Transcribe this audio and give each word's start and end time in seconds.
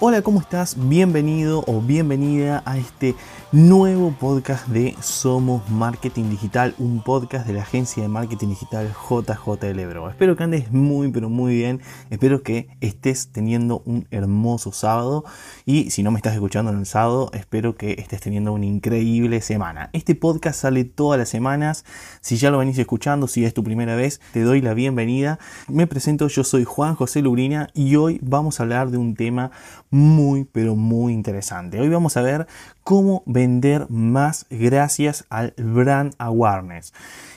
Hola, 0.00 0.22
¿cómo 0.22 0.40
estás? 0.40 0.74
Bienvenido 0.76 1.62
o 1.68 1.80
bienvenida 1.80 2.64
a 2.66 2.76
este 2.76 3.14
nuevo 3.50 4.12
podcast 4.12 4.68
de 4.68 4.94
Somos 5.00 5.70
Marketing 5.70 6.24
Digital, 6.24 6.74
un 6.76 7.02
podcast 7.02 7.46
de 7.46 7.54
la 7.54 7.62
agencia 7.62 8.02
de 8.02 8.08
marketing 8.10 8.48
digital 8.48 8.92
JJ 9.08 9.74
Lebro. 9.74 10.10
Espero 10.10 10.36
que 10.36 10.44
andes 10.44 10.70
muy 10.70 11.10
pero 11.10 11.30
muy 11.30 11.54
bien, 11.54 11.80
espero 12.10 12.42
que 12.42 12.68
estés 12.82 13.32
teniendo 13.32 13.82
un 13.86 14.06
hermoso 14.10 14.70
sábado 14.72 15.24
y 15.64 15.90
si 15.90 16.02
no 16.02 16.10
me 16.10 16.18
estás 16.18 16.34
escuchando 16.34 16.70
en 16.72 16.78
el 16.80 16.84
sábado, 16.84 17.30
espero 17.32 17.74
que 17.74 17.92
estés 17.92 18.20
teniendo 18.20 18.52
una 18.52 18.66
increíble 18.66 19.40
semana. 19.40 19.88
Este 19.94 20.14
podcast 20.14 20.60
sale 20.60 20.84
todas 20.84 21.18
las 21.18 21.30
semanas, 21.30 21.86
si 22.20 22.36
ya 22.36 22.50
lo 22.50 22.58
venís 22.58 22.76
escuchando, 22.76 23.28
si 23.28 23.46
es 23.46 23.54
tu 23.54 23.64
primera 23.64 23.96
vez, 23.96 24.20
te 24.34 24.42
doy 24.42 24.60
la 24.60 24.74
bienvenida. 24.74 25.38
Me 25.68 25.86
presento, 25.86 26.28
yo 26.28 26.44
soy 26.44 26.64
Juan 26.64 26.96
José 26.96 27.22
Lubrina 27.22 27.70
y 27.72 27.96
hoy 27.96 28.20
vamos 28.22 28.60
a 28.60 28.64
hablar 28.64 28.90
de 28.90 28.98
un 28.98 29.14
tema 29.14 29.52
muy 29.88 30.44
pero 30.44 30.76
muy 30.76 31.14
interesante. 31.14 31.80
Hoy 31.80 31.88
vamos 31.88 32.18
a 32.18 32.20
ver 32.20 32.46
cómo 32.84 33.22
vender 33.38 33.86
más 33.88 34.46
gracias 34.50 35.24
al 35.30 35.54
brand 35.56 36.12
awareness. 36.18 36.92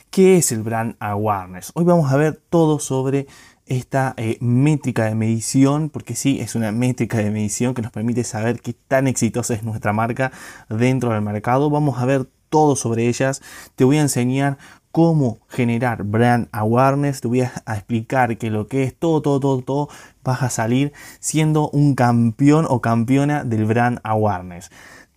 ¿Qué 0.09 0.37
es 0.37 0.51
el 0.51 0.63
brand 0.63 0.95
awareness? 0.99 1.71
Hoy 1.75 1.83
vamos 1.83 2.11
a 2.11 2.17
ver 2.17 2.41
todo 2.49 2.79
sobre 2.79 3.27
esta 3.67 4.15
eh, 4.17 4.39
métrica 4.41 5.05
de 5.05 5.13
medición, 5.13 5.91
porque 5.91 6.15
sí, 6.15 6.39
es 6.39 6.55
una 6.55 6.71
métrica 6.71 7.19
de 7.19 7.29
medición 7.29 7.75
que 7.75 7.83
nos 7.83 7.91
permite 7.91 8.23
saber 8.23 8.61
qué 8.61 8.73
tan 8.73 9.05
exitosa 9.05 9.53
es 9.53 9.61
nuestra 9.61 9.93
marca 9.93 10.31
dentro 10.69 11.11
del 11.11 11.21
mercado. 11.21 11.69
Vamos 11.69 11.99
a 11.99 12.05
ver 12.05 12.27
todo 12.49 12.75
sobre 12.75 13.07
ellas. 13.07 13.43
Te 13.75 13.83
voy 13.83 13.99
a 13.99 14.01
enseñar 14.01 14.57
cómo 14.91 15.37
generar 15.49 16.01
brand 16.03 16.47
awareness. 16.51 17.21
Te 17.21 17.27
voy 17.27 17.41
a, 17.41 17.53
explicar 17.67 18.39
que 18.39 18.49
lo 18.49 18.65
que 18.65 18.81
es 18.81 18.95
todo, 18.95 19.21
todo, 19.21 19.39
todo, 19.39 19.61
todo, 19.61 19.89
vas 20.23 20.41
a 20.41 20.49
salir 20.49 20.93
siendo 21.19 21.69
un 21.69 21.93
campeón 21.93 22.65
o 22.67 22.81
campeona 22.81 23.43
del 23.43 23.65
brand 23.65 23.99
awareness 24.03 24.71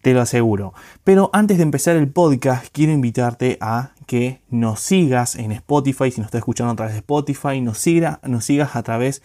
te 0.04 0.12
lo 0.12 0.20
aseguro. 0.20 0.74
Pero 1.02 1.30
antes 1.32 1.56
de 1.56 1.62
empezar 1.62 1.96
el 1.96 2.08
podcast, 2.08 2.66
quiero 2.72 2.92
invitarte 2.92 3.56
a 3.62 3.92
que 4.06 4.42
nos 4.54 4.80
sigas 4.80 5.34
en 5.34 5.50
Spotify, 5.50 6.12
si 6.12 6.20
nos 6.20 6.28
estás 6.28 6.38
escuchando 6.38 6.72
a 6.72 6.76
través 6.76 6.94
de 6.94 7.00
Spotify, 7.00 7.60
nos, 7.60 7.78
siga, 7.78 8.20
nos 8.22 8.44
sigas 8.44 8.76
a 8.76 8.84
través 8.84 9.20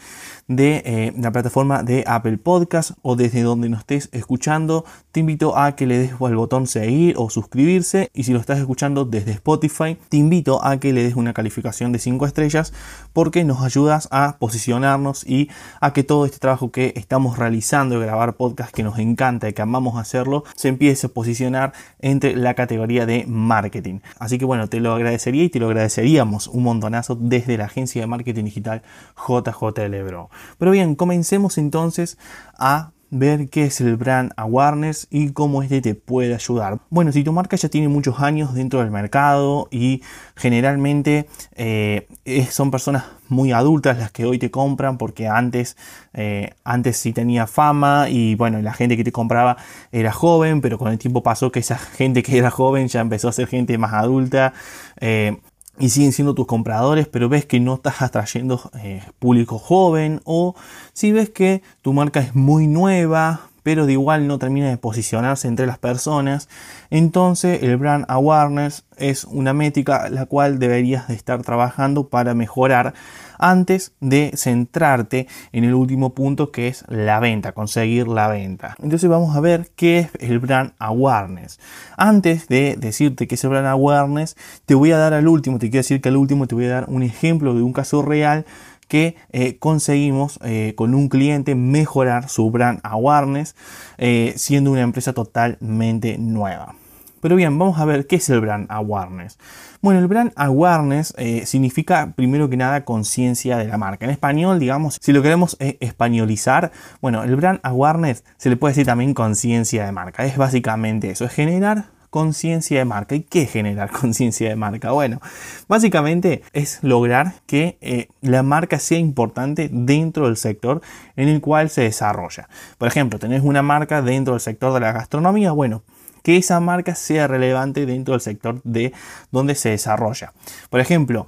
de 0.47 0.81
eh, 0.85 1.13
la 1.17 1.31
plataforma 1.31 1.83
de 1.83 2.03
Apple 2.08 2.39
Podcast 2.39 2.91
o 3.03 3.16
desde 3.16 3.44
donde 3.44 3.69
nos 3.69 3.81
estés 3.81 4.09
escuchando. 4.11 4.85
Te 5.11 5.19
invito 5.19 5.55
a 5.55 5.75
que 5.75 5.85
le 5.85 6.00
des 6.00 6.13
al 6.19 6.35
botón 6.35 6.66
seguir 6.66 7.13
o 7.17 7.30
suscribirse 7.30 8.09
y 8.13 8.23
si 8.23 8.33
lo 8.33 8.39
estás 8.39 8.57
escuchando 8.57 9.05
desde 9.05 9.31
Spotify, 9.33 9.97
te 10.09 10.17
invito 10.17 10.66
a 10.66 10.80
que 10.80 10.94
le 10.94 11.03
des 11.03 11.16
una 11.16 11.33
calificación 11.33 11.91
de 11.91 12.00
5 12.00 12.25
estrellas 12.25 12.73
porque 13.13 13.44
nos 13.44 13.61
ayudas 13.61 14.07
a 14.11 14.38
posicionarnos 14.39 15.23
y 15.27 15.50
a 15.80 15.94
que 15.94 16.03
todo 16.03 16.25
este 16.25 16.39
trabajo 16.39 16.72
que 16.72 16.94
estamos 16.95 17.38
realizando 17.38 18.00
de 18.00 18.05
grabar 18.05 18.33
podcast 18.33 18.73
que 18.73 18.81
nos 18.81 18.97
encanta 18.97 19.47
y 19.47 19.53
que 19.53 19.61
amamos 19.61 20.00
hacerlo, 20.00 20.44
se 20.55 20.69
empiece 20.69 21.05
a 21.05 21.09
posicionar 21.11 21.73
entre 22.00 22.35
la 22.35 22.55
categoría 22.55 23.05
de 23.05 23.25
marketing. 23.27 24.00
Así 24.17 24.39
que 24.39 24.45
bueno, 24.45 24.67
te 24.67 24.80
lo 24.80 24.97
y 25.28 25.50
te 25.50 25.59
lo 25.59 25.67
agradeceríamos 25.67 26.48
un 26.48 26.64
montonazo 26.64 27.16
desde 27.16 27.58
la 27.58 27.66
agencia 27.66 28.02
de 28.02 28.08
marketing 28.08 28.45
digital 28.45 28.81
JJ 29.16 29.89
Lebro. 29.89 30.30
Pero 30.58 30.72
bien, 30.72 30.95
comencemos 30.95 31.58
entonces 31.58 32.17
a 32.58 32.92
ver 33.11 33.49
qué 33.49 33.65
es 33.65 33.81
el 33.81 33.95
brand 33.95 34.31
awareness 34.38 35.07
y 35.09 35.31
cómo 35.31 35.63
este 35.63 35.81
te 35.81 35.95
puede 35.95 36.34
ayudar. 36.34 36.79
Bueno, 36.89 37.11
si 37.11 37.23
tu 37.23 37.31
marca 37.31 37.56
ya 37.56 37.69
tiene 37.69 37.88
muchos 37.88 38.19
años 38.19 38.53
dentro 38.53 38.79
del 38.79 38.91
mercado 38.91 39.67
y 39.72 40.01
generalmente 40.35 41.28
eh, 41.56 42.07
son 42.51 42.72
personas 42.72 43.06
muy 43.28 43.51
adultas 43.51 43.97
las 43.97 44.11
que 44.11 44.25
hoy 44.25 44.39
te 44.39 44.51
compran 44.51 44.97
porque 44.97 45.28
antes, 45.28 45.78
eh, 46.13 46.53
antes 46.63 46.97
sí 46.97 47.13
tenía 47.13 47.47
fama 47.47 48.09
y 48.09 48.35
bueno, 48.35 48.61
la 48.61 48.73
gente 48.73 48.97
que 48.97 49.03
te 49.03 49.11
compraba 49.11 49.57
era 49.91 50.11
joven, 50.11 50.61
pero 50.61 50.78
con 50.78 50.91
el 50.91 50.97
tiempo 50.97 51.23
pasó 51.23 51.51
que 51.51 51.59
esa 51.59 51.78
gente 51.78 52.23
que 52.23 52.38
era 52.38 52.51
joven 52.51 52.88
ya 52.88 53.01
empezó 53.01 53.29
a 53.29 53.31
ser 53.31 53.47
gente 53.47 53.78
más 53.78 53.94
adulta. 53.94 54.53
Eh, 55.00 55.38
y 55.79 55.90
siguen 55.90 56.12
siendo 56.12 56.35
tus 56.35 56.45
compradores, 56.45 57.07
pero 57.07 57.29
ves 57.29 57.45
que 57.45 57.59
no 57.59 57.75
estás 57.75 58.01
atrayendo 58.01 58.69
eh, 58.84 59.01
público 59.17 59.57
joven 59.57 60.22
o 60.25 60.56
si 60.94 61.12
ves 61.12 61.29
que 61.29 61.62
tu 61.81 61.94
marca 61.94 62.19
es 62.19 62.35
muy 62.35 62.67
nueva, 62.67 63.50
pero 63.63 63.85
de 63.85 63.94
igual 63.94 64.28
no 64.28 64.40
termina 64.40 64.69
de 64.69 64.78
posicionarse 64.78 65.47
entre 65.47 65.66
las 65.66 65.78
personas, 65.78 66.50
entonces 66.90 67.63
el 67.63 67.78
brand 67.78 68.06
awareness 68.07 68.84
es 68.97 69.23
una 69.23 69.53
métrica 69.53 70.09
la 70.09 70.25
cual 70.25 70.59
deberías 70.59 71.07
de 71.07 71.16
estar 71.16 71.41
trabajando 71.44 72.07
para 72.07 72.34
mejorar 72.34 72.94
antes 73.39 73.94
de 74.00 74.31
centrarte 74.35 75.27
en 75.51 75.63
el 75.63 75.73
último 75.73 76.13
punto 76.13 76.51
que 76.51 76.67
es 76.67 76.83
la 76.88 77.19
venta, 77.19 77.53
conseguir 77.53 78.07
la 78.07 78.27
venta. 78.27 78.75
Entonces 78.81 79.09
vamos 79.09 79.35
a 79.35 79.39
ver 79.39 79.72
qué 79.75 80.00
es 80.00 80.09
el 80.19 80.39
brand 80.39 80.73
awareness. 80.77 81.59
Antes 81.97 82.47
de 82.47 82.75
decirte 82.78 83.28
qué 83.28 83.35
es 83.35 83.44
el 83.44 83.49
brand 83.49 83.67
awareness, 83.67 84.35
te 84.66 84.75
voy 84.75 84.91
a 84.91 84.97
dar 84.97 85.13
al 85.13 85.28
último, 85.28 85.57
te 85.57 85.69
quiero 85.69 85.79
decir 85.79 86.01
que 86.01 86.09
al 86.09 86.17
último 86.17 86.45
te 86.45 86.55
voy 86.55 86.66
a 86.66 86.69
dar 86.69 86.85
un 86.89 87.01
ejemplo 87.01 87.55
de 87.55 87.63
un 87.63 87.73
caso 87.73 88.01
real 88.01 88.45
que 88.89 89.16
eh, 89.31 89.57
conseguimos 89.57 90.39
eh, 90.44 90.73
con 90.75 90.94
un 90.95 91.07
cliente 91.09 91.55
mejorar 91.55 92.28
su 92.28 92.49
brand 92.51 92.79
awareness 92.83 93.55
eh, 93.97 94.33
siendo 94.35 94.72
una 94.72 94.81
empresa 94.81 95.13
totalmente 95.13 96.17
nueva. 96.17 96.75
Pero 97.22 97.35
bien, 97.35 97.57
vamos 97.57 97.80
a 97.80 97.85
ver 97.85 98.07
qué 98.07 98.18
es 98.18 98.30
el 98.30 98.41
brand 98.41 98.68
awareness. 98.69 99.38
Bueno, 99.81 100.00
el 100.00 100.07
brand 100.07 100.31
awareness 100.35 101.13
eh, 101.18 101.46
significa 101.46 102.13
primero 102.16 102.50
que 102.50 102.57
nada 102.57 102.84
conciencia 102.84 103.57
de 103.57 103.68
la 103.68 103.78
marca. 103.78 104.06
En 104.06 104.12
español, 104.12 104.59
digamos, 104.59 104.97
si 105.02 105.13
lo 105.13 105.22
queremos 105.22 105.56
eh, 105.59 105.78
españolizar, 105.79 106.72
bueno, 107.02 107.24
el 107.24 107.35
brand 107.35 107.59
awareness 107.63 108.24
se 108.38 108.50
le 108.50 108.58
puede 108.58 108.72
decir 108.74 108.85
también 108.85 109.13
conciencia 109.13 109.85
de 109.85 109.91
marca. 109.91 110.25
Es 110.25 110.38
básicamente 110.38 111.12
eso, 111.12 111.25
es 111.25 111.31
generar 111.31 111.85
conciencia 112.09 112.79
de 112.79 112.85
marca. 112.85 113.16
¿Y 113.16 113.22
qué 113.22 113.44
es 113.44 113.52
generar 113.52 113.91
conciencia 114.02 114.50
de 114.50 114.56
marca? 114.56 114.91
Bueno, 114.91 115.22
básicamente 115.68 116.44
es 116.53 116.79
lograr 116.81 117.35
que 117.46 117.78
eh, 117.81 118.08
la 118.22 118.44
marca 118.44 118.79
sea 118.79 118.97
importante 118.97 119.69
dentro 119.72 120.25
del 120.25 120.38
sector 120.38 120.81
en 121.16 121.29
el 121.29 121.41
cual 121.41 121.69
se 121.69 121.81
desarrolla. 121.81 122.50
Por 122.78 122.88
ejemplo, 122.88 123.19
tenés 123.19 123.44
una 123.44 123.62
marca 123.62 124.02
dentro 124.02 124.34
del 124.34 124.41
sector 124.41 124.74
de 124.74 124.79
la 124.79 124.91
gastronomía, 124.91 125.52
bueno, 125.52 125.84
que 126.24 126.38
esa 126.38 126.59
marca 126.59 126.96
sea 126.96 127.28
relevante 127.28 127.85
dentro 127.85 128.13
del 128.13 128.22
sector 128.22 128.62
de 128.63 128.94
donde 129.31 129.56
se 129.56 129.69
desarrolla. 129.69 130.34
Por 130.69 130.80
ejemplo, 130.80 131.28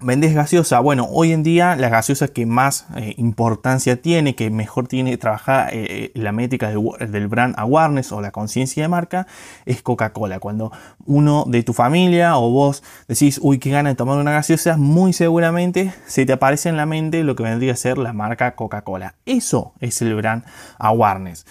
vendes 0.00 0.34
gaseosa. 0.34 0.80
Bueno, 0.80 1.08
hoy 1.10 1.32
en 1.32 1.42
día 1.42 1.76
la 1.76 1.88
gaseosa 1.88 2.28
que 2.28 2.46
más 2.46 2.86
eh, 2.96 3.14
importancia 3.16 4.00
tiene, 4.00 4.34
que 4.34 4.50
mejor 4.50 4.86
tiene 4.86 5.16
trabajar 5.16 5.70
eh, 5.72 6.10
la 6.14 6.32
métrica 6.32 6.70
del 6.70 7.28
brand 7.28 7.54
awareness 7.56 8.12
o 8.12 8.20
la 8.20 8.30
conciencia 8.30 8.82
de 8.82 8.88
marca, 8.88 9.26
es 9.64 9.82
Coca-Cola. 9.82 10.40
Cuando 10.40 10.72
uno 11.06 11.44
de 11.46 11.62
tu 11.62 11.72
familia 11.72 12.36
o 12.36 12.50
vos 12.50 12.82
decís, 13.08 13.38
uy, 13.42 13.58
qué 13.58 13.70
gana 13.70 13.90
de 13.90 13.94
tomar 13.94 14.18
una 14.18 14.32
gaseosa, 14.32 14.76
muy 14.76 15.12
seguramente 15.12 15.92
se 16.06 16.26
te 16.26 16.32
aparece 16.32 16.68
en 16.68 16.76
la 16.76 16.86
mente 16.86 17.24
lo 17.24 17.36
que 17.36 17.44
vendría 17.44 17.72
a 17.72 17.76
ser 17.76 17.98
la 17.98 18.12
marca 18.12 18.54
Coca-Cola. 18.54 19.14
Eso 19.26 19.72
es 19.80 20.02
el 20.02 20.14
brand 20.14 20.44
awareness. 20.78 21.46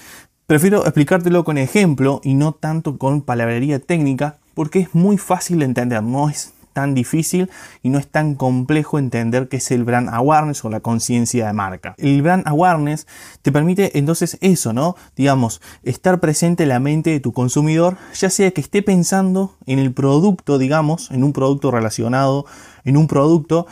Prefiero 0.45 0.83
explicártelo 0.83 1.45
con 1.45 1.57
ejemplo 1.57 2.19
y 2.21 2.33
no 2.33 2.51
tanto 2.51 2.97
con 2.97 3.21
palabrería 3.21 3.79
técnica 3.79 4.39
porque 4.53 4.79
es 4.79 4.93
muy 4.93 5.17
fácil 5.17 5.59
de 5.59 5.65
entender, 5.65 6.03
no 6.03 6.29
es 6.29 6.53
tan 6.73 6.93
difícil 6.93 7.49
y 7.81 7.89
no 7.89 7.97
es 7.97 8.07
tan 8.07 8.35
complejo 8.35 8.99
entender 8.99 9.47
qué 9.47 9.57
es 9.57 9.71
el 9.71 9.85
brand 9.85 10.09
awareness 10.09 10.65
o 10.65 10.69
la 10.69 10.81
conciencia 10.81 11.47
de 11.47 11.53
marca. 11.53 11.95
El 11.97 12.21
brand 12.21 12.45
awareness 12.45 13.07
te 13.41 13.53
permite 13.53 13.97
entonces 13.97 14.37
eso, 14.41 14.73
¿no? 14.73 14.97
Digamos, 15.15 15.61
estar 15.83 16.19
presente 16.19 16.63
en 16.63 16.69
la 16.69 16.79
mente 16.79 17.11
de 17.11 17.21
tu 17.21 17.31
consumidor, 17.31 17.95
ya 18.13 18.29
sea 18.29 18.51
que 18.51 18.59
esté 18.59 18.81
pensando 18.81 19.55
en 19.65 19.79
el 19.79 19.93
producto, 19.93 20.57
digamos, 20.57 21.09
en 21.11 21.23
un 21.23 21.31
producto 21.31 21.71
relacionado, 21.71 22.45
en 22.83 22.97
un 22.97 23.07
producto 23.07 23.65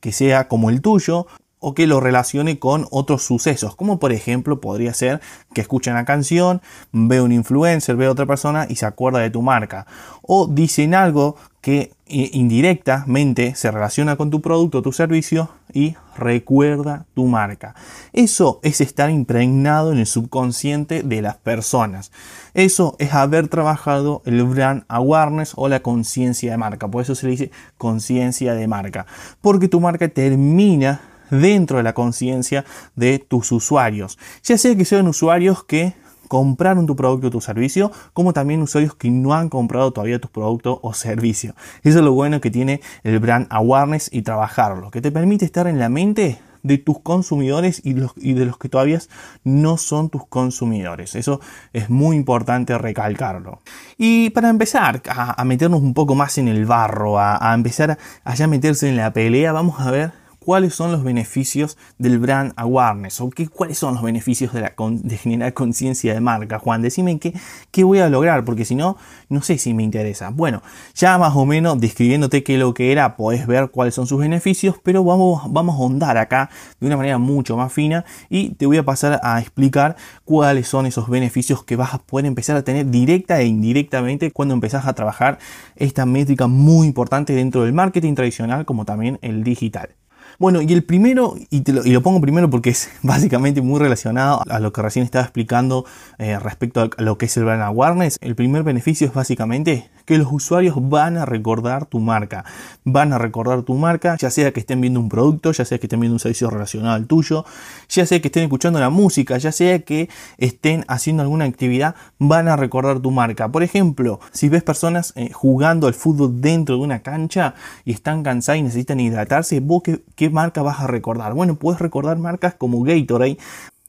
que 0.00 0.12
sea 0.12 0.46
como 0.46 0.68
el 0.68 0.82
tuyo, 0.82 1.26
o 1.60 1.74
que 1.74 1.86
lo 1.86 2.00
relacione 2.00 2.58
con 2.58 2.86
otros 2.90 3.22
sucesos, 3.22 3.74
como 3.74 3.98
por 3.98 4.12
ejemplo 4.12 4.60
podría 4.60 4.94
ser 4.94 5.20
que 5.52 5.60
escuche 5.60 5.90
una 5.90 6.04
canción, 6.04 6.62
ve 6.92 7.20
un 7.20 7.32
influencer, 7.32 7.96
ve 7.96 8.06
a 8.06 8.12
otra 8.12 8.26
persona 8.26 8.66
y 8.68 8.76
se 8.76 8.86
acuerda 8.86 9.18
de 9.18 9.30
tu 9.30 9.42
marca, 9.42 9.86
o 10.22 10.46
dicen 10.46 10.94
algo 10.94 11.36
que 11.60 11.92
indirectamente 12.06 13.54
se 13.54 13.70
relaciona 13.70 14.16
con 14.16 14.30
tu 14.30 14.40
producto 14.40 14.80
tu 14.80 14.92
servicio 14.92 15.50
y 15.72 15.96
recuerda 16.16 17.04
tu 17.14 17.26
marca. 17.26 17.74
Eso 18.12 18.60
es 18.62 18.80
estar 18.80 19.10
impregnado 19.10 19.92
en 19.92 19.98
el 19.98 20.06
subconsciente 20.06 21.02
de 21.02 21.20
las 21.20 21.36
personas. 21.36 22.10
Eso 22.54 22.96
es 22.98 23.12
haber 23.12 23.48
trabajado 23.48 24.22
el 24.24 24.42
brand 24.44 24.84
awareness 24.88 25.52
o 25.56 25.68
la 25.68 25.80
conciencia 25.80 26.52
de 26.52 26.56
marca. 26.56 26.88
Por 26.88 27.02
eso 27.02 27.14
se 27.14 27.26
le 27.26 27.32
dice 27.32 27.50
conciencia 27.76 28.54
de 28.54 28.66
marca. 28.66 29.06
Porque 29.42 29.68
tu 29.68 29.80
marca 29.80 30.08
termina 30.08 31.00
dentro 31.30 31.78
de 31.78 31.82
la 31.82 31.94
conciencia 31.94 32.64
de 32.96 33.18
tus 33.18 33.52
usuarios. 33.52 34.18
Ya 34.42 34.58
sea 34.58 34.76
que 34.76 34.84
sean 34.84 35.08
usuarios 35.08 35.64
que 35.64 35.94
compraron 36.28 36.86
tu 36.86 36.94
producto 36.94 37.28
o 37.28 37.30
tu 37.30 37.40
servicio, 37.40 37.90
como 38.12 38.32
también 38.32 38.62
usuarios 38.62 38.94
que 38.94 39.10
no 39.10 39.34
han 39.34 39.48
comprado 39.48 39.92
todavía 39.92 40.20
tu 40.20 40.28
producto 40.28 40.78
o 40.82 40.92
servicio. 40.92 41.54
Eso 41.82 41.98
es 41.98 42.04
lo 42.04 42.12
bueno 42.12 42.40
que 42.40 42.50
tiene 42.50 42.80
el 43.02 43.18
brand 43.18 43.46
awareness 43.50 44.10
y 44.12 44.22
trabajarlo, 44.22 44.90
que 44.90 45.00
te 45.00 45.10
permite 45.10 45.44
estar 45.44 45.66
en 45.66 45.78
la 45.78 45.88
mente 45.88 46.38
de 46.62 46.76
tus 46.76 47.00
consumidores 47.00 47.80
y, 47.84 47.94
de 47.94 48.44
los 48.44 48.58
que 48.58 48.68
todavía 48.68 49.00
no 49.44 49.76
son 49.76 50.10
tus 50.10 50.26
consumidores. 50.26 51.14
Eso 51.14 51.40
es 51.72 51.88
muy 51.88 52.16
importante 52.16 52.76
recalcarlo. 52.76 53.60
Y 53.96 54.30
para 54.30 54.50
empezar 54.50 55.00
a, 55.08 55.44
meternos 55.44 55.80
un 55.80 55.94
poco 55.94 56.14
más 56.14 56.36
en 56.36 56.48
el 56.48 56.66
barro, 56.66 57.18
a, 57.18 57.50
a 57.50 57.54
empezar 57.54 57.96
a 58.24 58.34
ya 58.34 58.46
meterse 58.46 58.88
en 58.88 58.96
la 58.96 59.12
pelea, 59.12 59.52
vamos 59.52 59.80
a 59.80 59.90
ver 59.90 60.27
cuáles 60.48 60.74
son 60.74 60.92
los 60.92 61.04
beneficios 61.04 61.76
del 61.98 62.18
brand 62.18 62.54
awareness 62.56 63.20
o 63.20 63.28
qué, 63.28 63.48
cuáles 63.48 63.76
son 63.76 63.92
los 63.92 64.02
beneficios 64.02 64.50
de, 64.54 65.16
generar 65.18 65.52
conciencia 65.52 66.14
de 66.14 66.20
marca. 66.22 66.58
Juan, 66.58 66.80
decime 66.80 67.18
qué, 67.18 67.34
qué 67.70 67.84
voy 67.84 67.98
a 67.98 68.08
lograr, 68.08 68.46
porque 68.46 68.64
si 68.64 68.74
no, 68.74 68.96
no 69.28 69.42
sé 69.42 69.58
si 69.58 69.74
me 69.74 69.82
interesa. 69.82 70.30
Bueno, 70.30 70.62
ya 70.94 71.18
más 71.18 71.36
o 71.36 71.44
menos 71.44 71.78
describiéndote 71.78 72.44
qué 72.44 72.56
lo 72.56 72.72
que 72.72 72.92
era, 72.92 73.14
podés 73.14 73.46
ver 73.46 73.68
cuáles 73.68 73.94
son 73.94 74.06
sus 74.06 74.20
beneficios, 74.20 74.76
pero 74.82 75.04
vamos, 75.04 75.42
vamos 75.52 75.74
a 75.74 75.78
ahondar 75.80 76.16
acá 76.16 76.48
de 76.80 76.86
una 76.86 76.96
manera 76.96 77.18
mucho 77.18 77.54
más 77.58 77.70
fina 77.70 78.06
y 78.30 78.48
te 78.54 78.64
voy 78.64 78.78
a 78.78 78.84
pasar 78.84 79.20
a 79.22 79.38
explicar 79.40 79.96
cuáles 80.24 80.66
son 80.66 80.86
esos 80.86 81.10
beneficios 81.10 81.62
que 81.62 81.76
vas 81.76 81.92
a 81.92 81.98
poder 81.98 82.24
empezar 82.24 82.56
a 82.56 82.62
tener 82.62 82.86
directa 82.90 83.38
e 83.38 83.44
indirectamente 83.44 84.30
cuando 84.30 84.54
empezás 84.54 84.86
a 84.86 84.94
trabajar 84.94 85.38
esta 85.76 86.06
métrica 86.06 86.46
muy 86.46 86.86
importante 86.86 87.34
dentro 87.34 87.64
del 87.64 87.74
marketing 87.74 88.14
tradicional 88.14 88.64
como 88.64 88.86
también 88.86 89.18
el 89.20 89.44
digital. 89.44 89.90
Bueno, 90.40 90.62
y 90.62 90.72
el 90.72 90.84
primero, 90.84 91.34
y, 91.50 91.64
lo, 91.90 92.00
pongo 92.00 92.20
primero 92.20 92.48
porque 92.48 92.70
es 92.70 92.90
básicamente 93.02 93.60
muy 93.60 93.80
relacionado 93.80 94.40
a 94.48 94.60
lo 94.60 94.72
que 94.72 94.82
recién 94.82 95.04
estaba 95.04 95.24
explicando 95.24 95.84
eh, 96.18 96.38
respecto 96.38 96.80
a 96.96 97.02
lo 97.02 97.18
que 97.18 97.26
es 97.26 97.36
el 97.36 97.44
brand 97.44 97.62
awareness, 97.62 98.18
el 98.20 98.36
primer 98.36 98.62
beneficio 98.62 99.08
es 99.08 99.12
básicamente 99.12 99.90
que 100.04 100.16
los 100.16 100.28
usuarios 100.30 100.76
van 100.78 101.16
a 101.18 101.26
recordar 101.26 101.86
tu 101.86 101.98
marca. 101.98 102.44
Van 102.84 103.12
a 103.12 103.18
recordar 103.18 103.62
tu 103.62 103.74
marca, 103.74 104.16
ya 104.16 104.30
sea 104.30 104.52
que 104.52 104.60
estén 104.60 104.80
viendo 104.80 105.00
un 105.00 105.08
producto, 105.08 105.50
ya 105.50 105.64
sea 105.64 105.78
que 105.78 105.86
estén 105.86 105.98
viendo 105.98 106.14
un 106.14 106.20
servicio 106.20 106.48
relacionado 106.48 106.94
al 106.94 107.06
tuyo, 107.06 107.44
ya 107.88 108.06
sea 108.06 108.20
que 108.20 108.28
estén 108.28 108.44
escuchando 108.44 108.78
la 108.78 108.90
música, 108.90 109.36
ya 109.38 109.50
sea 109.50 109.80
que 109.80 110.08
estén 110.38 110.84
haciendo 110.86 111.24
alguna 111.24 111.46
actividad, 111.46 111.96
van 112.18 112.46
a 112.46 112.56
recordar 112.56 113.00
tu 113.00 113.10
marca. 113.10 113.48
Por 113.48 113.64
ejemplo, 113.64 114.20
si 114.30 114.48
ves 114.48 114.62
personas 114.62 115.12
eh, 115.16 115.30
jugando 115.32 115.88
al 115.88 115.94
fútbol 115.94 116.40
dentro 116.40 116.76
de 116.76 116.82
una 116.82 117.00
cancha 117.00 117.54
y 117.84 117.92
están 117.92 118.22
cansadas 118.22 118.60
y 118.60 118.62
necesitan 118.62 119.00
hidratarse, 119.00 119.58
vos 119.60 119.82
qué, 119.82 120.00
qué 120.14 120.27
marca 120.30 120.62
vas 120.62 120.80
a 120.80 120.86
recordar? 120.86 121.34
Bueno, 121.34 121.56
puedes 121.56 121.80
recordar 121.80 122.18
marcas 122.18 122.54
como 122.54 122.82
Gatorade 122.82 123.38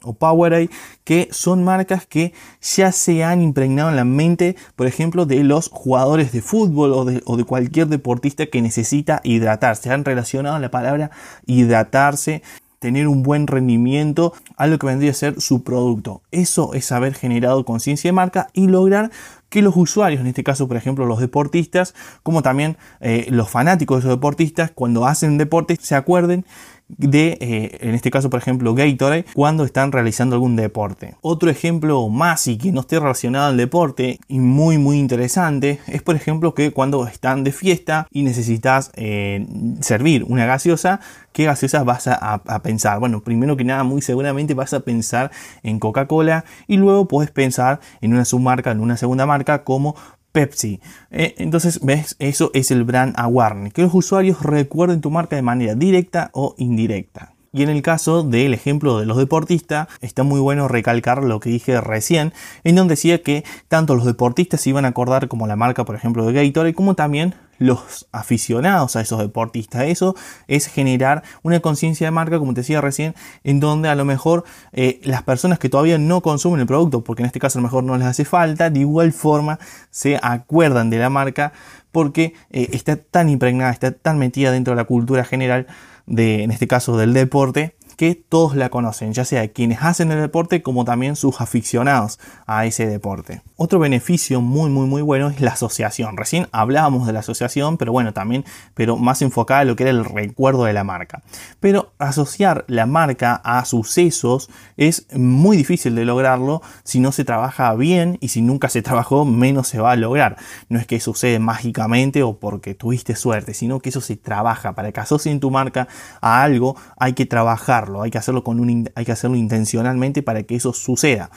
o 0.04 0.14
Powerade, 0.14 0.70
que 1.04 1.28
son 1.32 1.64
marcas 1.64 2.06
que 2.06 2.34
ya 2.62 2.92
se 2.92 3.24
han 3.24 3.42
impregnado 3.42 3.90
en 3.90 3.98
la 3.98 4.06
mente, 4.06 4.56
por 4.76 4.88
ejemplo, 4.88 5.26
de 5.26 5.44
los 5.44 5.70
jugadores 5.70 6.32
de 6.32 6.42
fútbol 6.42 6.94
o 6.94 7.06
de, 7.06 7.22
o 7.26 7.36
de 7.36 7.44
cualquier 7.44 7.88
deportista 7.88 8.46
que 8.46 8.62
necesita 8.62 9.20
hidratarse. 9.24 9.92
Han 9.92 10.06
relacionado 10.06 10.58
la 10.60 10.72
palabra 10.72 11.12
hidratarse 11.46 12.44
tener 12.80 13.08
un 13.08 13.24
buen 13.24 13.46
rendimiento 13.48 14.34
a 14.58 14.68
lo 14.68 14.80
que 14.80 14.88
vendría 14.88 15.12
a 15.12 15.14
ser 15.14 15.40
su 15.42 15.64
producto. 15.64 16.22
Eso 16.32 16.74
es 16.74 16.92
haber 16.92 17.14
generado 17.14 17.66
conciencia 17.66 18.08
de 18.08 18.14
marca 18.14 18.48
y 18.54 18.68
lograr 18.68 19.12
que 19.50 19.62
los 19.62 19.76
usuarios, 19.76 20.22
en 20.22 20.28
este 20.28 20.44
caso 20.44 20.68
por 20.68 20.78
ejemplo 20.78 21.06
los 21.06 21.20
deportistas, 21.20 21.94
como 22.24 22.42
también 22.42 22.78
eh, 23.02 23.28
los 23.30 23.50
fanáticos 23.50 23.98
de 23.98 24.00
esos 24.02 24.18
deportistas, 24.18 24.72
cuando 24.72 25.06
hacen 25.06 25.38
deporte 25.38 25.78
se 25.82 25.96
acuerden 25.96 26.46
de, 26.90 27.38
eh, 27.40 27.78
en 27.82 27.96
este 27.96 28.12
caso 28.12 28.30
por 28.30 28.40
ejemplo 28.40 28.74
Gatorade, 28.74 29.26
cuando 29.34 29.64
están 29.64 29.92
realizando 29.92 30.36
algún 30.36 30.56
deporte. 30.56 31.16
Otro 31.22 31.50
ejemplo 31.50 32.10
más 32.10 32.48
y 32.48 32.58
que 32.58 32.72
no 32.72 32.82
esté 32.82 33.00
relacionado 33.00 33.48
al 33.48 33.58
deporte 33.58 34.20
y 34.28 34.40
muy 34.40 34.78
muy 34.78 34.98
interesante 34.98 35.80
es 35.88 36.02
por 36.02 36.16
ejemplo 36.16 36.54
que 36.54 36.72
cuando 36.72 37.08
están 37.08 37.44
de 37.44 37.52
fiesta 37.52 38.08
y 38.12 38.24
necesitas 38.24 38.92
eh, 38.96 39.46
servir 39.82 40.24
una 40.24 40.46
gaseosa, 40.46 41.00
¿qué 41.32 41.46
gaseosa 41.46 41.84
vas 41.84 42.08
a, 42.08 42.42
pensar? 42.64 43.00
Bueno, 43.00 43.22
primero 43.22 43.56
que 43.56 43.64
nada 43.64 43.84
muy 43.84 44.02
seguramente 44.02 44.54
vas 44.54 44.74
a 44.74 44.82
pensar 44.82 45.32
en 45.64 45.80
Coca-Cola 45.80 46.46
y 46.68 46.78
luego 46.78 47.08
puedes 47.08 47.32
pensar 47.32 47.80
en 48.02 48.14
una 48.14 48.26
submarca, 48.26 48.72
en 48.72 48.80
una 48.80 48.98
segunda 48.98 49.26
marca 49.26 49.64
como 49.64 49.96
Pepsi. 50.32 50.80
Eh, 51.12 51.36
entonces, 51.38 51.80
ves, 51.82 52.16
eso 52.20 52.52
es 52.54 52.72
el 52.72 52.84
brand 52.84 53.14
awareness, 53.18 53.74
que 53.74 53.82
los 53.82 53.94
usuarios 53.94 54.44
recuerden 54.44 55.02
tu 55.02 55.10
marca 55.12 55.36
de 55.36 55.42
manera 55.42 55.76
directa 55.76 56.30
o 56.34 56.56
indirecta. 56.58 57.34
Y 57.52 57.64
en 57.64 57.70
el 57.70 57.82
caso 57.82 58.22
del 58.22 58.54
ejemplo 58.54 59.00
de 59.00 59.08
los 59.08 59.18
deportistas, 59.18 59.88
está 60.02 60.22
muy 60.22 60.40
bueno 60.40 60.68
recalcar 60.68 61.24
lo 61.24 61.40
que 61.40 61.50
dije 61.50 61.82
recién, 61.82 62.32
en 62.64 62.76
donde 62.76 62.94
decía 62.94 63.24
que 63.24 63.44
tanto 63.68 63.96
los 63.96 64.06
deportistas 64.06 64.62
se 64.62 64.70
iban 64.70 64.86
a 64.86 64.90
acordar 64.90 65.28
como 65.28 65.48
la 65.48 65.56
marca, 65.56 65.84
por 65.84 65.96
ejemplo, 65.96 66.26
de 66.26 66.34
Gatorade, 66.34 66.76
como 66.76 66.94
también 66.94 67.34
los 67.60 68.08
aficionados 68.12 68.96
a 68.96 69.02
esos 69.02 69.20
deportistas. 69.20 69.84
Eso 69.84 70.16
es 70.48 70.68
generar 70.68 71.24
una 71.44 71.60
conciencia 71.60 72.08
de 72.08 72.12
marca, 72.12 72.40
como 72.40 72.54
te 72.54 72.62
decía 72.62 72.82
recién, 72.82 73.14
en 73.44 73.60
donde 73.60 73.90
a 73.90 73.96
lo 73.96 74.06
mejor 74.06 74.44
eh, 74.72 75.00
las 75.04 75.24
personas 75.24 75.60
que 75.60 75.70
todavía 75.70 75.98
no 75.98 76.22
consumen 76.22 76.62
el 76.62 76.66
producto, 76.68 77.04
porque 77.04 77.22
en 77.22 77.28
este 77.28 77.40
caso 77.40 77.60
a 77.60 77.62
lo 77.62 77.68
mejor 77.68 77.84
no 77.84 77.98
les 77.98 78.08
hace 78.08 78.26
falta, 78.26 78.70
de 78.70 78.80
igual 78.80 79.14
forma 79.14 79.60
se 79.92 80.20
acuerdan 80.22 80.90
de 80.90 80.98
la 80.98 81.10
marca 81.10 81.54
porque 81.92 82.34
eh, 82.52 82.70
está 82.74 82.96
tan 82.96 83.30
impregnada, 83.30 83.72
está 83.72 83.92
tan 83.92 84.18
metida 84.18 84.52
dentro 84.52 84.72
de 84.74 84.78
la 84.78 84.86
cultura 84.86 85.24
general 85.24 85.68
de, 86.06 86.44
en 86.44 86.52
este 86.52 86.68
caso, 86.68 86.98
del 86.98 87.14
deporte, 87.14 87.76
que 88.00 88.16
todos 88.16 88.56
la 88.56 88.70
conocen, 88.70 89.12
ya 89.12 89.26
sea 89.26 89.50
quienes 89.50 89.80
hacen 89.82 90.10
el 90.14 90.22
deporte 90.22 90.62
como 90.62 90.86
también 90.86 91.18
sus 91.18 91.42
aficionados 91.42 92.18
a 92.48 92.66
ese 92.66 92.88
deporte. 92.88 93.42
Otro 93.58 93.78
beneficio 93.78 94.40
muy 94.40 94.70
muy 94.70 94.88
muy 94.88 95.02
bueno 95.02 95.28
es 95.28 95.42
la 95.42 95.52
asociación. 95.52 96.16
Recién 96.16 96.48
hablábamos 96.54 97.08
de 97.08 97.12
la 97.12 97.20
asociación, 97.20 97.76
pero 97.76 97.92
bueno, 97.92 98.14
también 98.14 98.46
pero 98.74 98.96
más 98.96 99.22
enfocada 99.22 99.64
en 99.64 99.68
lo 99.68 99.76
que 99.76 99.84
era 99.84 99.90
el 99.90 100.06
recuerdo 100.06 100.64
de 100.64 100.72
la 100.72 100.86
marca. 100.86 101.24
Pero 101.60 101.92
asociar 102.00 102.64
la 102.70 102.86
marca 102.86 103.36
a 103.44 103.66
sucesos 103.66 104.50
es 104.78 105.06
muy 105.14 105.58
difícil 105.58 105.94
de 105.96 106.06
lograrlo 106.06 106.62
si 106.86 107.02
no 107.02 107.12
se 107.12 107.26
trabaja 107.26 107.76
bien 107.76 108.18
y 108.22 108.30
si 108.30 108.42
nunca 108.42 108.70
se 108.70 108.82
trabajó 108.82 109.26
menos 109.26 109.68
se 109.68 109.82
va 109.82 109.92
a 109.92 109.98
lograr. 109.98 110.38
No 110.70 110.80
es 110.80 110.88
que 110.88 111.02
sucede 111.02 111.40
mágicamente 111.40 112.24
o 112.24 112.40
porque 112.40 112.76
tuviste 112.76 113.18
suerte, 113.18 113.54
sino 113.54 113.82
que 113.82 113.90
eso 113.90 114.00
se 114.00 114.16
trabaja. 114.16 114.72
Para 114.72 114.94
que 114.94 115.02
asocien 115.02 115.42
tu 115.42 115.52
marca 115.52 115.90
a 116.22 116.44
algo 116.44 116.78
hay 116.96 117.12
que 117.12 117.26
trabajar 117.26 117.89
hay 118.02 118.12
que 118.12 118.18
hacerlo, 118.18 118.44
con 118.44 118.60
un, 118.60 118.90
hay 118.96 119.06
que 119.06 119.12
hacerlo 119.12 119.36
intencionalmente 119.36 120.24
para 120.24 120.44
que 120.44 120.56
eso 120.56 120.74
suceda. 120.74 121.30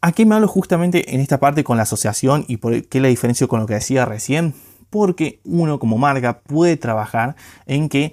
Aquí 0.00 0.24
me 0.26 0.34
hablo 0.34 0.48
justamente 0.48 1.14
en 1.14 1.20
esta 1.20 1.40
parte 1.40 1.64
con 1.64 1.76
la 1.76 1.84
asociación 1.84 2.44
y 2.48 2.58
por 2.58 2.86
qué 2.86 3.00
la 3.00 3.08
diferencio 3.08 3.48
con 3.48 3.60
lo 3.60 3.66
que 3.66 3.74
decía 3.74 4.04
recién? 4.04 4.54
Porque 4.90 5.40
uno 5.44 5.78
como 5.78 5.98
marca 5.98 6.40
puede 6.40 6.76
trabajar 6.76 7.34
en 7.66 7.88
que 7.88 8.12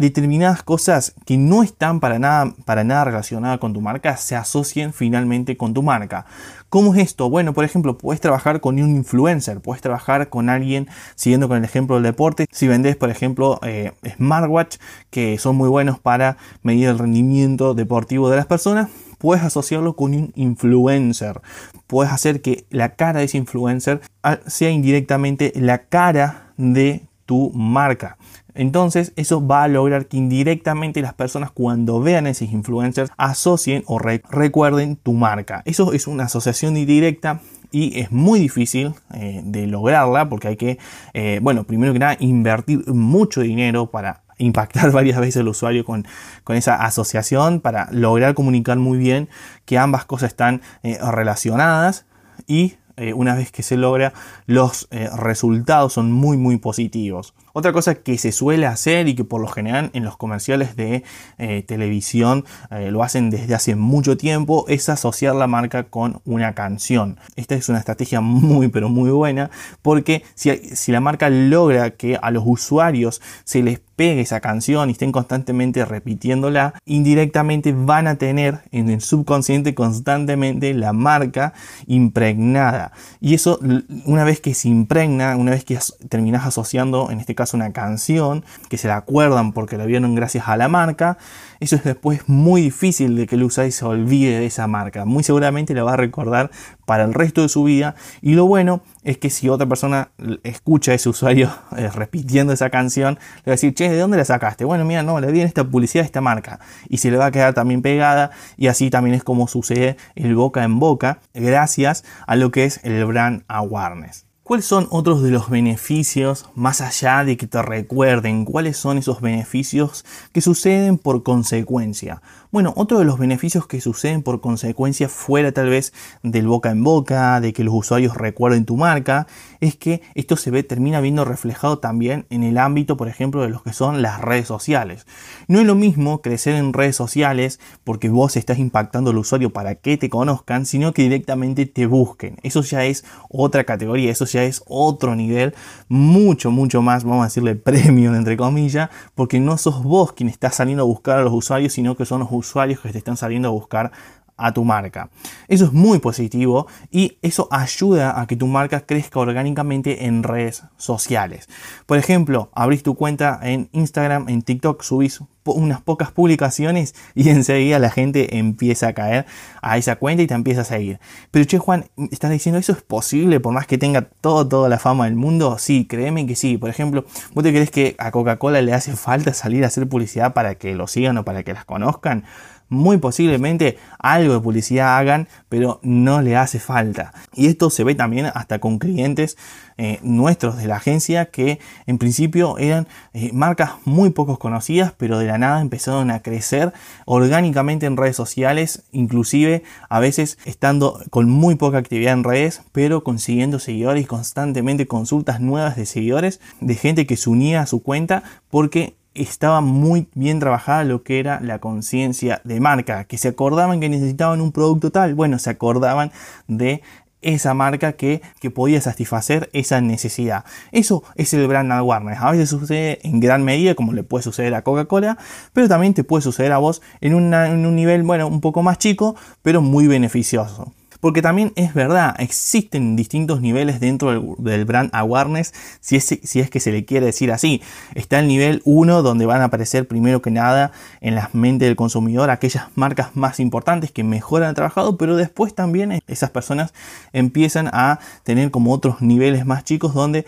determinadas 0.00 0.62
cosas 0.62 1.14
que 1.26 1.36
no 1.36 1.62
están 1.62 2.00
para 2.00 2.18
nada, 2.18 2.54
para 2.64 2.84
nada 2.84 3.04
relacionadas 3.04 3.58
con 3.58 3.74
tu 3.74 3.80
marca 3.80 4.16
se 4.16 4.34
asocien 4.34 4.92
finalmente 4.92 5.56
con 5.56 5.74
tu 5.74 5.82
marca. 5.82 6.26
¿Cómo 6.70 6.94
es 6.94 7.00
esto? 7.02 7.28
Bueno, 7.28 7.52
por 7.52 7.64
ejemplo, 7.64 7.98
puedes 7.98 8.20
trabajar 8.20 8.60
con 8.60 8.80
un 8.80 8.90
influencer, 8.90 9.60
puedes 9.60 9.82
trabajar 9.82 10.30
con 10.30 10.48
alguien, 10.48 10.88
siguiendo 11.16 11.48
con 11.48 11.58
el 11.58 11.64
ejemplo 11.64 11.96
del 11.96 12.04
deporte, 12.04 12.46
si 12.50 12.66
vendes, 12.66 12.96
por 12.96 13.10
ejemplo, 13.10 13.60
eh, 13.62 13.92
smartwatch, 14.16 14.76
que 15.10 15.36
son 15.38 15.56
muy 15.56 15.68
buenos 15.68 15.98
para 15.98 16.38
medir 16.62 16.88
el 16.88 16.98
rendimiento 16.98 17.74
deportivo 17.74 18.30
de 18.30 18.36
las 18.36 18.46
personas, 18.46 18.88
puedes 19.18 19.44
asociarlo 19.44 19.96
con 19.96 20.14
un 20.14 20.32
influencer. 20.34 21.42
Puedes 21.86 22.12
hacer 22.12 22.40
que 22.40 22.64
la 22.70 22.94
cara 22.94 23.18
de 23.18 23.26
ese 23.26 23.36
influencer 23.36 24.00
ah, 24.22 24.38
sea 24.46 24.70
indirectamente 24.70 25.52
la 25.56 25.82
cara 25.82 26.52
de 26.56 27.02
tu 27.30 27.52
marca. 27.54 28.16
Entonces 28.54 29.12
eso 29.14 29.46
va 29.46 29.62
a 29.62 29.68
lograr 29.68 30.06
que 30.06 30.16
indirectamente 30.16 31.00
las 31.00 31.14
personas 31.14 31.52
cuando 31.52 32.00
vean 32.00 32.26
a 32.26 32.30
esos 32.30 32.50
influencers 32.50 33.12
asocien 33.16 33.84
o 33.86 34.00
recuerden 34.00 34.96
tu 34.96 35.12
marca. 35.12 35.62
Eso 35.64 35.92
es 35.92 36.08
una 36.08 36.24
asociación 36.24 36.76
indirecta 36.76 37.40
y 37.70 38.00
es 38.00 38.10
muy 38.10 38.40
difícil 38.40 38.94
eh, 39.14 39.42
de 39.44 39.68
lograrla 39.68 40.28
porque 40.28 40.48
hay 40.48 40.56
que, 40.56 40.78
eh, 41.14 41.38
bueno, 41.40 41.62
primero 41.62 41.92
que 41.92 42.00
nada 42.00 42.16
invertir 42.18 42.84
mucho 42.88 43.42
dinero 43.42 43.92
para 43.92 44.22
impactar 44.38 44.90
varias 44.92 45.20
veces 45.20 45.42
al 45.42 45.46
usuario 45.46 45.84
con, 45.84 46.04
con, 46.42 46.56
esa 46.56 46.84
asociación 46.84 47.60
para 47.60 47.86
lograr 47.92 48.34
comunicar 48.34 48.76
muy 48.76 48.98
bien 48.98 49.28
que 49.66 49.78
ambas 49.78 50.04
cosas 50.04 50.30
están 50.30 50.62
eh, 50.82 50.98
relacionadas 51.00 52.06
y 52.48 52.74
eh, 53.00 53.14
una 53.14 53.34
vez 53.34 53.50
que 53.50 53.62
se 53.62 53.78
logra, 53.78 54.12
los 54.46 54.86
eh, 54.90 55.08
resultados 55.16 55.94
son 55.94 56.12
muy 56.12 56.36
muy 56.36 56.58
positivos. 56.58 57.34
Otra 57.52 57.72
cosa 57.72 57.96
que 57.96 58.18
se 58.18 58.32
suele 58.32 58.66
hacer 58.66 59.08
y 59.08 59.14
que 59.14 59.24
por 59.24 59.40
lo 59.40 59.48
general 59.48 59.90
en 59.92 60.04
los 60.04 60.16
comerciales 60.16 60.76
de 60.76 61.02
eh, 61.38 61.62
televisión 61.66 62.44
lo 62.70 63.02
hacen 63.02 63.30
desde 63.30 63.54
hace 63.54 63.74
mucho 63.74 64.16
tiempo 64.16 64.64
es 64.68 64.88
asociar 64.88 65.34
la 65.34 65.46
marca 65.46 65.84
con 65.84 66.20
una 66.24 66.54
canción. 66.54 67.18
Esta 67.36 67.54
es 67.54 67.68
una 67.68 67.78
estrategia 67.78 68.20
muy 68.20 68.68
pero 68.68 68.88
muy 68.88 69.10
buena 69.10 69.50
porque 69.82 70.22
si, 70.34 70.50
si 70.74 70.92
la 70.92 71.00
marca 71.00 71.30
logra 71.30 71.90
que 71.90 72.18
a 72.20 72.30
los 72.30 72.44
usuarios 72.46 73.20
se 73.44 73.62
les 73.62 73.80
pegue 74.00 74.22
esa 74.22 74.40
canción 74.40 74.88
y 74.88 74.92
estén 74.92 75.12
constantemente 75.12 75.84
repitiéndola, 75.84 76.72
indirectamente 76.86 77.74
van 77.74 78.06
a 78.06 78.14
tener 78.14 78.60
en 78.72 78.88
el 78.88 79.02
subconsciente 79.02 79.74
constantemente 79.74 80.72
la 80.72 80.94
marca 80.94 81.52
impregnada. 81.86 82.92
Y 83.20 83.34
eso, 83.34 83.60
una 84.06 84.24
vez 84.24 84.40
que 84.40 84.54
se 84.54 84.68
impregna, 84.68 85.36
una 85.36 85.50
vez 85.50 85.66
que 85.66 85.78
terminas 86.08 86.46
asociando, 86.46 87.10
en 87.10 87.20
este 87.20 87.34
una 87.54 87.72
canción, 87.72 88.44
que 88.68 88.78
se 88.78 88.88
la 88.88 88.96
acuerdan 88.96 89.52
porque 89.52 89.76
la 89.76 89.86
vieron 89.86 90.14
gracias 90.14 90.48
a 90.48 90.56
la 90.56 90.68
marca, 90.68 91.18
eso 91.60 91.76
es 91.76 91.84
después 91.84 92.26
muy 92.26 92.62
difícil 92.62 93.16
de 93.16 93.26
que 93.26 93.34
el 93.34 93.42
usuario 93.42 93.70
se 93.70 93.84
olvide 93.84 94.38
de 94.38 94.46
esa 94.46 94.66
marca. 94.66 95.04
Muy 95.04 95.22
seguramente 95.22 95.74
la 95.74 95.82
va 95.82 95.92
a 95.92 95.96
recordar 95.96 96.50
para 96.86 97.04
el 97.04 97.12
resto 97.12 97.42
de 97.42 97.50
su 97.50 97.64
vida. 97.64 97.94
Y 98.22 98.32
lo 98.32 98.46
bueno 98.46 98.80
es 99.04 99.18
que 99.18 99.28
si 99.28 99.50
otra 99.50 99.66
persona 99.66 100.10
escucha 100.42 100.92
a 100.92 100.94
ese 100.94 101.10
usuario 101.10 101.50
eh, 101.76 101.90
repitiendo 101.90 102.54
esa 102.54 102.70
canción, 102.70 103.18
le 103.44 103.50
va 103.50 103.52
a 103.52 103.56
decir, 103.56 103.74
che, 103.74 103.90
¿de 103.90 103.98
dónde 103.98 104.16
la 104.16 104.24
sacaste? 104.24 104.64
Bueno, 104.64 104.86
mira, 104.86 105.02
no, 105.02 105.20
le 105.20 105.30
di 105.32 105.42
en 105.42 105.46
esta 105.46 105.62
publicidad 105.62 106.02
de 106.02 106.06
esta 106.06 106.22
marca. 106.22 106.60
Y 106.88 106.96
se 106.96 107.10
le 107.10 107.18
va 107.18 107.26
a 107.26 107.30
quedar 107.30 107.52
también 107.52 107.82
pegada. 107.82 108.30
Y 108.56 108.68
así 108.68 108.88
también 108.88 109.14
es 109.14 109.22
como 109.22 109.46
sucede 109.46 109.98
el 110.14 110.34
boca 110.34 110.64
en 110.64 110.78
boca, 110.78 111.18
gracias 111.34 112.04
a 112.26 112.36
lo 112.36 112.50
que 112.50 112.64
es 112.64 112.80
el 112.84 113.04
brand 113.04 113.44
awareness. 113.48 114.29
¿Cuáles 114.50 114.66
son 114.66 114.88
otros 114.90 115.22
de 115.22 115.30
los 115.30 115.48
beneficios 115.48 116.46
más 116.56 116.80
allá 116.80 117.22
de 117.22 117.36
que 117.36 117.46
te 117.46 117.62
recuerden? 117.62 118.44
¿Cuáles 118.44 118.76
son 118.76 118.98
esos 118.98 119.20
beneficios 119.20 120.04
que 120.32 120.40
suceden 120.40 120.98
por 120.98 121.22
consecuencia? 121.22 122.20
Bueno, 122.52 122.72
otro 122.74 122.98
de 122.98 123.04
los 123.04 123.16
beneficios 123.16 123.68
que 123.68 123.80
suceden 123.80 124.24
por 124.24 124.40
consecuencia 124.40 125.08
fuera 125.08 125.52
tal 125.52 125.68
vez 125.68 125.92
del 126.24 126.48
boca 126.48 126.72
en 126.72 126.82
boca, 126.82 127.40
de 127.40 127.52
que 127.52 127.62
los 127.62 127.72
usuarios 127.72 128.16
recuerden 128.16 128.64
tu 128.64 128.76
marca, 128.76 129.28
es 129.60 129.76
que 129.76 130.02
esto 130.16 130.36
se 130.36 130.50
ve, 130.50 130.64
termina 130.64 131.00
viendo 131.00 131.24
reflejado 131.24 131.78
también 131.78 132.26
en 132.28 132.42
el 132.42 132.58
ámbito, 132.58 132.96
por 132.96 133.06
ejemplo, 133.06 133.42
de 133.42 133.50
los 133.50 133.62
que 133.62 133.72
son 133.72 134.02
las 134.02 134.20
redes 134.20 134.48
sociales. 134.48 135.06
No 135.46 135.60
es 135.60 135.66
lo 135.66 135.76
mismo 135.76 136.22
crecer 136.22 136.56
en 136.56 136.72
redes 136.72 136.96
sociales 136.96 137.60
porque 137.84 138.08
vos 138.08 138.36
estás 138.36 138.58
impactando 138.58 139.10
al 139.12 139.18
usuario 139.18 139.52
para 139.52 139.76
que 139.76 139.96
te 139.96 140.10
conozcan, 140.10 140.66
sino 140.66 140.92
que 140.92 141.02
directamente 141.02 141.66
te 141.66 141.86
busquen. 141.86 142.38
Eso 142.42 142.62
ya 142.62 142.84
es 142.84 143.04
otra 143.28 143.62
categoría, 143.62 144.10
eso 144.10 144.24
ya 144.24 144.42
es 144.42 144.64
otro 144.66 145.14
nivel, 145.14 145.54
mucho, 145.88 146.50
mucho 146.50 146.82
más, 146.82 147.04
vamos 147.04 147.22
a 147.22 147.26
decirle 147.26 147.54
premium, 147.54 148.16
entre 148.16 148.36
comillas, 148.36 148.90
porque 149.14 149.38
no 149.38 149.56
sos 149.56 149.84
vos 149.84 150.14
quien 150.14 150.28
está 150.28 150.50
saliendo 150.50 150.82
a 150.82 150.86
buscar 150.86 151.20
a 151.20 151.22
los 151.22 151.32
usuarios, 151.32 151.74
sino 151.74 151.94
que 151.94 152.04
son 152.04 152.18
los 152.18 152.28
usuarios 152.28 152.39
que 152.80 152.92
te 152.92 152.98
están 152.98 153.16
saliendo 153.16 153.48
a 153.48 153.52
buscar 153.52 153.92
a 154.40 154.52
tu 154.52 154.64
marca. 154.64 155.10
Eso 155.48 155.66
es 155.66 155.72
muy 155.72 155.98
positivo 155.98 156.66
y 156.90 157.18
eso 157.22 157.48
ayuda 157.50 158.20
a 158.20 158.26
que 158.26 158.36
tu 158.36 158.46
marca 158.46 158.80
crezca 158.80 159.20
orgánicamente 159.20 160.06
en 160.06 160.22
redes 160.22 160.64
sociales. 160.76 161.48
Por 161.86 161.98
ejemplo, 161.98 162.50
abrís 162.54 162.82
tu 162.82 162.94
cuenta 162.94 163.38
en 163.42 163.68
Instagram, 163.72 164.28
en 164.28 164.42
TikTok, 164.42 164.82
subís 164.82 165.20
unas 165.44 165.80
pocas 165.80 166.12
publicaciones 166.12 166.94
y 167.14 167.28
enseguida 167.30 167.78
la 167.78 167.90
gente 167.90 168.38
empieza 168.38 168.88
a 168.88 168.92
caer 168.92 169.26
a 169.62 169.78
esa 169.78 169.96
cuenta 169.96 170.22
y 170.22 170.26
te 170.26 170.34
empieza 170.34 170.62
a 170.62 170.64
seguir. 170.64 171.00
Pero 171.30 171.44
che 171.44 171.58
Juan, 171.58 171.86
¿estás 172.10 172.30
diciendo 172.30 172.58
eso 172.58 172.72
es 172.72 172.82
posible 172.82 173.40
por 173.40 173.52
más 173.52 173.66
que 173.66 173.78
tenga 173.78 174.02
todo, 174.02 174.46
toda 174.46 174.68
la 174.68 174.78
fama 174.78 175.04
del 175.04 175.16
mundo? 175.16 175.58
Sí, 175.58 175.86
créeme 175.86 176.26
que 176.26 176.36
sí. 176.36 176.58
Por 176.58 176.70
ejemplo, 176.70 177.04
¿vos 177.34 177.44
te 177.44 177.50
crees 177.50 177.70
que 177.70 177.94
a 177.98 178.10
Coca-Cola 178.10 178.62
le 178.62 178.72
hace 178.72 178.94
falta 178.96 179.34
salir 179.34 179.64
a 179.64 179.68
hacer 179.68 179.88
publicidad 179.88 180.32
para 180.34 180.54
que 180.56 180.74
lo 180.74 180.86
sigan 180.86 181.18
o 181.18 181.24
para 181.24 181.42
que 181.42 181.52
las 181.52 181.64
conozcan? 181.64 182.24
Muy 182.70 182.96
posiblemente 182.98 183.76
algo 183.98 184.32
de 184.32 184.40
publicidad 184.40 184.96
hagan, 184.96 185.28
pero 185.50 185.80
no 185.82 186.22
le 186.22 186.36
hace 186.36 186.58
falta. 186.58 187.12
Y 187.34 187.48
esto 187.48 187.68
se 187.68 187.84
ve 187.84 187.94
también 187.94 188.30
hasta 188.32 188.60
con 188.60 188.78
clientes 188.78 189.36
eh, 189.76 189.98
nuestros 190.02 190.56
de 190.56 190.66
la 190.66 190.76
agencia 190.76 191.26
que 191.26 191.58
en 191.86 191.98
principio 191.98 192.58
eran 192.58 192.86
eh, 193.12 193.30
marcas 193.32 193.72
muy 193.84 194.10
pocos 194.10 194.38
conocidas, 194.38 194.92
pero 194.96 195.18
de 195.18 195.26
la 195.26 195.38
nada 195.38 195.60
empezaron 195.60 196.10
a 196.10 196.20
crecer 196.20 196.72
orgánicamente 197.06 197.86
en 197.86 197.96
redes 197.96 198.16
sociales, 198.16 198.84
inclusive 198.92 199.62
a 199.88 199.98
veces 199.98 200.38
estando 200.44 201.00
con 201.10 201.28
muy 201.28 201.56
poca 201.56 201.78
actividad 201.78 202.12
en 202.12 202.24
redes, 202.24 202.62
pero 202.72 203.02
consiguiendo 203.02 203.58
seguidores 203.58 204.04
y 204.04 204.06
constantemente 204.06 204.86
consultas 204.86 205.40
nuevas 205.40 205.76
de 205.76 205.86
seguidores, 205.86 206.40
de 206.60 206.74
gente 206.74 207.06
que 207.06 207.16
se 207.16 207.30
unía 207.30 207.62
a 207.62 207.66
su 207.66 207.82
cuenta 207.82 208.22
porque 208.50 208.99
estaba 209.14 209.60
muy 209.60 210.08
bien 210.14 210.40
trabajada 210.40 210.84
lo 210.84 211.02
que 211.02 211.18
era 211.18 211.40
la 211.40 211.58
conciencia 211.58 212.40
de 212.44 212.60
marca, 212.60 213.04
que 213.04 213.18
se 213.18 213.28
acordaban 213.28 213.80
que 213.80 213.88
necesitaban 213.88 214.40
un 214.40 214.52
producto 214.52 214.90
tal, 214.90 215.14
bueno, 215.14 215.38
se 215.38 215.50
acordaban 215.50 216.12
de 216.46 216.82
esa 217.22 217.54
marca 217.54 217.92
que, 217.92 218.22
podía 218.54 218.80
satisfacer 218.80 219.50
esa 219.52 219.80
necesidad. 219.80 220.44
Eso 220.72 221.02
es 221.14 221.32
el 221.34 221.46
brand 221.46 221.70
awareness. 221.72 222.18
A 222.20 222.30
veces 222.32 222.48
sucede 222.48 222.98
en 223.02 223.20
gran 223.20 223.44
medida, 223.44 223.74
como 223.74 223.92
le 223.92 224.02
puede 224.02 224.22
suceder 224.22 224.54
a 224.54 224.62
Coca-Cola, 224.62 225.18
pero 225.52 225.68
también 225.68 225.94
te 225.94 226.04
puede 226.04 226.22
suceder 226.22 226.52
a 226.52 226.58
vos 226.58 226.82
en, 227.00 227.12
en 227.34 227.66
un 227.66 227.76
nivel, 227.76 228.02
bueno, 228.02 228.26
un 228.26 228.40
poco 228.40 228.62
más 228.62 228.78
chico, 228.78 229.16
pero 229.42 229.60
muy 229.60 229.86
beneficioso. 229.86 230.72
Porque 231.00 231.22
también 231.22 231.52
es 231.56 231.74
verdad, 231.74 232.14
existen 232.18 232.94
distintos 232.94 233.40
niveles 233.40 233.80
dentro 233.80 234.36
del, 234.38 234.64
brand 234.64 234.90
awareness, 234.92 235.54
si 235.80 235.96
es, 235.96 236.04
si 236.04 236.40
es 236.40 236.50
que 236.50 236.60
se 236.60 236.72
le 236.72 236.84
quiere 236.84 237.06
decir 237.06 237.32
así. 237.32 237.62
Está 237.94 238.18
el 238.20 238.28
nivel 238.28 238.60
1, 238.64 239.02
donde 239.02 239.26
van 239.26 239.40
a 239.40 239.46
aparecer 239.46 239.88
primero 239.88 240.20
que 240.20 240.30
nada 240.30 240.72
en 241.00 241.14
la 241.14 241.30
mente 241.32 241.64
del 241.64 241.76
consumidor 241.76 242.30
aquellas 242.30 242.66
marcas 242.74 243.16
más 243.16 243.40
importantes 243.40 243.90
que 243.90 244.04
mejor 244.04 244.42
han 244.42 244.54
trabajado, 244.54 244.96
pero 244.96 245.16
después 245.16 245.54
también 245.54 246.02
esas 246.06 246.30
personas 246.30 246.72
empiezan 247.12 247.68
a 247.72 247.98
tener 248.22 248.50
como 248.50 248.72
otros 248.72 249.00
niveles 249.00 249.46
más 249.46 249.64
chicos 249.64 249.94
donde 249.94 250.26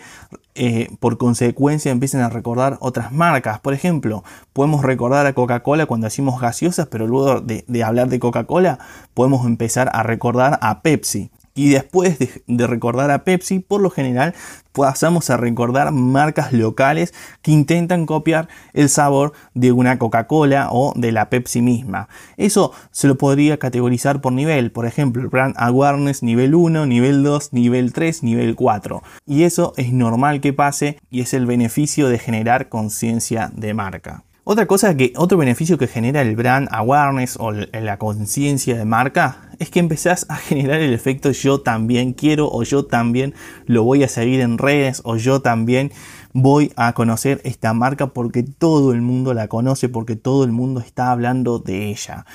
eh, 0.55 0.89
por 0.99 1.17
consecuencia 1.17 1.91
empiecen 1.91 2.21
a 2.21 2.29
recordar 2.29 2.77
otras 2.79 3.11
marcas. 3.11 3.59
Por 3.59 3.73
ejemplo, 3.73 4.23
podemos 4.53 4.83
recordar 4.83 5.25
a 5.25 5.33
Coca-Cola 5.33 5.85
cuando 5.85 6.05
decimos 6.05 6.39
gaseosas, 6.39 6.87
pero 6.87 7.07
luego 7.07 7.41
de 7.41 7.83
hablar 7.83 8.09
de 8.09 8.19
Coca-Cola 8.19 8.79
podemos 9.13 9.45
empezar 9.45 9.89
a 9.93 10.03
recordar 10.03 10.59
a 10.61 10.81
Pepsi. 10.81 11.31
Y 11.55 11.69
después 11.69 12.17
de, 12.47 12.67
recordar 12.67 13.11
a 13.11 13.23
Pepsi, 13.23 13.59
por 13.59 13.79
lo 13.79 13.91
general 13.91 14.33
pasamos 14.71 15.29
a 15.29 15.37
recordar 15.37 15.91
marcas 15.91 16.51
locales 16.51 17.13
que 17.43 17.51
intentan 17.51 18.07
copiar 18.07 18.47
el 18.73 18.89
sabor 18.89 19.33
de 19.53 19.71
una 19.71 19.99
Coca-Cola 19.99 20.69
o 20.71 20.93
de 20.95 21.11
la 21.11 21.29
Pepsi 21.29 21.61
misma. 21.61 22.09
Eso 22.37 22.71
se 22.89 23.07
lo 23.07 23.17
podría 23.17 23.57
categorizar 23.57 24.19
por 24.19 24.33
nivel, 24.33 24.71
por 24.71 24.87
ejemplo, 24.87 25.21
el 25.21 25.27
brand 25.27 25.53
awareness 25.57 26.23
nivel 26.23 26.55
1, 26.55 26.87
nivel 26.87 27.21
2, 27.21 27.53
nivel 27.53 27.93
3, 27.93 28.23
nivel 28.23 28.55
4. 28.55 29.03
Y 29.27 29.43
eso 29.43 29.73
es 29.77 29.93
normal 29.93 30.41
que 30.41 30.53
pase 30.53 30.97
y 31.11 31.21
es 31.21 31.35
el 31.35 31.45
beneficio 31.45 32.09
de 32.09 32.17
generar 32.17 32.67
conciencia 32.69 33.51
de 33.53 33.75
marca. 33.75 34.23
Otra 34.45 34.65
cosa 34.65 34.97
que, 34.97 35.13
otro 35.15 35.37
beneficio 35.37 35.77
que 35.77 35.87
genera 35.87 36.21
el 36.21 36.35
brand 36.35 36.67
awareness 36.69 37.37
o 37.39 37.53
la 37.53 37.97
conciencia 37.97 38.75
de 38.77 38.83
marca 38.83 39.37
es 39.57 39.69
que 39.69 39.79
empezás 39.79 40.25
a 40.27 40.35
generar 40.35 40.81
el 40.81 40.93
efecto 40.93 41.31
yo 41.31 41.61
también 41.61 42.11
quiero 42.11 42.49
o 42.51 42.63
yo 42.63 42.83
también 42.83 43.33
lo 43.67 43.85
voy 43.85 44.03
a 44.03 44.09
seguir 44.09 44.41
en 44.41 44.57
redes 44.57 45.01
o 45.05 45.15
yo 45.15 45.41
también 45.41 45.93
voy 46.33 46.73
a 46.75 46.91
conocer 46.91 47.39
esta 47.45 47.73
marca 47.73 48.07
porque 48.07 48.43
todo 48.43 48.91
el 48.91 49.01
mundo 49.01 49.33
la 49.33 49.47
conoce, 49.47 49.87
porque 49.87 50.17
todo 50.17 50.43
el 50.43 50.51
mundo 50.51 50.81
está 50.81 51.11
hablando 51.11 51.59
de 51.59 51.87
ella. 51.87 52.25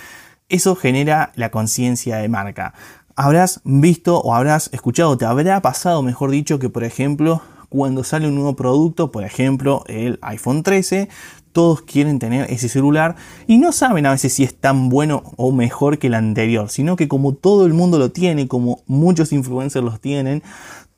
Eso 0.48 0.76
genera 0.76 1.32
la 1.34 1.50
conciencia 1.50 2.16
de 2.16 2.28
marca. 2.30 2.72
Habrás 3.16 3.60
visto 3.64 4.18
o 4.18 4.34
habrás 4.34 4.70
escuchado, 4.72 5.18
te 5.18 5.26
habrá 5.26 5.60
pasado, 5.60 6.02
mejor 6.02 6.30
dicho, 6.30 6.58
que 6.58 6.70
por 6.70 6.84
ejemplo, 6.84 7.42
cuando 7.68 8.04
sale 8.04 8.28
un 8.28 8.34
nuevo 8.34 8.56
producto, 8.56 9.12
por 9.12 9.24
ejemplo 9.24 9.84
el 9.86 10.18
iPhone 10.22 10.62
13, 10.62 11.08
todos 11.52 11.82
quieren 11.82 12.18
tener 12.18 12.50
ese 12.50 12.68
celular 12.68 13.16
y 13.46 13.58
no 13.58 13.72
saben 13.72 14.06
a 14.06 14.12
veces 14.12 14.32
si 14.32 14.44
es 14.44 14.54
tan 14.54 14.88
bueno 14.88 15.22
o 15.36 15.52
mejor 15.52 15.98
que 15.98 16.06
el 16.06 16.14
anterior, 16.14 16.70
sino 16.70 16.96
que 16.96 17.08
como 17.08 17.34
todo 17.34 17.66
el 17.66 17.74
mundo 17.74 17.98
lo 17.98 18.10
tiene, 18.12 18.48
como 18.48 18.82
muchos 18.86 19.32
influencers 19.32 19.84
los 19.84 20.00
tienen, 20.00 20.42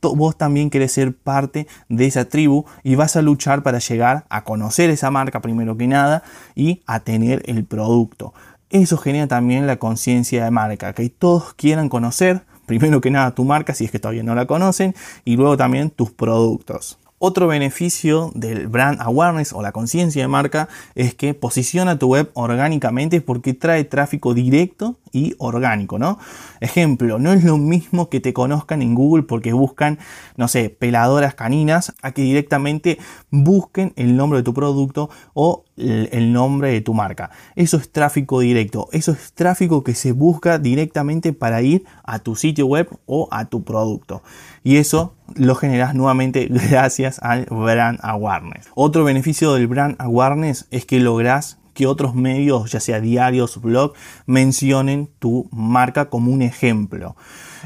vos 0.02 0.36
también 0.36 0.70
querés 0.70 0.92
ser 0.92 1.14
parte 1.16 1.66
de 1.88 2.06
esa 2.06 2.24
tribu 2.26 2.64
y 2.82 2.94
vas 2.94 3.16
a 3.16 3.22
luchar 3.22 3.62
para 3.62 3.78
llegar 3.78 4.26
a 4.28 4.44
conocer 4.44 4.90
esa 4.90 5.10
marca 5.10 5.40
primero 5.40 5.76
que 5.76 5.86
nada 5.86 6.22
y 6.54 6.82
a 6.86 7.00
tener 7.00 7.42
el 7.46 7.64
producto. 7.64 8.32
Eso 8.70 8.96
genera 8.96 9.26
también 9.26 9.66
la 9.66 9.78
conciencia 9.78 10.44
de 10.44 10.50
marca, 10.50 10.92
que 10.92 11.08
todos 11.08 11.54
quieran 11.54 11.88
conocer 11.88 12.42
primero 12.70 13.00
que 13.00 13.10
nada 13.10 13.34
tu 13.34 13.44
marca 13.44 13.74
si 13.74 13.84
es 13.84 13.90
que 13.90 13.98
todavía 13.98 14.22
no 14.22 14.36
la 14.36 14.46
conocen 14.46 14.94
y 15.24 15.34
luego 15.34 15.56
también 15.56 15.90
tus 15.90 16.12
productos. 16.12 17.00
Otro 17.18 17.48
beneficio 17.48 18.30
del 18.36 18.68
brand 18.68 18.98
awareness 19.02 19.52
o 19.52 19.60
la 19.60 19.72
conciencia 19.72 20.22
de 20.22 20.28
marca 20.28 20.68
es 20.94 21.14
que 21.14 21.34
posiciona 21.34 21.98
tu 21.98 22.06
web 22.06 22.30
orgánicamente 22.34 23.20
porque 23.20 23.54
trae 23.54 23.82
tráfico 23.82 24.34
directo 24.34 24.96
y 25.12 25.34
orgánico, 25.38 25.98
¿no? 25.98 26.18
Ejemplo, 26.60 27.18
no 27.18 27.32
es 27.32 27.42
lo 27.42 27.58
mismo 27.58 28.08
que 28.08 28.20
te 28.20 28.32
conozcan 28.32 28.82
en 28.82 28.94
Google 28.94 29.24
porque 29.24 29.52
buscan, 29.52 29.98
no 30.36 30.46
sé, 30.46 30.70
peladoras 30.70 31.34
caninas, 31.34 31.92
a 32.02 32.12
que 32.12 32.22
directamente 32.22 32.98
busquen 33.30 33.92
el 33.96 34.16
nombre 34.16 34.38
de 34.38 34.44
tu 34.44 34.54
producto 34.54 35.10
o 35.34 35.64
el 35.80 36.32
nombre 36.32 36.72
de 36.72 36.80
tu 36.80 36.94
marca. 36.94 37.30
Eso 37.56 37.76
es 37.76 37.90
tráfico 37.90 38.40
directo, 38.40 38.88
eso 38.92 39.12
es 39.12 39.32
tráfico 39.32 39.82
que 39.84 39.94
se 39.94 40.12
busca 40.12 40.58
directamente 40.58 41.32
para 41.32 41.62
ir 41.62 41.84
a 42.04 42.18
tu 42.18 42.36
sitio 42.36 42.66
web 42.66 42.88
o 43.06 43.28
a 43.30 43.46
tu 43.46 43.64
producto. 43.64 44.22
Y 44.62 44.76
eso 44.76 45.14
lo 45.34 45.54
generas 45.54 45.94
nuevamente 45.94 46.48
gracias 46.70 47.18
al 47.20 47.46
brand 47.46 47.98
awareness. 48.02 48.68
Otro 48.74 49.04
beneficio 49.04 49.54
del 49.54 49.66
brand 49.66 49.96
awareness 49.98 50.66
es 50.70 50.84
que 50.84 51.00
logras 51.00 51.59
que 51.80 51.86
otros 51.86 52.14
medios, 52.14 52.70
ya 52.70 52.78
sea 52.78 53.00
diarios, 53.00 53.58
blog, 53.58 53.94
mencionen 54.26 55.08
tu 55.18 55.48
marca 55.50 56.10
como 56.10 56.30
un 56.30 56.42
ejemplo. 56.42 57.16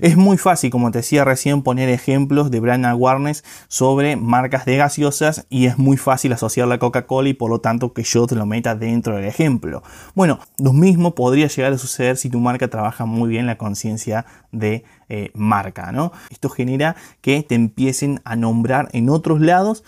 Es 0.00 0.16
muy 0.16 0.38
fácil, 0.38 0.71
como 0.71 0.92
te 0.92 0.99
decía 0.99 1.25
recién, 1.25 1.62
poner 1.62 1.88
ejemplos 1.88 2.52
de 2.52 2.61
brand 2.61 2.87
awareness 2.87 3.42
sobre 3.66 4.14
marcas 4.14 4.66
de 4.66 4.76
gaseosas 4.76 5.47
y 5.50 5.66
es 5.66 5.78
muy 5.78 5.97
fácil 5.97 6.33
asociar 6.33 6.68
la 6.68 6.78
Coca-Cola 6.78 7.28
y 7.28 7.35
por 7.35 7.50
lo 7.50 7.61
tanto 7.61 7.92
que 7.92 8.04
yo 8.04 8.28
te 8.28 8.37
lo 8.37 8.47
meta 8.47 8.76
dentro 8.76 9.16
del 9.16 9.25
ejemplo. 9.25 9.83
Bueno, 10.14 10.38
lo 10.59 10.73
mismo 10.73 11.16
podría 11.16 11.49
llegar 11.49 11.73
a 11.73 11.78
suceder 11.78 12.16
si 12.16 12.30
tu 12.30 12.38
marca 12.38 12.68
trabaja 12.68 13.06
muy 13.06 13.28
bien 13.28 13.47
la 13.47 13.59
conciencia 13.59 14.26
de 14.52 14.85
eh, 15.09 15.33
marca, 15.35 15.90
¿no? 15.90 16.12
Esto 16.30 16.49
genera 16.49 16.94
que 17.21 17.42
te 17.42 17.56
empiecen 17.56 18.21
a 18.25 18.37
nombrar 18.37 18.90
en 18.92 19.11
otros 19.11 19.40
lados 19.40 19.83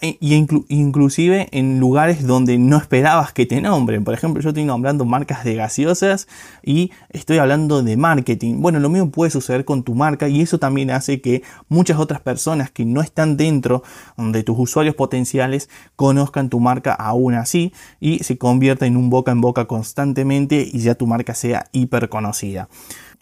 e, 0.00 0.18
inclusive 0.68 1.48
en 1.52 1.78
lugares 1.78 2.26
donde 2.26 2.58
no 2.58 2.76
esperabas 2.76 3.32
que 3.32 3.46
te 3.46 3.60
nombren. 3.60 4.04
Por 4.04 4.14
ejemplo, 4.14 4.42
yo 4.42 4.50
estoy 4.50 4.64
nombrando 4.64 5.04
marcas 5.04 5.44
de 5.44 5.54
gaseosas 5.54 6.28
y 6.62 6.90
estoy 7.10 7.38
hablando 7.38 7.82
de 7.82 7.96
marketing. 7.96 8.60
Bueno, 8.60 8.80
lo 8.80 8.88
mismo 8.88 9.10
puede 9.10 9.30
suceder 9.30 9.64
con 9.64 9.82
tu 9.82 9.94
marca 9.94 10.28
y 10.28 10.40
eso 10.40 10.58
también 10.58 10.90
hace 10.90 11.20
que 11.20 11.42
muchas 11.68 11.98
otras 11.98 12.20
personas 12.20 12.70
que 12.70 12.84
no 12.84 13.00
están 13.00 13.36
dentro 13.36 13.82
de 14.16 14.42
tus 14.42 14.58
usuarios 14.58 14.94
potenciales 14.94 15.68
conozcan 15.96 16.48
tu 16.48 16.60
marca 16.60 16.94
aún 16.94 17.34
así 17.34 17.72
y 18.00 18.20
se 18.20 18.38
convierta 18.38 18.86
en 18.86 18.96
un 18.96 19.10
boca 19.10 19.32
en 19.32 19.40
boca 19.40 19.66
constantemente 19.66 20.68
y 20.72 20.78
ya 20.80 20.94
tu 20.94 21.06
marca 21.06 21.34
sea 21.34 21.66
hiper 21.72 22.08
conocida. 22.08 22.68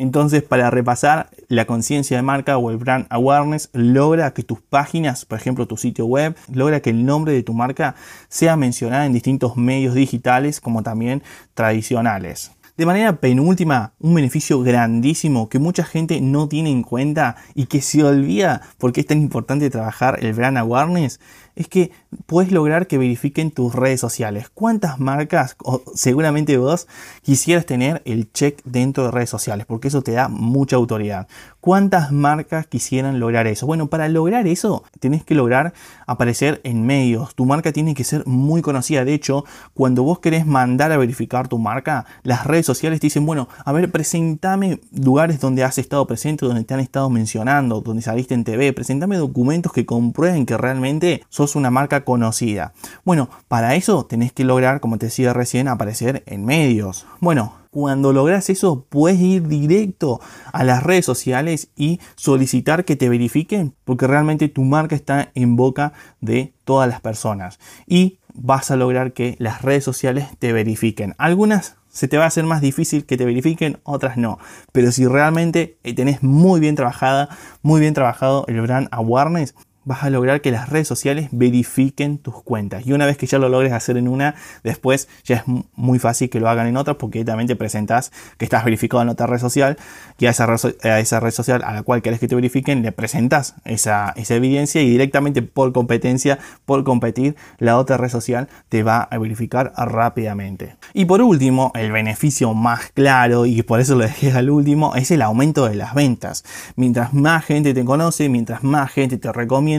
Entonces, 0.01 0.45
para 0.45 0.71
repasar, 0.71 1.29
la 1.49 1.65
conciencia 1.65 2.17
de 2.17 2.23
marca 2.23 2.57
o 2.57 2.71
el 2.71 2.77
brand 2.77 3.07
awareness 3.11 3.69
logra 3.73 4.33
que 4.33 4.45
tus 4.45 4.61
páginas, 4.61 5.25
por 5.25 5.39
ejemplo 5.39 5.67
tu 5.67 5.77
sitio 5.77 6.07
web, 6.07 6.37
logra 6.53 6.81
que 6.81 6.91
el 6.91 7.05
nombre 7.05 7.33
de 7.33 7.43
tu 7.43 7.53
marca 7.53 7.97
sea 8.29 8.57
mencionado 8.57 9.05
en 9.05 9.13
distintos 9.13 9.57
medios 9.57 9.95
digitales 9.95 10.61
como 10.61 10.85
también 10.85 11.25
tradicionales. 11.55 12.53
De 12.79 12.87
manera 12.87 13.19
penúltima, 13.19 13.93
un 13.99 14.15
beneficio 14.15 14.63
grandísimo 14.63 15.49
que 15.49 15.59
mucha 15.59 15.83
gente 15.83 16.21
no 16.21 16.49
tiene 16.49 16.71
en 16.71 16.85
cuenta 16.85 17.35
y 17.57 17.67
que 17.67 17.83
se 17.83 18.05
olvida 18.05 18.61
porque 18.79 19.01
es 19.01 19.07
tan 19.09 19.21
importante 19.21 19.69
trabajar 19.69 20.21
el 20.23 20.33
brand 20.33 20.59
awareness 20.59 21.19
es 21.59 21.67
que 21.67 21.91
puedes 22.27 22.53
lograr 22.53 22.87
que 22.87 22.99
verifiquen 22.99 23.51
tus 23.51 23.75
redes 23.75 24.01
sociales. 24.01 24.49
¿Cuántas 24.49 25.01
marcas, 25.01 25.57
o 25.65 25.83
seguramente 25.93 26.57
vos, 26.57 26.87
quisieras 27.23 27.67
tener 27.67 28.01
el 28.05 28.31
check 28.31 28.61
dentro 28.65 29.03
de 29.03 29.11
redes 29.11 29.31
sociales? 29.31 29.67
Porque 29.67 29.89
eso 29.89 30.03
te 30.03 30.13
da 30.13 30.29
mucha 30.29 30.77
autoridad. 30.77 31.27
¿Cuántas 31.61 32.13
marcas 32.13 32.69
quisieran 32.69 33.19
lograr 33.19 33.49
eso? 33.49 33.67
Bueno, 33.67 33.89
para 33.89 34.09
lograr 34.09 34.47
eso, 34.47 34.85
tenés 35.01 35.25
que 35.25 35.35
lograr 35.35 35.73
aparecer 36.07 36.61
en 36.63 36.87
medios. 36.87 37.35
Tu 37.35 37.45
marca 37.45 37.73
tiene 37.73 37.93
que 37.93 38.05
ser 38.05 38.25
muy 38.25 38.63
conocida. 38.63 39.05
De 39.05 39.15
hecho, 39.15 39.45
cuando 39.75 40.05
vos 40.05 40.21
querés 40.21 40.47
mandar 40.47 40.93
a 40.93 40.97
verificar 40.97 41.49
tu 41.49 41.59
marca, 41.59 42.07
las 42.23 42.47
redes 42.47 42.67
sociales 42.69 43.01
te 43.01 43.07
dicen, 43.07 43.27
bueno, 43.27 43.49
a 43.65 43.73
ver, 43.73 43.91
presentame 43.91 44.81
lugares 44.93 45.41
donde 45.41 45.65
has 45.65 45.79
estado 45.79 46.07
presente, 46.07 46.47
donde 46.47 46.65
te 46.65 46.75
han 46.75 46.81
estado 46.81 47.11
mencionando, 47.11 47.81
donde 47.81 48.03
saliste 48.03 48.35
en 48.35 48.45
TV, 48.45 48.73
presentame 48.73 49.17
documentos 49.17 49.73
que 49.73 49.87
comprueben 49.87 50.47
que 50.47 50.57
realmente 50.57 51.25
sos 51.29 51.57
una 51.57 51.71
marca 51.71 52.05
conocida. 52.05 52.73
Bueno, 53.05 53.29
para 53.49 53.75
eso 53.75 54.05
tenés 54.05 54.33
que 54.33 54.45
lograr, 54.45 54.81
como 54.81 54.99
te 54.99 55.07
decía 55.07 55.33
recién, 55.33 55.69
aparecer 55.69 56.23
en 56.27 56.45
medios. 56.45 57.07
Bueno, 57.21 57.55
cuando 57.71 58.13
logras 58.13 58.49
eso, 58.49 58.87
puedes 58.89 59.21
ir 59.21 59.47
directo 59.47 60.21
a 60.53 60.65
las 60.65 60.83
redes 60.83 61.05
sociales 61.05 61.69
y 61.77 62.01
solicitar 62.17 62.85
que 62.85 62.97
te 62.97 63.09
verifiquen, 63.09 63.75
porque 63.85 64.07
realmente 64.07 64.49
tu 64.49 64.65
marca 64.65 64.97
está 64.97 65.31
en 65.35 65.57
boca 65.57 65.93
de 66.21 66.55
todas 66.65 66.89
las 66.89 67.01
personas. 67.01 67.59
Y 67.87 68.19
vas 68.35 68.71
a 68.71 68.77
lograr 68.77 69.13
que 69.13 69.37
las 69.39 69.63
redes 69.63 69.85
sociales 69.85 70.29
te 70.39 70.53
verifiquen. 70.53 71.15
Algunas 71.19 71.77
se 71.99 72.07
te 72.07 72.17
va 72.17 72.23
a 72.23 72.29
hacer 72.29 72.45
más 72.45 72.61
difícil 72.61 73.07
que 73.07 73.17
te 73.17 73.25
verifiquen, 73.25 73.81
otras 73.83 74.17
no. 74.17 74.39
Pero 74.71 74.93
si 74.93 75.05
realmente 75.09 75.81
tenés 75.97 76.23
muy 76.23 76.61
bien 76.61 76.77
trabajada, 76.77 77.29
muy 77.63 77.81
bien 77.81 77.93
trabajado 77.93 78.45
el 78.47 78.61
brand 78.61 78.87
awareness, 78.93 79.57
vas 79.89 80.05
a 80.05 80.11
lograr 80.11 80.43
que 80.43 80.51
las 80.51 80.69
redes 80.69 80.87
sociales 80.87 81.29
verifiquen 81.33 82.19
tus 82.19 82.43
cuentas. 82.43 82.87
Y 82.87 82.93
una 82.93 83.07
vez 83.07 83.17
que 83.17 83.27
ya 83.27 83.39
lo 83.39 83.49
logres 83.49 83.73
hacer 83.73 83.97
en 83.97 84.07
una, 84.07 84.35
después 84.63 85.09
ya 85.25 85.37
es 85.37 85.43
muy 85.77 85.99
fácil 85.99 86.29
que 86.29 86.41
lo 86.41 86.49
hagan 86.51 86.67
en 86.67 86.77
otras 86.77 86.99
porque 86.99 87.25
también 87.25 87.49
te 87.49 87.57
presentas 87.57 88.13
que 88.37 88.45
estás 88.45 88.67
verificado 88.67 89.03
en 89.03 89.09
otra 89.09 89.27
red 89.27 89.39
social 89.39 89.79
y 90.19 90.27
a 90.27 90.31
esa, 90.31 90.45
red, 90.45 91.31
social 91.31 91.63
a 91.65 91.73
la 91.73 91.83
cual 91.83 92.03
querés 92.03 92.21
que 92.21 92.29
te 92.29 92.35
verifiquen 92.35 92.83
le 92.83 92.93
presentas 92.93 93.55
esa, 93.65 94.13
esa 94.15 94.35
evidencia 94.35 94.83
y 94.83 94.91
directamente 94.91 95.41
por 95.41 95.73
competencia, 95.73 96.39
por 96.67 96.85
competir, 96.85 97.35
la 97.57 97.79
otra 97.79 97.97
red 97.97 98.11
social 98.11 98.49
te 98.69 98.83
va 98.83 99.01
a 99.01 99.17
verificar 99.17 99.73
rápidamente. 99.75 100.77
Y 100.93 101.07
por 101.07 101.23
último, 101.23 101.73
el 101.75 101.93
beneficio 101.93 102.53
más 102.53 102.91
claro 102.93 103.47
y 103.47 103.63
por 103.63 103.81
eso 103.81 103.95
lo 103.95 104.05
dejé 104.05 104.33
al 104.33 104.51
último 104.51 104.97
es 104.97 105.11
el 105.11 105.23
aumento 105.23 105.67
de 105.67 105.77
las 105.77 105.95
ventas. 105.95 106.45
Mientras 106.77 107.15
más 107.15 107.47
gente 107.47 107.73
te 107.73 107.87
conoce, 107.87 108.29
mientras 108.29 108.63
más 108.63 108.93
gente 108.93 109.17
te 109.17 109.33
recomienda, 109.33 109.78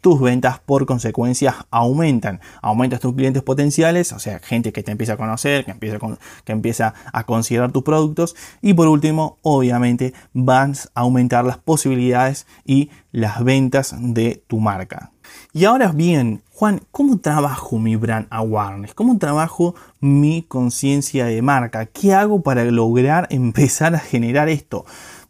tus 0.00 0.20
ventas 0.20 0.58
por 0.60 0.86
consecuencia 0.86 1.66
aumentan. 1.70 2.40
Aumentas 2.62 3.00
tus 3.00 3.14
clientes 3.14 3.42
potenciales, 3.42 4.12
o 4.12 4.18
sea, 4.18 4.38
gente 4.38 4.72
que 4.72 4.82
te 4.82 4.92
empieza 4.92 5.14
a 5.14 5.16
conocer, 5.16 5.64
que 5.64 5.70
empieza, 5.70 5.98
que 6.44 6.52
empieza 6.52 6.94
a 7.12 7.24
considerar 7.24 7.72
tus 7.72 7.82
productos. 7.82 8.36
Y 8.62 8.74
por 8.74 8.88
último, 8.88 9.38
obviamente, 9.42 10.14
vas 10.32 10.90
a 10.94 11.00
aumentar 11.00 11.44
las 11.44 11.58
posibilidades 11.58 12.46
y 12.64 12.90
las 13.12 13.42
ventas 13.42 13.94
de 13.98 14.42
tu 14.46 14.60
marca. 14.60 15.10
Y 15.52 15.64
ahora 15.64 15.92
bien, 15.92 16.42
Juan, 16.52 16.82
¿cómo 16.90 17.18
trabajo 17.18 17.78
mi 17.78 17.96
brand 17.96 18.26
awareness? 18.30 18.94
¿Cómo 18.94 19.18
trabajo 19.18 19.74
mi 20.00 20.42
conciencia 20.42 21.26
de 21.26 21.42
marca? 21.42 21.86
¿Qué 21.86 22.12
hago 22.12 22.42
para 22.42 22.64
lograr 22.64 23.26
empezar 23.30 23.94
a 23.94 23.98
generar 23.98 24.48
esto? 24.48 24.84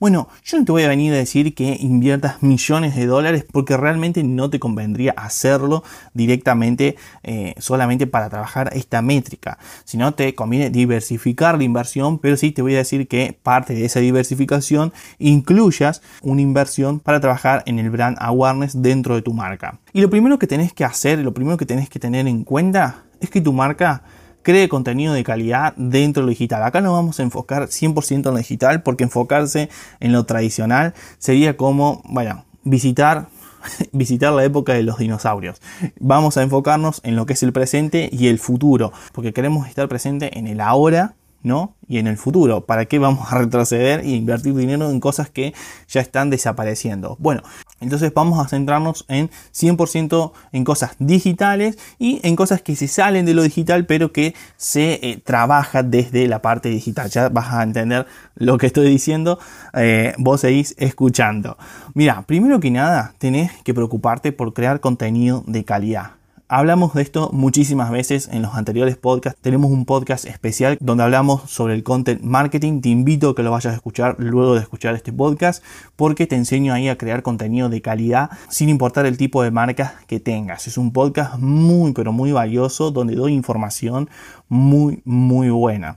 Bueno, 0.05 0.29
yo 0.45 0.59
no 0.59 0.67
te 0.67 0.73
voy 0.73 0.83
a 0.83 0.89
venir 0.89 1.15
a 1.15 1.17
decir 1.17 1.55
que 1.55 1.79
inviertas 1.81 2.43
millones 2.43 2.95
de 2.95 3.07
dólares 3.07 3.47
porque 3.51 3.75
realmente 3.79 4.23
no 4.23 4.51
te 4.51 4.61
convendría 4.61 5.15
hacerlo 5.17 5.83
directamente 6.13 6.97
eh, 7.23 7.55
solamente 7.57 8.07
para 8.07 8.29
trabajar 8.29 8.69
esta 8.75 9.01
métrica, 9.01 9.57
sino 9.87 10.13
te 10.13 10.35
conviene 10.35 10.69
diversificar 10.69 11.57
la 11.57 11.65
inversión, 11.65 12.19
pero 12.19 12.37
sí 12.37 12.51
te 12.53 12.61
voy 12.61 12.75
a 12.75 12.85
decir 12.85 13.09
que 13.09 13.35
parte 13.43 13.73
de 13.73 13.87
esa 13.87 14.01
diversificación 14.01 14.93
incluyas 15.19 16.03
una 16.21 16.43
inversión 16.43 17.01
para 17.01 17.19
trabajar 17.21 17.63
en 17.65 17.79
el 17.79 17.89
brand 17.89 18.19
awareness 18.21 18.83
dentro 18.83 19.15
de 19.15 19.23
tu 19.23 19.33
marca. 19.33 19.79
Y 19.95 20.03
lo 20.03 20.11
primero 20.11 20.39
que 20.39 20.47
tenés 20.47 20.75
que 20.75 20.85
hacer, 20.85 21.21
lo 21.21 21.33
primero 21.33 21.57
que 21.57 21.65
tenés 21.65 21.89
que 21.89 21.99
tener 21.99 22.29
en 22.29 22.45
cuenta 22.45 23.05
es 23.21 23.31
que 23.31 23.41
tu 23.41 23.55
marca 23.55 24.03
cree 24.45 24.69
contenido 24.69 25.13
de 25.13 25.25
calidad 25.25 25.75
dentro 25.77 26.23
de 26.23 26.27
lo 26.27 26.31
digital. 26.31 26.63
Acá 26.63 26.81
nos 26.81 26.93
vamos 26.93 27.19
a 27.19 27.25
enfocar 27.25 27.65
100% 27.65 28.13
en 28.13 28.23
lo 28.23 28.37
digital 28.37 28.83
porque 28.83 29.03
enfocarse 29.03 29.69
en 29.99 30.13
lo 30.13 30.25
tradicional 30.25 30.95
sería 31.19 31.57
como, 31.57 32.03
vaya, 32.05 32.45
visitar 32.63 33.27
visitar 33.93 34.33
la 34.33 34.45
época 34.45 34.75
de 34.75 34.83
los 34.83 34.99
dinosaurios. 34.99 35.61
Vamos 35.99 36.37
a 36.37 36.43
enfocarnos 36.43 37.01
en 37.05 37.17
lo 37.17 37.27
que 37.27 37.33
es 37.33 37.43
el 37.43 37.53
presente 37.53 38.09
y 38.13 38.29
el 38.29 38.39
futuro, 38.39 38.93
porque 39.13 39.33
queremos 39.33 39.69
estar 39.69 39.89
presente 39.89 40.39
en 40.39 40.47
el 40.47 40.61
ahora 40.61 41.15
¿no? 41.45 41.77
Y 41.87 41.99
en 41.99 42.07
el 42.07 42.17
futuro, 42.17 42.65
¿para 42.65 42.87
qué 42.87 42.99
vamos 42.99 43.31
a 43.31 43.39
retroceder 43.39 44.01
e 44.01 44.09
invertir 44.09 44.55
dinero 44.55 44.91
en 44.91 44.99
cosas 44.99 45.31
que 45.31 45.55
ya 45.87 46.01
están 46.01 46.31
desapareciendo? 46.31 47.17
Bueno, 47.21 47.43
entonces 47.81 48.13
vamos 48.15 48.45
a 48.45 48.49
centrarnos 48.49 49.05
en 49.09 49.31
100% 49.53 50.33
en 50.53 50.65
cosas 50.65 50.97
digitales 50.99 51.79
y 51.99 52.21
en 52.27 52.35
cosas 52.35 52.63
que 52.63 52.75
se 52.75 52.89
salen 52.89 53.27
de 53.27 53.35
lo 53.35 53.43
digital, 53.43 53.85
pero 53.85 54.11
que 54.11 54.35
se 54.57 54.95
eh, 55.03 55.23
trabaja 55.23 55.83
desde 55.83 56.27
la 56.27 56.41
parte 56.41 56.71
digital. 56.71 57.11
Ya 57.11 57.29
vas 57.29 57.53
a 57.53 57.63
entender 57.63 58.07
lo 58.35 58.57
que 58.57 58.67
estoy 58.67 58.89
diciendo, 58.89 59.39
eh, 59.75 60.15
vos 60.17 60.41
seguís 60.41 60.75
escuchando. 60.79 61.59
Mira, 61.93 62.23
primero 62.23 62.59
que 62.59 62.71
nada, 62.71 63.15
tenés 63.19 63.53
que 63.63 63.75
preocuparte 63.75 64.33
por 64.33 64.55
crear 64.55 64.81
contenido 64.81 65.45
de 65.47 65.65
calidad 65.65 66.13
Hablamos 66.47 66.93
de 66.93 67.01
esto 67.01 67.31
muchísimas 67.33 67.91
veces 67.91 68.29
en 68.31 68.43
los 68.43 68.55
anteriores 68.55 68.99
podcasts. 68.99 69.41
Tenemos 69.41 69.71
un 69.71 69.87
podcast 69.87 70.27
especial 70.27 70.77
donde 70.79 71.03
hablamos 71.03 71.51
sobre 71.51 71.73
el 71.73 71.83
content 71.83 72.21
marketing. 72.21 72.83
Te 72.83 72.91
invito 72.91 73.31
a 73.31 73.35
que 73.35 73.43
lo 73.43 73.51
vayas 73.51 73.73
a 73.73 73.77
escuchar 73.77 74.17
luego 74.19 74.55
de 74.55 74.61
escuchar 74.61 74.95
este 74.95 75.11
podcast 75.11 75.65
porque 75.97 76.27
te 76.27 76.37
enseño 76.37 76.75
ahí 76.75 76.91
a 76.91 76.99
crear 76.99 77.23
contenido 77.23 77.71
de 77.71 77.81
calidad 77.81 78.29
sin 78.51 78.69
importar 78.69 79.07
el 79.07 79.17
tipo 79.17 79.43
de 79.43 79.53
marca 79.53 79.95
que 80.07 80.21
tengas. 80.21 80.67
Es 80.67 80.77
un 80.77 80.93
podcast 80.93 81.39
muy 81.39 81.95
pero 81.95 82.13
muy 82.13 82.31
valioso 82.31 82.91
donde 82.91 83.15
doy 83.15 83.33
información 83.33 84.11
muy 84.47 85.01
muy 85.07 85.49
buena. 85.49 85.97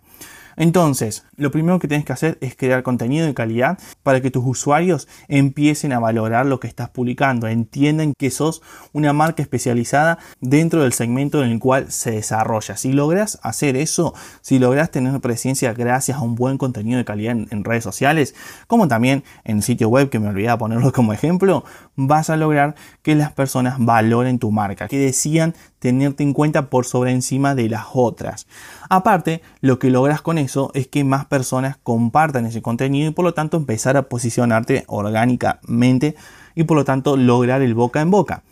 Entonces, 0.58 1.24
lo 1.36 1.52
primero 1.52 1.78
que 1.78 1.88
tienes 1.88 2.06
que 2.06 2.13
hacer 2.13 2.39
es 2.41 2.56
crear 2.56 2.82
contenido 2.82 3.28
de 3.28 3.36
calidad 3.36 3.78
para 4.02 4.22
que 4.22 4.32
tus 4.32 4.43
usuarios 4.43 5.08
empiecen 5.28 5.93
a 5.93 6.00
valorar 6.00 6.48
lo 6.48 6.60
que 6.60 6.67
estás 6.67 6.89
publicando, 6.89 7.48
entiendan 7.48 8.13
que 8.17 8.32
sos 8.32 8.63
una 8.91 9.13
marca 9.13 9.43
especializada 9.43 10.17
dentro 10.41 10.82
del 10.82 10.93
segmento 10.93 11.43
en 11.43 11.52
el 11.52 11.60
cual 11.60 11.91
se 11.91 12.12
desarrolla. 12.12 12.76
Si 12.76 12.91
logras 12.91 13.39
hacer 13.43 13.78
eso, 13.78 14.15
si 14.41 14.58
logras 14.58 14.89
tener 14.89 15.22
presencia 15.22 15.74
gracias 15.74 16.17
a 16.17 16.22
un 16.22 16.34
buen 16.34 16.58
contenido 16.58 16.98
de 16.98 17.06
calidad 17.06 17.38
en, 17.38 17.63
redes 17.63 17.84
sociales, 17.84 18.34
como 18.65 18.88
también 18.88 19.24
en 19.43 19.62
sitio 19.62 19.89
web, 19.89 20.10
que 20.10 20.20
me 20.20 20.30
olvidaba 20.30 20.58
ponerlo 20.58 20.91
como 20.91 21.13
ejemplo, 21.13 21.65
vas 21.96 22.32
a 22.32 22.38
lograr 22.38 22.74
que 23.04 23.13
las 23.13 23.32
personas 23.32 23.76
valoren 23.78 24.39
tu 24.39 24.52
marca, 24.52 24.88
que 24.88 24.98
decían 24.98 25.54
tenerte 25.80 26.24
en 26.24 26.34
cuenta 26.34 26.70
por 26.70 26.86
sobre 26.86 27.12
encima 27.12 27.56
de 27.56 27.70
las 27.70 27.86
otras. 27.94 28.48
Aparte, 28.90 29.42
lo 29.62 29.80
que 29.80 29.90
logras 29.90 30.22
con 30.22 30.38
eso 30.38 30.72
es 30.74 30.88
que 30.88 31.04
más 31.04 31.26
personas 31.26 31.78
compartan 31.84 32.46
ese 32.46 32.62
contenido 32.62 33.10
y 33.10 33.13
por 33.13 33.26
lo 33.26 33.34
tanto 33.34 33.58
empezar 33.58 33.98
a 33.98 34.04
posicionarte 34.04 34.84
orgánicamente 34.88 36.16
y 36.56 36.63
por 36.63 36.78
lo 36.78 36.86
tanto 36.86 37.18
lograr 37.18 37.62
el 37.62 37.74
boca 37.74 38.02
en 38.02 38.12
boca. 38.12 38.44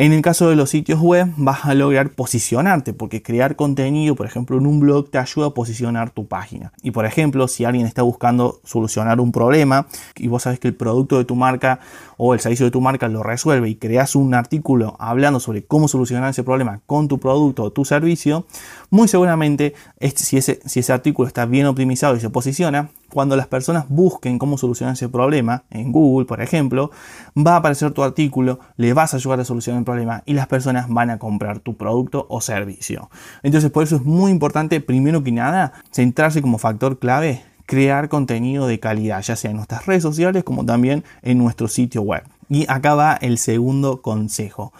En 0.00 0.12
el 0.12 0.22
caso 0.22 0.48
de 0.48 0.54
los 0.54 0.70
sitios 0.70 1.00
web 1.00 1.26
vas 1.36 1.64
a 1.64 1.74
lograr 1.74 2.10
posicionarte 2.10 2.92
porque 2.92 3.20
crear 3.20 3.56
contenido, 3.56 4.14
por 4.14 4.26
ejemplo, 4.26 4.56
en 4.56 4.64
un 4.64 4.78
blog 4.78 5.10
te 5.10 5.18
ayuda 5.18 5.48
a 5.48 5.50
posicionar 5.50 6.10
tu 6.10 6.28
página. 6.28 6.72
Y 6.84 6.92
por 6.92 7.04
ejemplo, 7.04 7.48
si 7.48 7.64
alguien 7.64 7.84
está 7.84 8.02
buscando 8.02 8.60
solucionar 8.62 9.18
un 9.18 9.32
problema 9.32 9.88
y 10.14 10.28
vos 10.28 10.44
sabes 10.44 10.60
que 10.60 10.68
el 10.68 10.76
producto 10.76 11.18
de 11.18 11.24
tu 11.24 11.34
marca 11.34 11.80
o 12.16 12.32
el 12.32 12.38
servicio 12.38 12.64
de 12.64 12.70
tu 12.70 12.80
marca 12.80 13.08
lo 13.08 13.24
resuelve 13.24 13.68
y 13.70 13.74
creas 13.74 14.14
un 14.14 14.34
artículo 14.34 14.94
hablando 15.00 15.40
sobre 15.40 15.64
cómo 15.64 15.88
solucionar 15.88 16.30
ese 16.30 16.44
problema 16.44 16.80
con 16.86 17.08
tu 17.08 17.18
producto 17.18 17.64
o 17.64 17.72
tu 17.72 17.84
servicio, 17.84 18.46
muy 18.90 19.08
seguramente 19.08 19.74
si 20.14 20.36
ese, 20.36 20.60
si 20.64 20.78
ese 20.78 20.92
artículo 20.92 21.26
está 21.26 21.44
bien 21.44 21.66
optimizado 21.66 22.14
y 22.14 22.20
se 22.20 22.30
posiciona, 22.30 22.90
cuando 23.12 23.36
las 23.36 23.46
personas 23.46 23.86
busquen 23.88 24.38
cómo 24.38 24.58
solucionar 24.58 24.94
ese 24.94 25.08
problema 25.08 25.64
en 25.70 25.92
Google, 25.92 26.26
por 26.26 26.40
ejemplo, 26.40 26.90
va 27.36 27.54
a 27.54 27.56
aparecer 27.56 27.92
tu 27.92 28.02
artículo, 28.02 28.60
le 28.76 28.92
vas 28.92 29.14
a 29.14 29.16
ayudar 29.16 29.40
a 29.40 29.44
solucionar 29.44 29.78
el 29.78 29.84
problema 29.84 30.22
y 30.26 30.34
las 30.34 30.46
personas 30.46 30.86
van 30.88 31.10
a 31.10 31.18
comprar 31.18 31.60
tu 31.60 31.76
producto 31.76 32.26
o 32.28 32.40
servicio. 32.40 33.10
Entonces, 33.42 33.70
por 33.70 33.84
eso 33.84 33.96
es 33.96 34.02
muy 34.02 34.30
importante, 34.30 34.80
primero 34.80 35.22
que 35.22 35.32
nada, 35.32 35.72
centrarse 35.90 36.42
como 36.42 36.58
factor 36.58 36.98
clave, 36.98 37.42
crear 37.66 38.08
contenido 38.08 38.66
de 38.66 38.80
calidad, 38.80 39.22
ya 39.22 39.36
sea 39.36 39.50
en 39.50 39.56
nuestras 39.56 39.86
redes 39.86 40.02
sociales 40.02 40.44
como 40.44 40.64
también 40.64 41.04
en 41.22 41.38
nuestro 41.38 41.68
sitio 41.68 42.02
web. 42.02 42.22
Y 42.48 42.64
acá 42.68 42.94
va 42.94 43.14
el 43.14 43.38
segundo 43.38 44.00
consejo. 44.00 44.72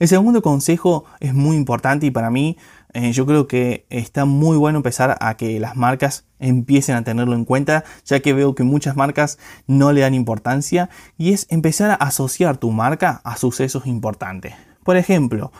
El 0.00 0.08
segundo 0.08 0.42
consejo 0.42 1.04
es 1.20 1.32
muy 1.32 1.56
importante 1.56 2.06
y 2.06 2.10
para 2.10 2.28
mí 2.28 2.56
eh, 2.94 3.12
yo 3.12 3.24
creo 3.24 3.48
que 3.48 3.86
está 3.88 4.24
muy 4.26 4.56
bueno 4.56 4.78
empezar 4.78 5.16
a 5.20 5.36
que 5.36 5.58
las 5.58 5.76
marcas 5.76 6.26
empiecen 6.38 6.96
a 6.96 7.04
tenerlo 7.04 7.34
en 7.34 7.44
cuenta, 7.44 7.84
ya 8.04 8.20
que 8.20 8.34
veo 8.34 8.54
que 8.54 8.64
muchas 8.64 8.96
marcas 8.96 9.38
no 9.66 9.92
le 9.92 10.02
dan 10.02 10.14
importancia 10.14 10.90
y 11.16 11.32
es 11.32 11.46
empezar 11.48 11.90
a 11.90 11.94
asociar 11.94 12.58
tu 12.58 12.70
marca 12.70 13.20
a 13.24 13.36
sucesos 13.36 13.86
importantes. 13.86 14.54
Por 14.84 14.96
ejemplo, 14.96 15.52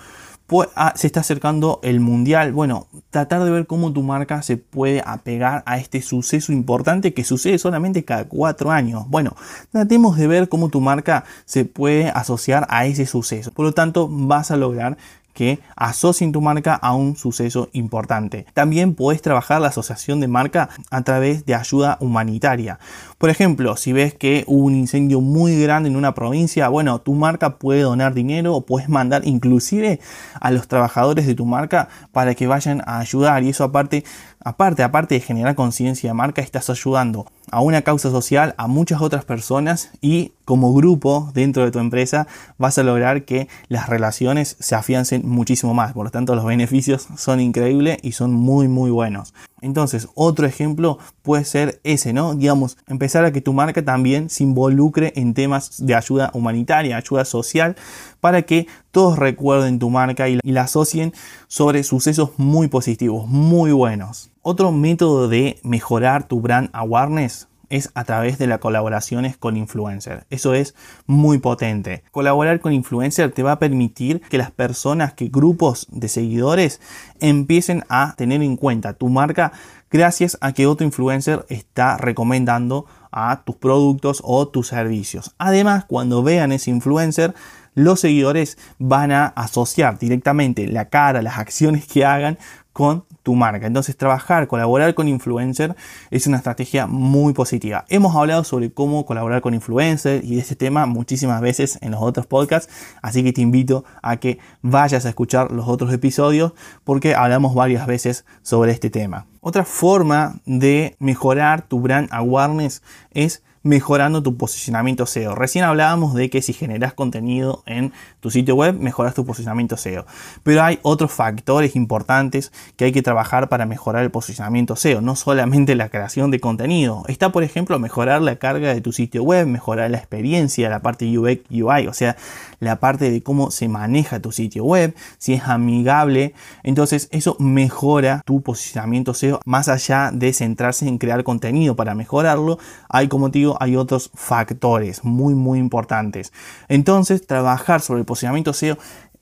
ah, 0.74 0.92
se 0.96 1.06
está 1.06 1.20
acercando 1.20 1.80
el 1.82 2.00
mundial. 2.00 2.52
Bueno, 2.52 2.88
tratar 3.10 3.44
de 3.44 3.50
ver 3.50 3.66
cómo 3.66 3.92
tu 3.92 4.02
marca 4.02 4.42
se 4.42 4.56
puede 4.56 5.02
apegar 5.06 5.62
a 5.64 5.78
este 5.78 6.02
suceso 6.02 6.52
importante 6.52 7.14
que 7.14 7.24
sucede 7.24 7.58
solamente 7.58 8.04
cada 8.04 8.24
cuatro 8.24 8.70
años. 8.70 9.08
Bueno, 9.08 9.36
tratemos 9.70 10.16
de 10.16 10.26
ver 10.26 10.48
cómo 10.48 10.68
tu 10.68 10.80
marca 10.80 11.24
se 11.46 11.64
puede 11.64 12.10
asociar 12.10 12.66
a 12.68 12.84
ese 12.84 13.06
suceso. 13.06 13.52
Por 13.52 13.64
lo 13.64 13.72
tanto, 13.72 14.08
vas 14.10 14.50
a 14.50 14.56
lograr 14.56 14.98
que 15.32 15.60
asocien 15.76 16.32
tu 16.32 16.40
marca 16.40 16.74
a 16.74 16.94
un 16.94 17.16
suceso 17.16 17.68
importante. 17.72 18.46
También 18.54 18.94
puedes 18.94 19.22
trabajar 19.22 19.60
la 19.60 19.68
asociación 19.68 20.20
de 20.20 20.28
marca 20.28 20.68
a 20.90 21.02
través 21.02 21.46
de 21.46 21.54
ayuda 21.54 21.96
humanitaria. 22.00 22.78
Por 23.18 23.30
ejemplo, 23.30 23.76
si 23.76 23.92
ves 23.92 24.14
que 24.14 24.44
hubo 24.46 24.66
un 24.66 24.74
incendio 24.74 25.20
muy 25.20 25.60
grande 25.60 25.88
en 25.88 25.96
una 25.96 26.14
provincia, 26.14 26.68
bueno, 26.68 27.00
tu 27.00 27.14
marca 27.14 27.58
puede 27.58 27.82
donar 27.82 28.14
dinero 28.14 28.54
o 28.54 28.66
puedes 28.66 28.88
mandar 28.88 29.22
inclusive 29.26 30.00
a 30.40 30.50
los 30.50 30.68
trabajadores 30.68 31.26
de 31.26 31.34
tu 31.34 31.46
marca 31.46 31.88
para 32.12 32.34
que 32.34 32.46
vayan 32.46 32.82
a 32.86 32.98
ayudar 32.98 33.42
y 33.42 33.50
eso 33.50 33.64
aparte 33.64 34.04
Aparte, 34.44 34.82
aparte 34.82 35.14
de 35.14 35.20
generar 35.20 35.54
conciencia 35.54 36.10
de 36.10 36.14
marca, 36.14 36.42
estás 36.42 36.68
ayudando 36.68 37.26
a 37.52 37.60
una 37.60 37.82
causa 37.82 38.10
social, 38.10 38.54
a 38.58 38.66
muchas 38.66 39.00
otras 39.00 39.24
personas 39.24 39.90
y 40.00 40.32
como 40.44 40.72
grupo 40.74 41.30
dentro 41.34 41.64
de 41.64 41.70
tu 41.70 41.78
empresa 41.78 42.26
vas 42.58 42.78
a 42.78 42.82
lograr 42.82 43.24
que 43.24 43.48
las 43.68 43.88
relaciones 43.88 44.56
se 44.58 44.74
afiancen 44.74 45.22
muchísimo 45.28 45.74
más. 45.74 45.92
Por 45.92 46.04
lo 46.04 46.10
tanto, 46.10 46.34
los 46.34 46.44
beneficios 46.44 47.08
son 47.16 47.40
increíbles 47.40 47.98
y 48.02 48.12
son 48.12 48.32
muy, 48.32 48.68
muy 48.68 48.90
buenos. 48.90 49.34
Entonces, 49.60 50.08
otro 50.14 50.44
ejemplo 50.44 50.98
puede 51.22 51.44
ser 51.44 51.80
ese, 51.84 52.12
¿no? 52.12 52.34
Digamos, 52.34 52.76
empezar 52.88 53.24
a 53.24 53.32
que 53.32 53.40
tu 53.40 53.52
marca 53.52 53.84
también 53.84 54.28
se 54.28 54.42
involucre 54.42 55.12
en 55.14 55.34
temas 55.34 55.86
de 55.86 55.94
ayuda 55.94 56.30
humanitaria, 56.34 56.96
ayuda 56.96 57.24
social, 57.24 57.76
para 58.20 58.42
que 58.42 58.66
todos 58.90 59.18
recuerden 59.18 59.78
tu 59.78 59.88
marca 59.88 60.28
y 60.28 60.40
la 60.42 60.62
asocien 60.62 61.12
sobre 61.46 61.84
sucesos 61.84 62.30
muy 62.38 62.66
positivos, 62.66 63.28
muy 63.28 63.70
buenos. 63.70 64.30
Otro 64.42 64.72
método 64.72 65.28
de 65.28 65.60
mejorar 65.62 66.26
tu 66.26 66.40
brand 66.40 66.68
awareness 66.72 67.46
es 67.72 67.90
a 67.94 68.04
través 68.04 68.36
de 68.38 68.46
las 68.46 68.58
colaboraciones 68.58 69.38
con 69.38 69.56
influencers. 69.56 70.26
Eso 70.28 70.52
es 70.52 70.74
muy 71.06 71.38
potente. 71.38 72.04
Colaborar 72.10 72.60
con 72.60 72.74
influencers 72.74 73.32
te 73.32 73.42
va 73.42 73.52
a 73.52 73.58
permitir 73.58 74.20
que 74.20 74.36
las 74.36 74.50
personas, 74.50 75.14
que 75.14 75.28
grupos 75.28 75.86
de 75.90 76.08
seguidores 76.08 76.82
empiecen 77.18 77.82
a 77.88 78.14
tener 78.14 78.42
en 78.42 78.56
cuenta 78.56 78.92
tu 78.92 79.08
marca 79.08 79.52
gracias 79.90 80.36
a 80.42 80.52
que 80.52 80.66
otro 80.66 80.86
influencer 80.86 81.46
está 81.48 81.96
recomendando 81.96 82.84
a 83.10 83.42
tus 83.44 83.56
productos 83.56 84.20
o 84.22 84.48
tus 84.48 84.68
servicios. 84.68 85.34
Además, 85.38 85.86
cuando 85.86 86.22
vean 86.22 86.52
ese 86.52 86.70
influencer, 86.70 87.34
los 87.74 88.00
seguidores 88.00 88.58
van 88.78 89.12
a 89.12 89.26
asociar 89.28 89.98
directamente 89.98 90.68
la 90.68 90.90
cara, 90.90 91.22
las 91.22 91.38
acciones 91.38 91.86
que 91.86 92.04
hagan 92.04 92.38
con 92.74 93.06
tu 93.22 93.34
marca. 93.34 93.66
Entonces 93.66 93.96
trabajar, 93.96 94.46
colaborar 94.48 94.94
con 94.94 95.08
influencer 95.08 95.74
es 96.10 96.26
una 96.26 96.38
estrategia 96.38 96.86
muy 96.86 97.32
positiva. 97.32 97.84
Hemos 97.88 98.14
hablado 98.16 98.44
sobre 98.44 98.72
cómo 98.72 99.06
colaborar 99.06 99.40
con 99.40 99.54
influencer 99.54 100.24
y 100.24 100.36
de 100.36 100.40
este 100.40 100.56
tema 100.56 100.86
muchísimas 100.86 101.40
veces 101.40 101.78
en 101.82 101.92
los 101.92 102.02
otros 102.02 102.26
podcasts, 102.26 102.72
así 103.00 103.22
que 103.22 103.32
te 103.32 103.40
invito 103.40 103.84
a 104.02 104.16
que 104.16 104.38
vayas 104.62 105.06
a 105.06 105.08
escuchar 105.08 105.52
los 105.52 105.68
otros 105.68 105.92
episodios 105.92 106.52
porque 106.84 107.14
hablamos 107.14 107.54
varias 107.54 107.86
veces 107.86 108.24
sobre 108.42 108.72
este 108.72 108.90
tema. 108.90 109.26
Otra 109.40 109.64
forma 109.64 110.40
de 110.46 110.96
mejorar 110.98 111.62
tu 111.62 111.80
brand 111.80 112.08
awareness 112.12 112.82
es 113.10 113.42
mejorando 113.62 114.22
tu 114.22 114.36
posicionamiento 114.36 115.06
SEO. 115.06 115.34
Recién 115.34 115.64
hablábamos 115.64 116.14
de 116.14 116.30
que 116.30 116.42
si 116.42 116.52
generas 116.52 116.94
contenido 116.94 117.62
en 117.66 117.92
tu 118.20 118.30
sitio 118.30 118.56
web, 118.56 118.78
mejoras 118.78 119.14
tu 119.14 119.24
posicionamiento 119.24 119.76
SEO. 119.76 120.04
Pero 120.42 120.62
hay 120.62 120.78
otros 120.82 121.12
factores 121.12 121.76
importantes 121.76 122.52
que 122.76 122.86
hay 122.86 122.92
que 122.92 123.02
trabajar 123.02 123.48
para 123.48 123.66
mejorar 123.66 124.02
el 124.02 124.10
posicionamiento 124.10 124.76
SEO, 124.76 125.00
no 125.00 125.16
solamente 125.16 125.74
la 125.74 125.88
creación 125.88 126.30
de 126.30 126.40
contenido. 126.40 127.04
Está, 127.08 127.32
por 127.32 127.42
ejemplo, 127.42 127.78
mejorar 127.78 128.22
la 128.22 128.36
carga 128.36 128.74
de 128.74 128.80
tu 128.80 128.92
sitio 128.92 129.22
web, 129.22 129.46
mejorar 129.46 129.90
la 129.90 129.98
experiencia, 129.98 130.68
la 130.68 130.80
parte 130.80 131.06
UX, 131.18 131.42
UI, 131.50 131.86
o 131.86 131.94
sea, 131.94 132.16
la 132.60 132.76
parte 132.76 133.10
de 133.10 133.22
cómo 133.22 133.50
se 133.50 133.68
maneja 133.68 134.20
tu 134.20 134.32
sitio 134.32 134.64
web, 134.64 134.94
si 135.18 135.34
es 135.34 135.44
amigable. 135.44 136.34
Entonces, 136.62 137.08
eso 137.10 137.36
mejora 137.38 138.22
tu 138.24 138.42
posicionamiento 138.42 139.14
SEO 139.14 139.40
más 139.44 139.68
allá 139.68 140.10
de 140.12 140.32
centrarse 140.32 140.86
en 140.88 140.98
crear 140.98 141.24
contenido 141.24 141.76
para 141.76 141.94
mejorarlo. 141.94 142.58
Hay, 142.88 143.08
como 143.08 143.30
te 143.30 143.40
digo, 143.40 143.51
hay 143.60 143.76
otros 143.76 144.10
factores 144.14 145.04
muy 145.04 145.34
muy 145.34 145.58
importantes. 145.58 146.32
Entonces, 146.68 147.26
trabajar 147.26 147.80
sobre 147.80 148.00
el 148.00 148.06
posicionamiento 148.06 148.52
SEO 148.52 148.78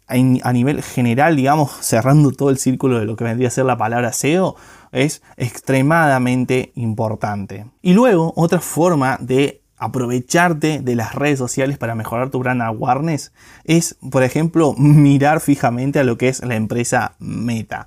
a 0.07 0.53
nivel 0.53 0.83
general, 0.83 1.37
digamos, 1.37 1.71
cerrando 1.81 2.33
todo 2.33 2.51
el 2.51 2.59
círculo 2.59 2.99
de 2.99 3.07
lo 3.07 3.17
que 3.17 3.25
vendría 3.25 3.49
a 3.49 3.53
ser 3.53 3.65
la 3.65 3.79
palabra 3.79 4.13
SEO, 4.13 4.57
es 4.93 5.23
extremadamente 5.37 6.73
importante. 6.75 7.67
Y 7.81 7.93
luego, 7.93 8.33
otra 8.37 8.61
forma 8.61 9.19
de 9.21 9.61
aprovecharte 9.81 10.81
de 10.81 10.95
las 10.95 11.15
redes 11.15 11.39
sociales 11.39 11.79
para 11.79 11.95
mejorar 11.95 12.31
tu 12.31 12.39
brand 12.39 12.61
awareness 12.61 13.33
es, 13.65 13.97
por 14.11 14.23
ejemplo, 14.23 14.75
mirar 14.79 15.41
fijamente 15.41 15.99
a 15.99 16.05
lo 16.05 16.19
que 16.19 16.29
es 16.29 16.45
la 16.45 16.57
empresa 16.57 17.15
Meta. 17.19 17.87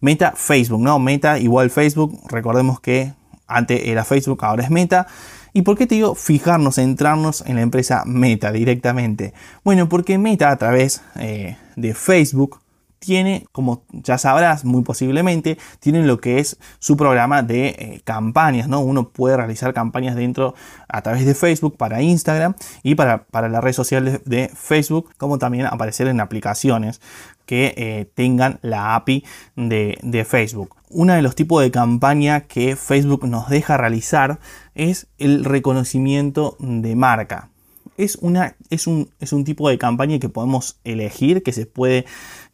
Meta 0.00 0.32
Facebook, 0.36 0.80
¿no? 0.80 0.98
Meta 0.98 1.38
igual 1.38 1.70
Facebook, 1.70 2.18
recordemos 2.28 2.80
que 2.80 3.12
antes 3.46 3.82
era 3.84 4.04
Facebook, 4.04 4.44
ahora 4.44 4.64
es 4.64 4.70
Meta. 4.70 5.06
¿Y 5.56 5.62
por 5.62 5.78
qué 5.78 5.86
te 5.86 5.94
digo 5.94 6.16
fijarnos, 6.16 6.74
centrarnos 6.74 7.44
en 7.46 7.54
la 7.54 7.62
empresa 7.62 8.02
Meta 8.04 8.50
directamente? 8.50 9.34
Bueno, 9.62 9.88
porque 9.88 10.18
Meta 10.18 10.50
a 10.50 10.56
través 10.56 11.00
eh, 11.14 11.56
de 11.76 11.94
Facebook 11.94 12.58
tiene, 12.98 13.46
como 13.52 13.84
ya 13.92 14.18
sabrás 14.18 14.64
muy 14.64 14.82
posiblemente, 14.82 15.56
tienen 15.78 16.08
lo 16.08 16.18
que 16.18 16.40
es 16.40 16.58
su 16.80 16.96
programa 16.96 17.42
de 17.42 17.68
eh, 17.68 18.00
campañas, 18.02 18.66
¿no? 18.66 18.80
Uno 18.80 19.10
puede 19.10 19.36
realizar 19.36 19.72
campañas 19.72 20.16
dentro 20.16 20.56
a 20.88 21.02
través 21.02 21.24
de 21.24 21.36
Facebook 21.36 21.76
para 21.76 22.02
Instagram 22.02 22.54
y 22.82 22.96
para, 22.96 23.24
para 23.24 23.48
las 23.48 23.62
redes 23.62 23.76
sociales 23.76 24.22
de 24.24 24.50
Facebook, 24.52 25.10
como 25.18 25.38
también 25.38 25.66
aparecer 25.66 26.08
en 26.08 26.18
aplicaciones 26.20 27.00
que 27.46 27.74
eh, 27.76 28.06
tengan 28.14 28.58
la 28.62 28.94
API 28.94 29.24
de, 29.56 30.26
Facebook. 30.28 30.74
Uno 30.90 31.14
de 31.14 31.22
los 31.22 31.34
tipos 31.34 31.62
de 31.62 31.70
campaña 31.70 32.42
que 32.42 32.76
Facebook 32.76 33.26
nos 33.26 33.48
deja 33.48 33.76
realizar 33.76 34.38
es 34.74 35.06
el 35.18 35.44
reconocimiento 35.44 36.56
de 36.58 36.94
marca 36.94 37.48
es, 37.96 38.16
una, 38.16 38.56
es, 38.70 38.86
un, 38.86 39.10
es 39.20 39.32
un 39.32 39.44
tipo 39.44 39.68
de 39.68 39.78
campaña 39.78 40.18
que 40.18 40.28
podemos 40.28 40.78
elegir, 40.84 41.42
que 41.42 41.52
se 41.52 41.66
puede, 41.66 42.04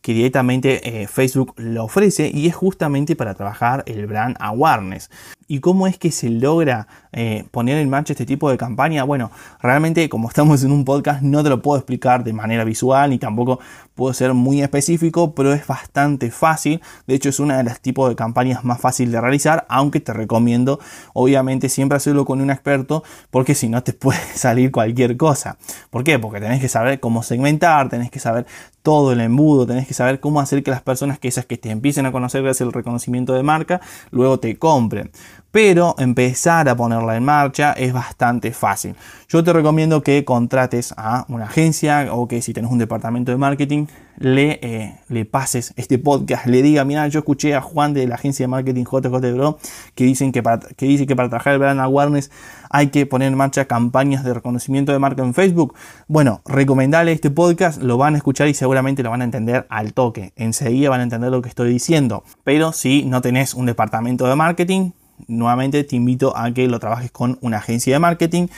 que 0.03 0.13
directamente 0.13 1.03
eh, 1.03 1.07
Facebook 1.07 1.55
lo 1.57 1.85
ofrece 1.85 2.31
y 2.33 2.47
es 2.47 2.55
justamente 2.55 3.17
para 3.17 3.35
trabajar 3.35 3.83
el 3.87 4.07
brand 4.07 4.37
awareness. 4.41 5.11
¿Y 5.51 5.59
cómo 5.59 5.89
es 5.89 5.99
que 5.99 6.13
se 6.13 6.31
logra 6.31 6.87
eh, 7.11 7.45
poner 7.51 7.77
en 7.79 7.91
marcha 7.91 8.13
este 8.13 8.25
tipo 8.25 8.49
de 8.49 8.57
campaña? 8.57 9.03
Bueno, 9.03 9.33
realmente 9.61 10.09
como 10.09 10.29
estamos 10.29 10.63
en 10.63 10.71
un 10.71 10.85
podcast 10.85 11.23
no 11.23 11.43
te 11.43 11.49
lo 11.49 11.61
puedo 11.61 11.77
explicar 11.77 12.23
de 12.23 12.33
manera 12.33 12.63
visual 12.63 13.11
ni 13.11 13.19
tampoco 13.19 13.59
puedo 13.97 14.15
ser 14.15 14.33
muy 14.33 14.63
específico, 14.63 15.35
pero 15.35 15.53
es 15.53 15.67
bastante 15.67 16.31
fácil. 16.31 16.81
De 17.09 17.17
hecho 17.17 17.31
es 17.31 17.41
una 17.41 17.57
de 17.57 17.65
las 17.65 17.81
tipos 17.81 18.09
de 18.09 18.15
campañas 18.15 18.65
más 18.65 18.81
fácil 18.81 19.11
de 19.11 19.21
realizar, 19.21 19.67
aunque 19.69 19.99
te 19.99 20.13
recomiendo 20.13 20.79
obviamente 21.15 21.69
siempre 21.69 21.97
hacerlo 21.97 22.25
con 22.25 22.41
un 22.41 22.51
experto 22.53 23.03
porque 23.31 23.57
si 23.57 23.69
no 23.69 23.83
te 23.83 23.93
puede 23.93 24.21
salir 24.37 24.71
cualquier 24.71 25.17
cosa. 25.17 25.59
¿Por 25.91 26.05
qué? 26.05 26.21
Porque 26.21 26.39
tenés 26.39 26.61
que 26.61 26.69
saber 26.69 27.01
cómo 27.01 27.25
segmentar, 27.25 27.89
tenés 27.89 28.13
que 28.13 28.21
saber 28.21 28.47
todo 28.83 29.13
el 29.13 29.21
embudo, 29.21 29.67
tenés 29.67 29.89
que 29.89 29.95
saber 29.95 30.21
cómo 30.21 30.41
hacer 30.41 30.63
que 30.63 30.71
las 30.71 30.81
personas 30.81 31.19
que 31.19 31.27
esas 31.27 31.45
que 31.45 31.59
te 31.59 31.71
empiecen 31.71 32.07
a 32.07 32.13
conocer 32.13 32.43
gracias 32.43 32.67
al 32.67 32.73
reconocimiento 32.73 33.35
de 33.35 33.43
marca, 33.43 33.81
luego 34.13 34.39
te 34.39 34.57
compren 34.57 35.11
pero 35.51 35.95
empezar 35.99 36.69
a 36.69 36.77
ponerla 36.77 37.17
en 37.17 37.25
marcha 37.25 37.73
es 37.73 37.93
bastante 37.93 38.53
fácil. 38.53 38.95
Yo 39.29 39.45
te 39.45 39.53
recomiendo 39.53 40.03
que 40.03 40.25
contrates 40.25 40.95
a 40.97 41.25
una 41.29 41.45
agencia 41.45 42.09
o 42.13 42.29
que 42.29 42.43
si 42.43 42.53
tenés 42.53 42.71
un 42.71 42.79
departamento 42.79 43.33
de 43.33 43.39
marketing 43.39 43.87
le, 44.19 44.59
eh, 44.63 44.99
le 45.09 45.25
pases 45.25 45.73
este 45.77 45.99
podcast, 45.99 46.47
le 46.47 46.63
diga, 46.63 46.85
mira, 46.85 47.09
yo 47.09 47.21
escuché 47.21 47.55
a 47.55 47.61
Juan 47.61 47.95
de 47.95 48.07
la 48.07 48.17
agencia 48.17 48.45
de 48.45 48.49
marketing 48.49 48.85
JJ 48.85 49.33
Bro 49.35 49.59
que, 49.95 50.05
dicen 50.05 50.31
que, 50.31 50.43
para, 50.43 50.61
que 50.61 50.87
dice 50.87 51.07
que 51.07 51.17
para 51.17 51.29
trabajar 51.29 51.55
el 51.55 51.59
brand 51.59 51.81
awareness 51.81 52.31
hay 52.69 52.89
que 52.89 53.07
poner 53.07 53.29
en 53.29 53.37
marcha 53.37 53.65
campañas 53.65 54.23
de 54.25 54.35
reconocimiento 54.35 54.93
de 54.93 54.99
marca 54.99 55.23
en 55.23 55.35
Facebook. 55.35 55.75
Bueno, 56.07 56.43
recomendale 56.45 57.13
este 57.13 57.31
podcast, 57.31 57.83
lo 57.83 57.97
van 57.97 58.15
a 58.15 58.19
escuchar 58.19 58.47
y 58.49 58.55
seguramente 58.55 59.03
lo 59.03 59.11
van 59.11 59.23
a 59.23 59.25
entender 59.25 59.67
al 59.71 59.95
toque. 59.95 60.33
Enseguida 60.37 60.91
van 60.91 61.01
a 61.01 61.05
entender 61.05 61.31
lo 61.31 61.43
que 61.43 61.49
estoy 61.49 61.71
diciendo. 61.73 62.23
Pero 62.45 62.73
si 62.73 63.05
no 63.05 63.23
tenés 63.23 63.55
un 63.55 63.67
departamento 63.67 64.29
de 64.29 64.37
marketing, 64.37 64.91
nuevamente 65.29 65.85
te 65.85 65.97
invito 65.97 66.37
a 66.37 66.53
que 66.53 66.69
lo 66.69 66.79
trabajes 66.79 67.11
con 67.11 67.39
una 67.41 67.59
agencia 67.59 67.95
de 67.95 67.99
marketing 67.99 68.49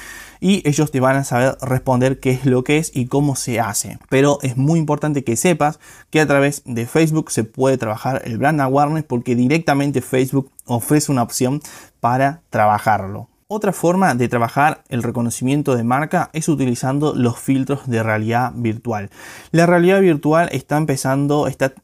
y 0.40 0.66
ellos 0.68 0.90
te 0.90 1.01
van 1.01 1.16
a 1.16 1.25
saber 1.25 1.57
responder 1.62 2.20
qué 2.20 2.31
es 2.31 2.44
lo 2.44 2.64
que 2.64 2.79
es 2.79 2.90
y 2.94 3.07
cómo 3.07 3.37
se 3.37 3.61
hace. 3.61 3.98
Pero 4.09 4.38
es 4.42 4.57
muy 4.57 4.79
importante 4.79 5.25
que 5.25 5.37
sepas 5.37 5.79
que 6.11 6.20
a 6.20 6.27
través 6.27 6.62
de 6.64 6.87
Facebook 6.87 7.31
se 7.31 7.44
puede 7.44 7.79
trabajar 7.79 8.22
el 8.25 8.38
brand 8.38 8.61
awareness 8.61 9.05
porque 9.05 9.37
directamente 9.37 10.03
Facebook 10.03 10.51
ofrece 10.64 11.12
una 11.12 11.22
opción 11.22 11.61
para 12.01 12.42
trabajarlo. 12.51 13.32
Otra 13.55 13.75
forma 13.75 14.15
de 14.15 14.29
trabajar 14.29 14.83
el 14.88 15.03
reconocimiento 15.03 15.77
de 15.77 15.85
marca 15.85 16.31
es 16.33 16.49
utilizando 16.49 17.15
los 17.15 17.38
filtros 17.38 17.87
de 17.87 18.03
realidad 18.03 18.51
virtual. 18.55 19.11
La 19.51 19.67
realidad 19.67 20.01
virtual 20.01 20.49
está 20.53 20.79
empezando, 20.79 21.47
está, 21.47 21.75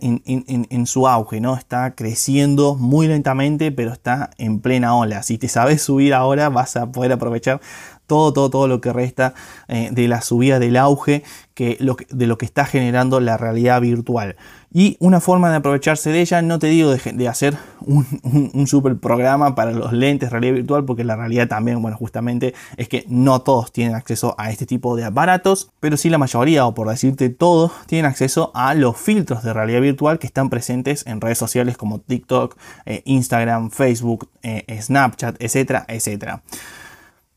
en, 0.00 0.22
en, 0.24 0.86
su 0.86 1.06
auge, 1.06 1.42
¿no? 1.42 1.54
Está 1.54 1.94
creciendo 1.94 2.76
muy 2.76 3.08
lentamente, 3.08 3.70
pero 3.72 3.92
está 3.92 4.30
en 4.38 4.60
plena 4.60 4.96
ola. 4.96 5.22
Si 5.22 5.36
te 5.36 5.48
sabes 5.48 5.82
subir 5.82 6.14
ahora, 6.14 6.48
vas 6.48 6.76
a 6.76 6.90
poder 6.92 7.12
aprovechar 7.12 7.60
todo, 8.08 8.32
todo, 8.32 8.50
todo 8.50 8.66
lo 8.66 8.80
que 8.80 8.92
resta 8.92 9.34
eh, 9.68 9.90
de 9.92 10.08
la 10.08 10.22
subida 10.22 10.58
del 10.58 10.76
auge 10.76 11.22
que, 11.54 11.78
de 12.10 12.26
lo 12.26 12.38
que 12.38 12.46
está 12.46 12.64
generando 12.64 13.20
la 13.20 13.36
realidad 13.36 13.80
virtual. 13.80 14.36
Y 14.72 14.96
una 15.00 15.20
forma 15.20 15.50
de 15.50 15.56
aprovecharse 15.56 16.10
de 16.10 16.20
ella, 16.20 16.40
no 16.40 16.58
te 16.58 16.66
digo 16.68 16.94
de, 16.94 17.28
hacer 17.28 17.56
un, 17.80 18.66
super 18.66 18.96
programa 18.98 19.54
para 19.54 19.72
los 19.72 19.92
lentes 19.92 20.30
realidad 20.30 20.54
virtual, 20.54 20.84
porque 20.84 21.04
la 21.04 21.16
realidad 21.16 21.48
también, 21.48 21.80
bueno, 21.82 21.96
justamente 21.96 22.54
es 22.76 22.88
que 22.88 23.04
no 23.08 23.40
todos 23.40 23.72
tienen 23.72 23.94
acceso 23.94 24.34
a 24.38 24.50
este 24.50 24.66
tipo 24.66 24.94
de 24.94 25.04
aparatos, 25.04 25.70
pero 25.80 25.96
sí 25.96 26.10
la 26.10 26.18
mayoría, 26.18 26.64
o 26.64 26.74
por 26.74 26.88
decirte 26.88 27.28
todos, 27.28 27.72
tienen 27.86 28.06
acceso 28.06 28.52
a 28.54 28.74
los 28.74 28.96
filtros 28.96 29.42
de 29.42 29.52
realidad 29.52 29.80
virtual 29.80 30.18
que 30.18 30.26
están 30.28 30.50
presentes 30.50 31.06
en 31.06 31.20
redes 31.20 31.38
sociales 31.38 31.76
como 31.76 31.98
TikTok, 31.98 32.56
eh, 32.86 33.02
Instagram, 33.04 33.70
Facebook, 33.70 34.28
eh, 34.42 34.64
Snapchat, 34.80 35.42
etcétera, 35.42 35.86
etcétera 35.88 36.42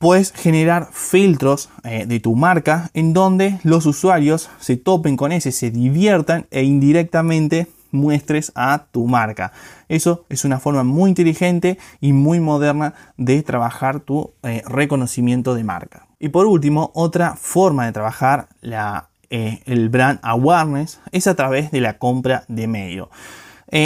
puedes 0.02 0.34
generar 0.34 0.90
filtros 0.92 1.70
eh, 1.84 2.06
de 2.08 2.20
tu 2.20 2.36
marca 2.36 2.90
en 2.96 3.14
donde 3.14 3.60
los 3.64 3.86
usuarios 3.86 4.50
se 4.60 4.76
topen 4.76 5.16
con 5.16 5.32
ese, 5.32 5.52
se 5.52 5.70
diviertan 5.70 6.48
e 6.50 6.64
indirectamente 6.64 7.68
muestres 7.92 8.52
a 8.56 8.86
tu 8.92 9.06
marca. 9.06 9.54
Eso 9.90 10.26
es 10.28 10.44
una 10.44 10.60
forma 10.60 10.84
muy 10.84 11.10
inteligente 11.10 11.78
y 12.00 12.14
muy 12.14 12.40
moderna 12.40 12.96
de 13.18 13.44
trabajar 13.44 14.00
tu 14.00 14.34
eh, 14.42 14.64
reconocimiento 14.66 15.54
de 15.54 15.64
marca. 15.64 16.08
Y 16.20 16.30
por 16.30 16.48
último, 16.48 16.92
otra 16.96 17.36
forma 17.36 17.86
de 17.86 17.92
trabajar 17.92 18.50
la, 18.62 19.10
eh, 19.30 19.62
el 19.66 19.90
brand 19.90 20.20
awareness 20.24 21.00
es 21.12 21.28
a 21.28 21.36
través 21.36 21.70
de 21.70 21.80
la 21.80 22.00
compra 22.00 22.44
de 22.48 22.68
medio. 22.68 23.12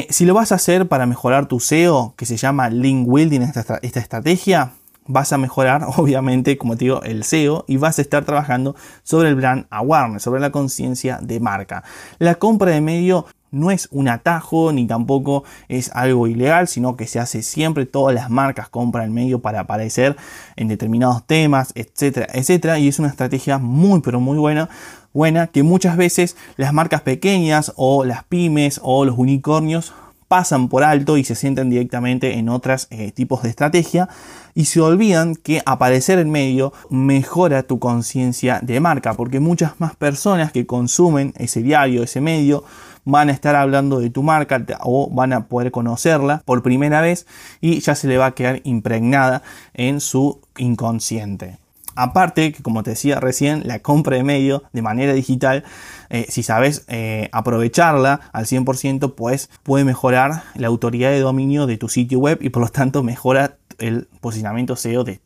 si 0.09 0.25
lo 0.25 0.33
vas 0.33 0.51
a 0.51 0.55
hacer 0.55 0.87
para 0.87 1.05
mejorar 1.05 1.47
tu 1.47 1.59
SEO, 1.59 2.13
que 2.15 2.25
se 2.25 2.37
llama 2.37 2.69
link 2.69 3.07
building, 3.07 3.41
esta, 3.41 3.79
esta 3.83 3.99
estrategia, 3.99 4.71
vas 5.07 5.33
a 5.33 5.37
mejorar, 5.37 5.85
obviamente, 5.97 6.57
como 6.57 6.75
te 6.75 6.85
digo, 6.85 7.01
el 7.03 7.23
SEO 7.23 7.65
y 7.67 7.77
vas 7.77 7.99
a 7.99 8.01
estar 8.01 8.25
trabajando 8.25 8.75
sobre 9.03 9.29
el 9.29 9.35
brand 9.35 9.65
awareness, 9.69 10.23
sobre 10.23 10.41
la 10.41 10.51
conciencia 10.51 11.19
de 11.21 11.39
marca. 11.39 11.83
La 12.19 12.35
compra 12.35 12.71
de 12.71 12.81
medio 12.81 13.25
no 13.51 13.71
es 13.71 13.87
un 13.91 14.09
atajo 14.09 14.73
ni 14.73 14.85
tampoco 14.85 15.45
es 15.69 15.89
algo 15.93 16.27
ilegal, 16.27 16.67
sino 16.67 16.97
que 16.97 17.07
se 17.07 17.19
hace 17.19 17.41
siempre, 17.41 17.85
todas 17.85 18.13
las 18.13 18.29
marcas 18.29 18.67
compran 18.67 19.13
medio 19.13 19.39
para 19.39 19.61
aparecer 19.61 20.17
en 20.57 20.67
determinados 20.67 21.25
temas, 21.25 21.71
etcétera, 21.75 22.27
etcétera, 22.33 22.79
y 22.79 22.89
es 22.89 22.99
una 22.99 23.07
estrategia 23.07 23.57
muy 23.57 24.01
pero 24.01 24.19
muy 24.19 24.37
buena 24.37 24.69
buena 25.13 25.47
que 25.47 25.63
muchas 25.63 25.95
veces 25.95 26.35
las 26.57 26.73
marcas 26.73 27.01
pequeñas 27.01 27.71
o 27.77 28.03
las 28.03 28.25
pymes 28.25 28.81
o 28.83 29.05
los 29.05 29.17
unicornios 29.17 29.93
pasan 30.27 30.69
por 30.69 30.83
alto 30.83 31.17
y 31.17 31.23
se 31.23 31.35
sienten 31.35 31.69
directamente 31.69 32.37
en 32.37 32.49
otros 32.49 32.87
eh, 32.89 33.11
tipos 33.11 33.43
de 33.43 33.49
estrategia 33.49 34.09
y 34.53 34.65
se 34.65 34.81
olvidan 34.81 35.35
que 35.35 35.61
aparecer 35.65 36.19
en 36.19 36.31
medio 36.31 36.73
mejora 36.89 37.63
tu 37.63 37.79
conciencia 37.79 38.59
de 38.61 38.79
marca 38.79 39.13
porque 39.13 39.39
muchas 39.39 39.79
más 39.79 39.95
personas 39.95 40.51
que 40.51 40.65
consumen 40.65 41.33
ese 41.37 41.61
diario, 41.61 42.03
ese 42.03 42.21
medio, 42.21 42.63
van 43.05 43.29
a 43.29 43.33
estar 43.33 43.55
hablando 43.55 43.99
de 43.99 44.09
tu 44.09 44.23
marca 44.23 44.65
o 44.81 45.09
van 45.11 45.33
a 45.33 45.45
poder 45.47 45.71
conocerla 45.71 46.41
por 46.45 46.63
primera 46.63 47.01
vez 47.01 47.27
y 47.61 47.79
ya 47.79 47.95
se 47.95 48.07
le 48.07 48.17
va 48.17 48.27
a 48.27 48.31
quedar 48.33 48.61
impregnada 48.63 49.43
en 49.73 50.01
su 50.01 50.41
inconsciente. 50.57 51.64
Aparte, 51.95 52.51
que 52.51 52.61
como 52.61 52.83
te 52.83 52.91
decía 52.91 53.19
recién, 53.19 53.63
la 53.65 53.79
compra 53.79 54.17
de 54.17 54.23
medio 54.23 54.63
de 54.73 54.81
manera 54.81 55.13
digital, 55.13 55.63
eh, 56.09 56.25
si 56.29 56.43
sabes 56.43 56.85
eh, 56.87 57.29
aprovecharla 57.31 58.21
al 58.33 58.45
100%, 58.45 59.15
pues 59.15 59.49
puede 59.63 59.85
mejorar 59.85 60.43
la 60.55 60.67
autoridad 60.67 61.11
de 61.11 61.19
dominio 61.19 61.65
de 61.67 61.77
tu 61.77 61.89
sitio 61.89 62.19
web 62.19 62.39
y 62.41 62.49
por 62.49 62.63
lo 62.63 62.69
tanto 62.69 63.01
mejora 63.03 63.57
el 63.79 64.07
posicionamiento 64.21 64.75
SEO 64.75 65.03
de, 65.03 65.19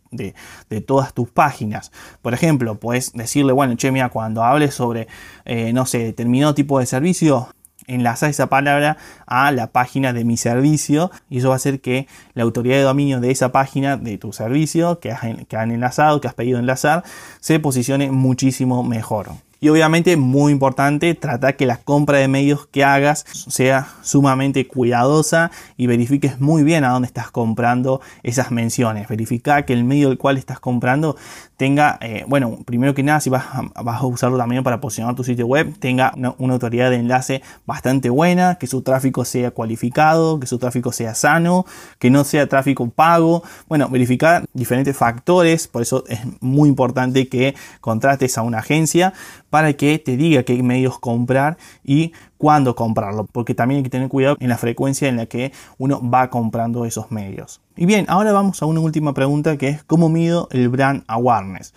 todas 0.86 1.14
tus 1.14 1.30
páginas. 1.30 1.92
Por 2.22 2.34
ejemplo, 2.34 2.80
puedes 2.80 3.14
decirle, 3.14 3.54
bueno, 3.54 3.76
che, 3.76 3.92
mira, 3.92 4.10
cuando 4.10 4.44
hables 4.44 4.74
sobre, 4.74 5.08
eh, 5.46 5.74
no 5.74 5.86
sé, 5.86 6.00
determinado 6.00 6.54
tipo 6.54 6.80
de 6.80 6.86
servicio, 6.86 7.50
enlaza 7.90 8.30
esa 8.30 8.48
palabra 8.48 8.98
a 9.26 9.52
la 9.52 9.68
página 9.68 10.14
de 10.14 10.24
mi 10.24 10.38
servicio 10.38 11.12
y 11.30 11.40
eso 11.40 11.50
va 11.50 11.56
a 11.56 11.58
hacer 11.58 11.82
que 11.82 12.08
la 12.34 12.44
autoridad 12.44 12.78
de 12.78 12.84
dominio 12.84 13.20
de 13.20 13.32
esa 13.32 13.52
página 13.52 13.98
de 13.98 14.18
tu 14.18 14.34
servicio 14.34 15.00
que, 15.00 15.16
que 15.48 15.58
han 15.58 15.72
enlazado, 15.72 16.22
que 16.22 16.28
has 16.28 16.34
pedido 16.34 16.60
enlazar, 16.60 17.04
se 17.40 17.60
posicione 17.60 18.12
muchísimo 18.12 18.84
mejor. 18.84 19.30
Y 19.62 19.68
obviamente, 19.68 20.16
muy 20.16 20.54
importante, 20.54 21.14
trata 21.16 21.54
que 21.54 21.66
la 21.66 21.78
compra 21.78 22.20
de 22.20 22.30
medios 22.30 22.68
que 22.68 22.86
hagas 22.86 23.26
sea 23.50 23.90
sumamente 24.02 24.68
cuidadosa 24.68 25.52
y 25.76 25.88
verifiques 25.88 26.40
muy 26.40 26.64
bien 26.64 26.86
a 26.86 26.92
dónde 26.92 27.08
estás 27.08 27.30
comprando 27.30 28.00
esas 28.24 28.52
menciones. 28.52 29.10
Verifica 29.10 29.66
que 29.66 29.74
el 29.74 29.84
medio 29.84 30.08
del 30.08 30.18
cual 30.18 30.38
estás 30.38 30.62
comprando 30.62 31.18
tenga, 31.60 31.98
eh, 32.00 32.24
bueno, 32.26 32.58
primero 32.66 32.94
que 32.94 33.04
nada, 33.04 33.20
si 33.20 33.30
vas 33.30 33.44
a, 33.52 33.84
vas 33.84 34.02
a, 34.02 34.06
usarlo 34.06 34.38
también 34.38 34.64
para 34.64 34.80
posicionar 34.80 35.14
tu 35.14 35.26
sitio 35.26 35.46
web, 35.46 35.78
tenga 35.78 36.14
una, 36.16 36.34
una, 36.38 36.54
autoridad 36.54 36.90
de 36.90 36.96
enlace 36.96 37.42
bastante 37.66 38.10
buena, 38.10 38.56
que 38.56 38.66
su 38.66 38.82
tráfico 38.82 39.26
sea 39.26 39.52
cualificado, 39.52 40.40
que 40.40 40.48
su 40.48 40.58
tráfico 40.58 40.94
sea 40.94 41.16
sano, 41.16 41.66
que 42.00 42.10
no 42.10 42.24
sea 42.24 42.48
tráfico 42.48 42.90
pago. 42.90 43.44
Bueno, 43.68 43.90
verificar 43.90 44.46
diferentes 44.54 44.96
factores, 44.96 45.68
por 45.68 45.82
eso 45.82 46.06
es 46.08 46.22
muy 46.40 46.70
importante 46.70 47.28
que 47.28 47.56
contrates 47.82 48.38
a 48.38 48.42
una 48.44 48.60
agencia 48.60 49.12
para 49.50 49.74
que 49.74 50.00
te 50.00 50.16
diga 50.16 50.44
qué 50.44 50.64
medios 50.64 50.98
comprar 50.98 51.58
y 51.84 52.14
cuándo 52.40 52.74
comprarlo, 52.74 53.28
porque 53.32 53.54
también 53.54 53.80
hay 53.80 53.84
que 53.84 53.90
tener 53.90 54.08
cuidado 54.08 54.38
en 54.40 54.48
la 54.48 54.58
frecuencia 54.58 55.10
en 55.10 55.18
la 55.18 55.26
que 55.26 55.52
uno 55.78 56.02
va 56.02 56.30
comprando 56.30 56.86
esos 56.86 57.12
medios. 57.12 57.62
Y 57.76 57.86
bien, 57.86 58.06
ahora 58.08 58.32
vamos 58.32 58.64
a 58.64 58.66
una 58.66 58.80
última 58.80 59.14
pregunta 59.14 59.58
que 59.58 59.68
es 59.68 59.84
¿cómo 59.84 60.08
mido 60.10 60.48
el 60.52 60.70
brand 60.70 61.04
awareness? 61.08 61.74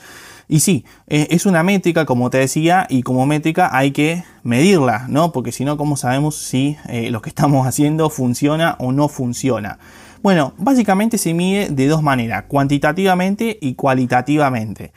Y 0.48 0.61
sí, 0.61 0.85
eh, 1.09 1.27
es 1.31 1.46
una 1.46 1.64
métrica, 1.64 2.07
como 2.07 2.31
te 2.31 2.38
decía, 2.38 2.87
y 2.88 3.03
como 3.03 3.27
métrica 3.27 3.77
hay 3.77 3.90
que 3.90 4.22
medirla, 4.44 5.07
¿no? 5.09 5.33
Porque 5.33 5.51
si 5.51 5.64
no, 5.64 5.77
¿cómo 5.77 5.96
sabemos 5.96 6.37
si 6.37 6.77
eh, 6.88 7.11
lo 7.11 7.22
que 7.22 7.31
estamos 7.31 7.66
haciendo 7.66 8.09
funciona 8.09 8.77
o 8.79 8.92
no 8.92 9.09
funciona? 9.09 9.79
Bueno, 10.22 10.55
básicamente 10.59 11.18
se 11.18 11.35
mide 11.35 11.70
de 11.70 11.88
dos 11.88 12.05
maneras, 12.05 12.44
cuantitativamente 12.46 13.59
y 13.61 13.75
cualitativamente. 13.75 14.92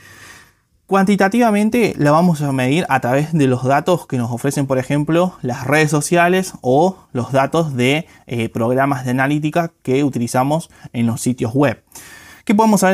Cuantitativamente 0.87 1.95
la 1.97 2.11
vamos 2.11 2.43
a 2.43 2.51
medir 2.51 2.85
a 2.89 2.99
través 2.99 3.33
de 3.33 3.47
los 3.47 3.63
datos 3.63 4.05
que 4.05 4.19
nos 4.19 4.29
ofrecen, 4.29 4.67
por 4.67 4.77
ejemplo, 4.77 5.33
las 5.41 5.65
redes 5.65 5.89
sociales 5.89 6.53
o 6.61 6.97
los 7.11 7.31
datos 7.31 7.75
de 7.75 8.05
eh, 8.27 8.49
programas 8.49 9.03
de 9.03 9.11
analítica 9.11 9.71
que 9.81 10.03
utilizamos 10.03 10.69
en 10.93 11.07
los 11.07 11.21
sitios 11.21 11.55
web. 11.55 11.83
¿Qué 12.43 12.53
podemos 12.53 12.85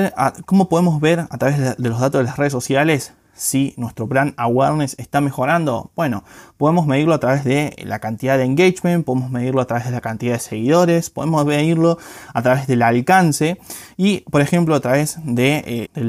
¿Cómo 0.46 0.70
podemos 0.70 1.02
ver 1.02 1.26
a 1.30 1.38
través 1.38 1.78
de 1.78 1.90
los 1.90 2.00
datos 2.00 2.22
de 2.22 2.24
las 2.24 2.38
redes 2.38 2.54
sociales 2.54 3.12
si 3.34 3.74
nuestro 3.78 4.08
brand 4.08 4.34
awareness 4.38 4.96
está 5.00 5.22
mejorando? 5.22 5.92
Bueno, 5.96 6.24
podemos 6.58 6.86
medirlo 6.86 7.14
a 7.14 7.20
través 7.20 7.44
de 7.44 7.76
la 7.84 8.00
cantidad 8.00 8.38
de 8.38 8.44
engagement, 8.44 9.06
podemos 9.06 9.32
medirlo 9.32 9.62
a 9.62 9.66
través 9.66 9.86
de 9.86 9.92
la 9.92 10.02
cantidad 10.02 10.34
de 10.34 10.40
seguidores, 10.40 11.10
podemos 11.10 11.46
medirlo 11.46 11.98
a 12.34 12.42
través 12.42 12.68
del 12.68 12.82
alcance 12.82 13.60
y, 13.98 14.22
por 14.32 14.42
ejemplo, 14.42 14.76
a 14.76 14.80
través 14.80 15.18
de, 15.24 15.64
eh, 15.66 15.90
de, 15.94 16.04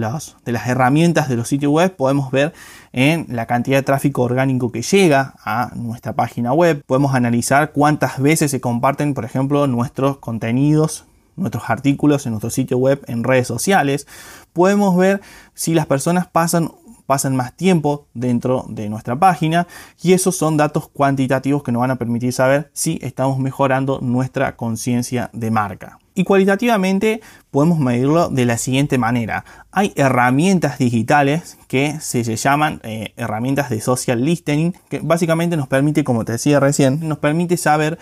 las 0.53 0.67
herramientas 0.67 1.29
de 1.29 1.37
los 1.37 1.49
sitios 1.49 1.73
web 1.73 1.95
podemos 1.97 2.31
ver 2.31 2.53
en 2.93 3.27
la 3.29 3.47
cantidad 3.47 3.79
de 3.79 3.83
tráfico 3.83 4.23
orgánico 4.23 4.71
que 4.71 4.83
llega 4.83 5.35
a 5.45 5.71
nuestra 5.75 6.13
página 6.13 6.53
web. 6.53 6.83
Podemos 6.87 7.15
analizar 7.15 7.73
cuántas 7.73 8.21
veces 8.21 8.51
se 8.51 8.61
comparten, 8.61 9.15
por 9.15 9.25
ejemplo, 9.25 9.67
nuestros 9.67 10.19
contenidos 10.19 11.07
nuestros 11.37 11.65
artículos 11.69 12.27
en 12.27 12.33
nuestro 12.33 12.51
sitio 12.51 12.79
web, 12.79 13.03
en 13.07 13.25
redes 13.25 13.47
sociales, 13.47 14.07
podemos 14.53 14.97
ver 14.97 15.21
si 15.55 15.75
las 15.75 15.87
personas 15.87 16.27
pasan 16.27 16.73
pasan 17.12 17.37
más 17.37 17.55
tiempo 17.55 18.07
dentro 18.14 18.64
de 18.70 18.88
nuestra 18.88 19.16
página 19.16 19.66
y 20.03 20.14
esos 20.14 20.35
son 20.35 20.57
datos 20.57 20.88
cuantitativos 20.88 21.62
que 21.62 21.70
nos 21.70 21.81
van 21.81 21.90
a 21.90 21.96
permitir 21.96 22.33
saber 22.33 22.70
si 22.72 22.98
estamos 23.03 23.38
mejorando 23.38 23.98
nuestra 24.01 24.57
conciencia 24.57 25.29
de 25.35 25.51
marca. 25.51 25.98
Y 26.14 26.25
cualitativamente 26.25 27.22
podemos 27.51 27.79
medirlo 27.79 28.29
de 28.29 28.44
la 28.44 28.59
siguiente 28.59 28.98
manera. 28.98 29.44
Hay 29.70 29.92
herramientas 29.96 30.79
digitales 30.79 31.57
que 31.68 32.01
se 32.01 32.22
llaman 32.37 32.81
eh, 32.83 33.14
herramientas 33.16 33.70
de 33.70 33.81
social 33.81 34.22
listening, 34.22 34.72
que 34.90 35.01
básicamente 35.03 35.57
nos 35.57 35.68
permite, 35.68 36.05
como 36.05 36.25
te 36.25 36.33
decía 36.33 36.61
recién, 36.61 37.09
nos 37.09 37.18
permite 37.18 37.57
saber 37.57 37.98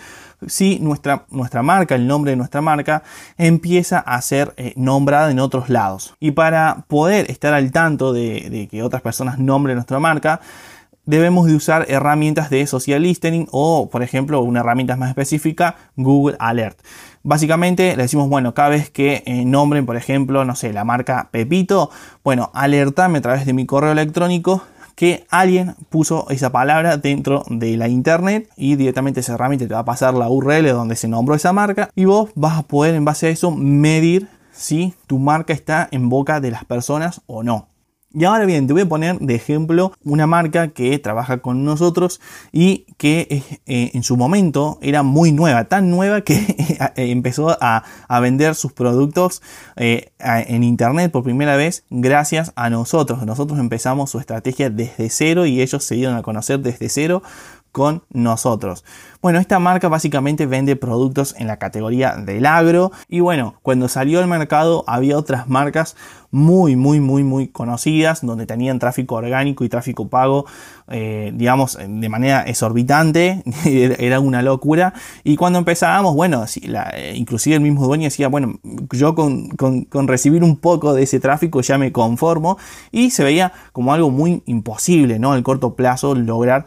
si 0.47 0.79
nuestra, 0.79 1.25
nuestra 1.29 1.63
marca, 1.63 1.95
el 1.95 2.07
nombre 2.07 2.31
de 2.31 2.37
nuestra 2.37 2.61
marca, 2.61 3.03
empieza 3.37 3.99
a 3.99 4.21
ser 4.21 4.53
eh, 4.57 4.73
nombrada 4.75 5.31
en 5.31 5.39
otros 5.39 5.69
lados. 5.69 6.15
Y 6.19 6.31
para 6.31 6.85
poder 6.87 7.31
estar 7.31 7.53
al 7.53 7.71
tanto 7.71 8.11
de, 8.11 8.49
de 8.49 8.67
que 8.67 8.83
otras 8.83 9.01
personas 9.01 9.39
nombren 9.39 9.75
nuestra 9.75 9.99
marca, 9.99 10.41
debemos 11.05 11.47
de 11.47 11.55
usar 11.55 11.85
herramientas 11.89 12.49
de 12.49 12.65
social 12.67 13.01
listening 13.01 13.47
o, 13.51 13.89
por 13.89 14.03
ejemplo, 14.03 14.41
una 14.41 14.61
herramienta 14.61 14.95
más 14.95 15.09
específica, 15.09 15.75
Google 15.95 16.37
Alert. 16.39 16.79
Básicamente 17.23 17.95
le 17.95 18.03
decimos, 18.03 18.29
bueno, 18.29 18.53
cada 18.53 18.69
vez 18.69 18.89
que 18.89 19.23
eh, 19.25 19.45
nombren, 19.45 19.85
por 19.85 19.95
ejemplo, 19.95 20.45
no 20.45 20.55
sé, 20.55 20.73
la 20.73 20.83
marca 20.83 21.29
Pepito, 21.31 21.91
bueno, 22.23 22.51
alertame 22.53 23.19
a 23.19 23.21
través 23.21 23.45
de 23.45 23.53
mi 23.53 23.65
correo 23.65 23.91
electrónico 23.91 24.63
que 24.95 25.25
alguien 25.29 25.75
puso 25.89 26.27
esa 26.29 26.51
palabra 26.51 26.97
dentro 26.97 27.43
de 27.49 27.77
la 27.77 27.87
internet 27.87 28.49
y 28.55 28.75
directamente 28.75 29.21
esa 29.21 29.33
herramienta 29.33 29.67
te 29.67 29.73
va 29.73 29.79
a 29.79 29.85
pasar 29.85 30.13
la 30.13 30.29
URL 30.29 30.67
donde 30.69 30.95
se 30.95 31.07
nombró 31.07 31.35
esa 31.35 31.53
marca 31.53 31.89
y 31.95 32.05
vos 32.05 32.29
vas 32.35 32.59
a 32.59 32.63
poder 32.63 32.95
en 32.95 33.05
base 33.05 33.27
a 33.27 33.29
eso 33.29 33.51
medir 33.51 34.27
si 34.51 34.93
tu 35.07 35.17
marca 35.17 35.53
está 35.53 35.87
en 35.91 36.09
boca 36.09 36.39
de 36.39 36.51
las 36.51 36.65
personas 36.65 37.21
o 37.25 37.41
no. 37.41 37.70
Y 38.13 38.25
ahora 38.25 38.45
bien, 38.45 38.67
te 38.67 38.73
voy 38.73 38.81
a 38.81 38.89
poner 38.89 39.19
de 39.19 39.35
ejemplo 39.35 39.93
una 40.03 40.27
marca 40.27 40.67
que 40.69 40.99
trabaja 40.99 41.37
con 41.37 41.63
nosotros 41.63 42.19
y 42.51 42.85
que 42.97 43.41
eh, 43.65 43.91
en 43.93 44.03
su 44.03 44.17
momento 44.17 44.79
era 44.81 45.01
muy 45.01 45.31
nueva, 45.31 45.65
tan 45.65 45.89
nueva 45.89 46.19
que 46.21 46.77
empezó 46.97 47.57
a, 47.61 47.83
vender 48.21 48.55
sus 48.55 48.73
productos 48.73 49.41
eh, 49.77 50.11
en 50.19 50.63
internet 50.63 51.11
por 51.11 51.23
primera 51.23 51.55
vez 51.55 51.85
gracias 51.89 52.51
a 52.55 52.69
nosotros. 52.69 53.25
Nosotros 53.25 53.59
empezamos 53.59 54.11
su 54.11 54.19
estrategia 54.19 54.69
desde 54.69 55.09
cero 55.09 55.45
y 55.45 55.61
ellos 55.61 55.83
se 55.83 55.95
dieron 55.95 56.17
a 56.17 56.21
conocer 56.21 56.59
desde 56.59 56.89
cero 56.89 57.23
con 57.71 58.03
nosotros. 58.09 58.83
Bueno, 59.21 59.39
esta 59.39 59.59
marca 59.59 59.87
básicamente 59.87 60.45
vende 60.45 60.75
productos 60.75 61.35
en 61.37 61.47
la 61.47 61.57
categoría 61.57 62.15
del 62.15 62.45
agro 62.45 62.91
y 63.07 63.19
bueno, 63.19 63.55
cuando 63.61 63.87
salió 63.87 64.19
al 64.19 64.27
mercado 64.27 64.83
había 64.87 65.17
otras 65.17 65.47
marcas 65.47 65.95
muy, 66.31 66.75
muy, 66.75 66.99
muy, 66.99 67.23
muy 67.23 67.49
conocidas 67.49 68.25
donde 68.25 68.45
tenían 68.45 68.79
tráfico 68.79 69.15
orgánico 69.15 69.63
y 69.63 69.69
tráfico 69.69 70.07
pago, 70.07 70.45
eh, 70.87 71.31
digamos, 71.35 71.77
de 71.77 72.09
manera 72.09 72.43
exorbitante, 72.43 73.43
era 73.65 74.19
una 74.19 74.41
locura 74.41 74.93
y 75.23 75.35
cuando 75.35 75.59
empezábamos, 75.59 76.15
bueno, 76.15 76.45
eh, 76.93 77.13
inclusive 77.15 77.57
el 77.57 77.61
mismo 77.61 77.85
dueño 77.85 78.05
decía, 78.05 78.27
bueno, 78.27 78.59
yo 78.91 79.13
con, 79.13 79.49
con 79.49 80.07
recibir 80.07 80.43
un 80.43 80.57
poco 80.57 80.93
de 80.93 81.03
ese 81.03 81.19
tráfico 81.19 81.61
ya 81.61 81.77
me 81.77 81.91
conformo 81.91 82.57
y 82.91 83.11
se 83.11 83.23
veía 83.23 83.51
como 83.71 83.93
algo 83.93 84.09
muy 84.09 84.41
imposible, 84.45 85.19
¿no? 85.19 85.33
Al 85.33 85.43
corto 85.43 85.75
plazo 85.75 86.15
lograr 86.15 86.65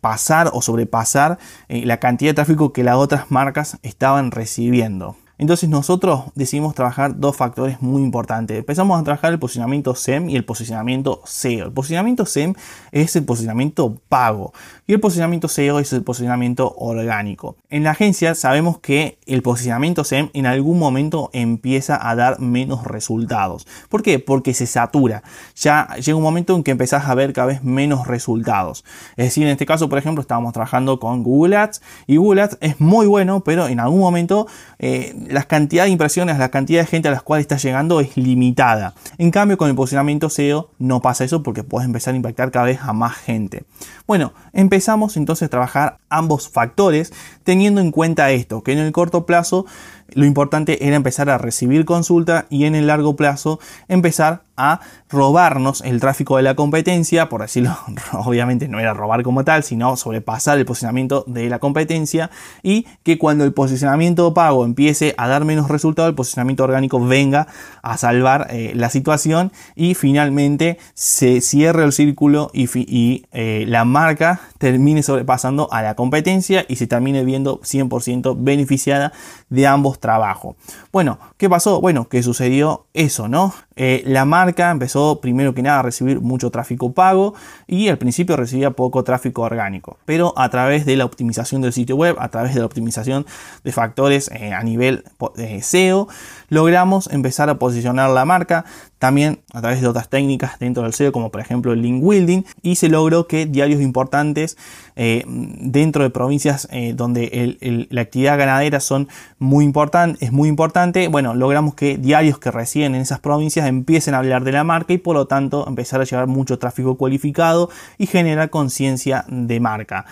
pasar 0.00 0.50
o 0.52 0.62
sobrepasar 0.62 1.38
eh, 1.68 1.84
la 1.86 1.98
cantidad 1.98 2.30
de 2.30 2.34
tráfico 2.34 2.72
que 2.72 2.84
las 2.84 2.96
otras 2.96 3.30
marcas 3.30 3.78
estaban 3.82 4.30
recibiendo. 4.30 5.16
Entonces 5.36 5.68
nosotros 5.68 6.24
decidimos 6.34 6.74
trabajar 6.74 7.18
dos 7.18 7.36
factores 7.36 7.82
muy 7.82 8.02
importantes. 8.02 8.56
Empezamos 8.56 9.00
a 9.00 9.04
trabajar 9.04 9.32
el 9.32 9.38
posicionamiento 9.38 9.94
SEM 9.94 10.30
y 10.30 10.36
el 10.36 10.44
posicionamiento 10.44 11.22
SEO. 11.24 11.66
El 11.66 11.72
posicionamiento 11.72 12.24
SEM 12.24 12.54
es 12.92 13.16
el 13.16 13.24
posicionamiento 13.24 13.96
pago 14.08 14.52
y 14.86 14.92
el 14.92 15.00
posicionamiento 15.00 15.48
SEO 15.48 15.80
es 15.80 15.92
el 15.92 16.02
posicionamiento 16.02 16.74
orgánico. 16.76 17.56
En 17.68 17.82
la 17.82 17.90
agencia 17.90 18.34
sabemos 18.34 18.78
que 18.78 19.18
el 19.26 19.42
posicionamiento 19.42 20.04
SEM 20.04 20.30
en 20.34 20.46
algún 20.46 20.78
momento 20.78 21.30
empieza 21.32 22.08
a 22.08 22.14
dar 22.14 22.38
menos 22.38 22.84
resultados. 22.84 23.66
¿Por 23.88 24.02
qué? 24.02 24.20
Porque 24.20 24.54
se 24.54 24.66
satura. 24.66 25.24
Ya 25.56 25.88
llega 25.96 26.16
un 26.16 26.22
momento 26.22 26.54
en 26.54 26.62
que 26.62 26.70
empezás 26.70 27.06
a 27.06 27.14
ver 27.14 27.32
cada 27.32 27.48
vez 27.48 27.64
menos 27.64 28.06
resultados. 28.06 28.84
Es 29.16 29.26
decir, 29.26 29.44
en 29.44 29.50
este 29.50 29.66
caso, 29.66 29.88
por 29.88 29.98
ejemplo, 29.98 30.20
estábamos 30.22 30.52
trabajando 30.52 31.00
con 31.00 31.22
Google 31.24 31.56
Ads 31.56 31.82
y 32.06 32.16
Google 32.16 32.42
Ads 32.42 32.58
es 32.60 32.80
muy 32.80 33.06
bueno, 33.06 33.40
pero 33.40 33.66
en 33.66 33.80
algún 33.80 34.00
momento 34.00 34.46
eh, 34.78 35.14
la 35.28 35.42
cantidad 35.44 35.84
de 35.84 35.90
impresiones, 35.90 36.38
la 36.38 36.50
cantidad 36.50 36.80
de 36.80 36.86
gente 36.86 37.08
a 37.08 37.10
las 37.10 37.22
cuales 37.22 37.44
está 37.44 37.56
llegando 37.56 38.00
es 38.00 38.16
limitada. 38.16 38.94
En 39.18 39.30
cambio, 39.30 39.56
con 39.56 39.68
el 39.68 39.74
posicionamiento 39.74 40.30
SEO 40.30 40.70
no 40.78 41.00
pasa 41.00 41.24
eso 41.24 41.42
porque 41.42 41.62
puedes 41.62 41.86
empezar 41.86 42.14
a 42.14 42.16
impactar 42.16 42.50
cada 42.50 42.66
vez 42.66 42.80
a 42.82 42.92
más 42.92 43.16
gente. 43.16 43.64
Bueno, 44.06 44.32
empezamos 44.52 45.16
entonces 45.16 45.46
a 45.46 45.50
trabajar 45.50 45.98
ambos 46.08 46.48
factores 46.48 47.12
teniendo 47.42 47.80
en 47.80 47.90
cuenta 47.90 48.30
esto, 48.30 48.62
que 48.62 48.72
en 48.72 48.78
el 48.78 48.92
corto 48.92 49.26
plazo 49.26 49.66
lo 50.12 50.24
importante 50.24 50.86
era 50.86 50.96
empezar 50.96 51.30
a 51.30 51.38
recibir 51.38 51.84
consulta 51.84 52.46
y 52.50 52.64
en 52.64 52.74
el 52.74 52.86
largo 52.86 53.16
plazo 53.16 53.58
empezar 53.88 54.42
a 54.56 54.80
robarnos 55.08 55.80
el 55.82 56.00
tráfico 56.00 56.36
de 56.36 56.44
la 56.44 56.54
competencia, 56.54 57.28
por 57.28 57.40
decirlo, 57.40 57.76
obviamente 58.12 58.68
no 58.68 58.78
era 58.78 58.94
robar 58.94 59.22
como 59.22 59.44
tal, 59.44 59.62
sino 59.62 59.96
sobrepasar 59.96 60.58
el 60.58 60.64
posicionamiento 60.64 61.24
de 61.26 61.48
la 61.48 61.58
competencia 61.58 62.30
y 62.62 62.86
que 63.02 63.18
cuando 63.18 63.44
el 63.44 63.52
posicionamiento 63.52 64.32
pago 64.34 64.64
empiece 64.64 65.14
a 65.18 65.28
dar 65.28 65.44
menos 65.44 65.68
resultado, 65.68 66.08
el 66.08 66.14
posicionamiento 66.14 66.64
orgánico 66.64 67.04
venga 67.04 67.48
a 67.82 67.96
salvar 67.96 68.48
eh, 68.50 68.72
la 68.74 68.90
situación 68.90 69.52
y 69.74 69.94
finalmente 69.94 70.78
se 70.94 71.40
cierre 71.40 71.84
el 71.84 71.92
círculo 71.92 72.50
y, 72.52 73.24
eh, 73.32 73.64
la 73.66 73.84
marca 73.84 74.40
termine 74.58 75.02
sobrepasando 75.02 75.68
a 75.72 75.82
la 75.82 75.94
competencia 75.94 76.64
y 76.68 76.76
se 76.76 76.86
termine 76.86 77.24
viendo 77.24 77.60
100% 77.60 78.36
beneficiada 78.38 79.12
de 79.48 79.66
ambos 79.66 79.93
trabajos. 79.98 80.56
Bueno, 80.92 81.18
¿qué 81.36 81.48
pasó? 81.48 81.80
Bueno, 81.80 82.08
que 82.08 82.22
sucedió 82.22 82.86
eso, 82.94 83.28
¿no? 83.28 83.54
Eh, 83.76 84.02
la 84.06 84.24
marca 84.24 84.70
empezó 84.70 85.20
primero 85.20 85.54
que 85.54 85.62
nada 85.62 85.80
a 85.80 85.82
recibir 85.82 86.20
mucho 86.20 86.50
tráfico 86.50 86.92
pago 86.92 87.34
y 87.66 87.88
al 87.88 87.98
principio 87.98 88.36
recibía 88.36 88.70
poco 88.70 89.02
tráfico 89.02 89.42
orgánico, 89.42 89.98
pero 90.04 90.32
a 90.36 90.48
través 90.48 90.86
de 90.86 90.96
la 90.96 91.04
optimización 91.04 91.60
del 91.60 91.72
sitio 91.72 91.96
web, 91.96 92.16
a 92.20 92.28
través 92.28 92.54
de 92.54 92.60
la 92.60 92.66
optimización 92.66 93.26
de 93.64 93.72
factores 93.72 94.30
eh, 94.32 94.52
a 94.52 94.62
nivel 94.62 95.04
eh, 95.36 95.60
SEO, 95.60 96.08
logramos 96.48 97.10
empezar 97.10 97.50
a 97.50 97.58
posicionar 97.58 98.10
la 98.10 98.24
marca 98.24 98.64
también 99.04 99.40
a 99.52 99.60
través 99.60 99.82
de 99.82 99.86
otras 99.86 100.08
técnicas 100.08 100.58
dentro 100.58 100.82
del 100.82 100.94
SEO 100.94 101.12
como 101.12 101.30
por 101.30 101.42
ejemplo 101.42 101.74
el 101.74 101.82
link 101.82 102.02
building 102.02 102.40
y 102.62 102.76
se 102.76 102.88
logró 102.88 103.26
que 103.28 103.44
diarios 103.44 103.82
importantes 103.82 104.56
dentro 104.96 106.04
de 106.04 106.08
provincias 106.08 106.66
donde 106.94 107.86
la 107.90 108.00
actividad 108.00 108.38
ganadera 108.38 108.80
son 108.80 109.08
muy 109.38 109.66
importantes 109.66 110.22
es 110.22 110.32
muy 110.32 110.48
importante 110.48 111.08
bueno 111.08 111.34
logramos 111.34 111.74
que 111.74 111.98
diarios 111.98 112.38
que 112.38 112.50
residen 112.50 112.94
en 112.94 113.02
esas 113.02 113.20
provincias 113.20 113.66
empiecen 113.66 114.14
a 114.14 114.20
hablar 114.20 114.42
de 114.42 114.52
la 114.52 114.64
marca 114.64 114.94
y 114.94 114.98
por 114.98 115.16
lo 115.16 115.26
tanto 115.26 115.68
empezar 115.68 116.00
a 116.00 116.04
llevar 116.04 116.26
mucho 116.26 116.58
tráfico 116.58 116.96
cualificado 116.96 117.68
y 117.98 118.06
generar 118.06 118.48
conciencia 118.48 119.26
de 119.28 119.60
marca. 119.60 120.06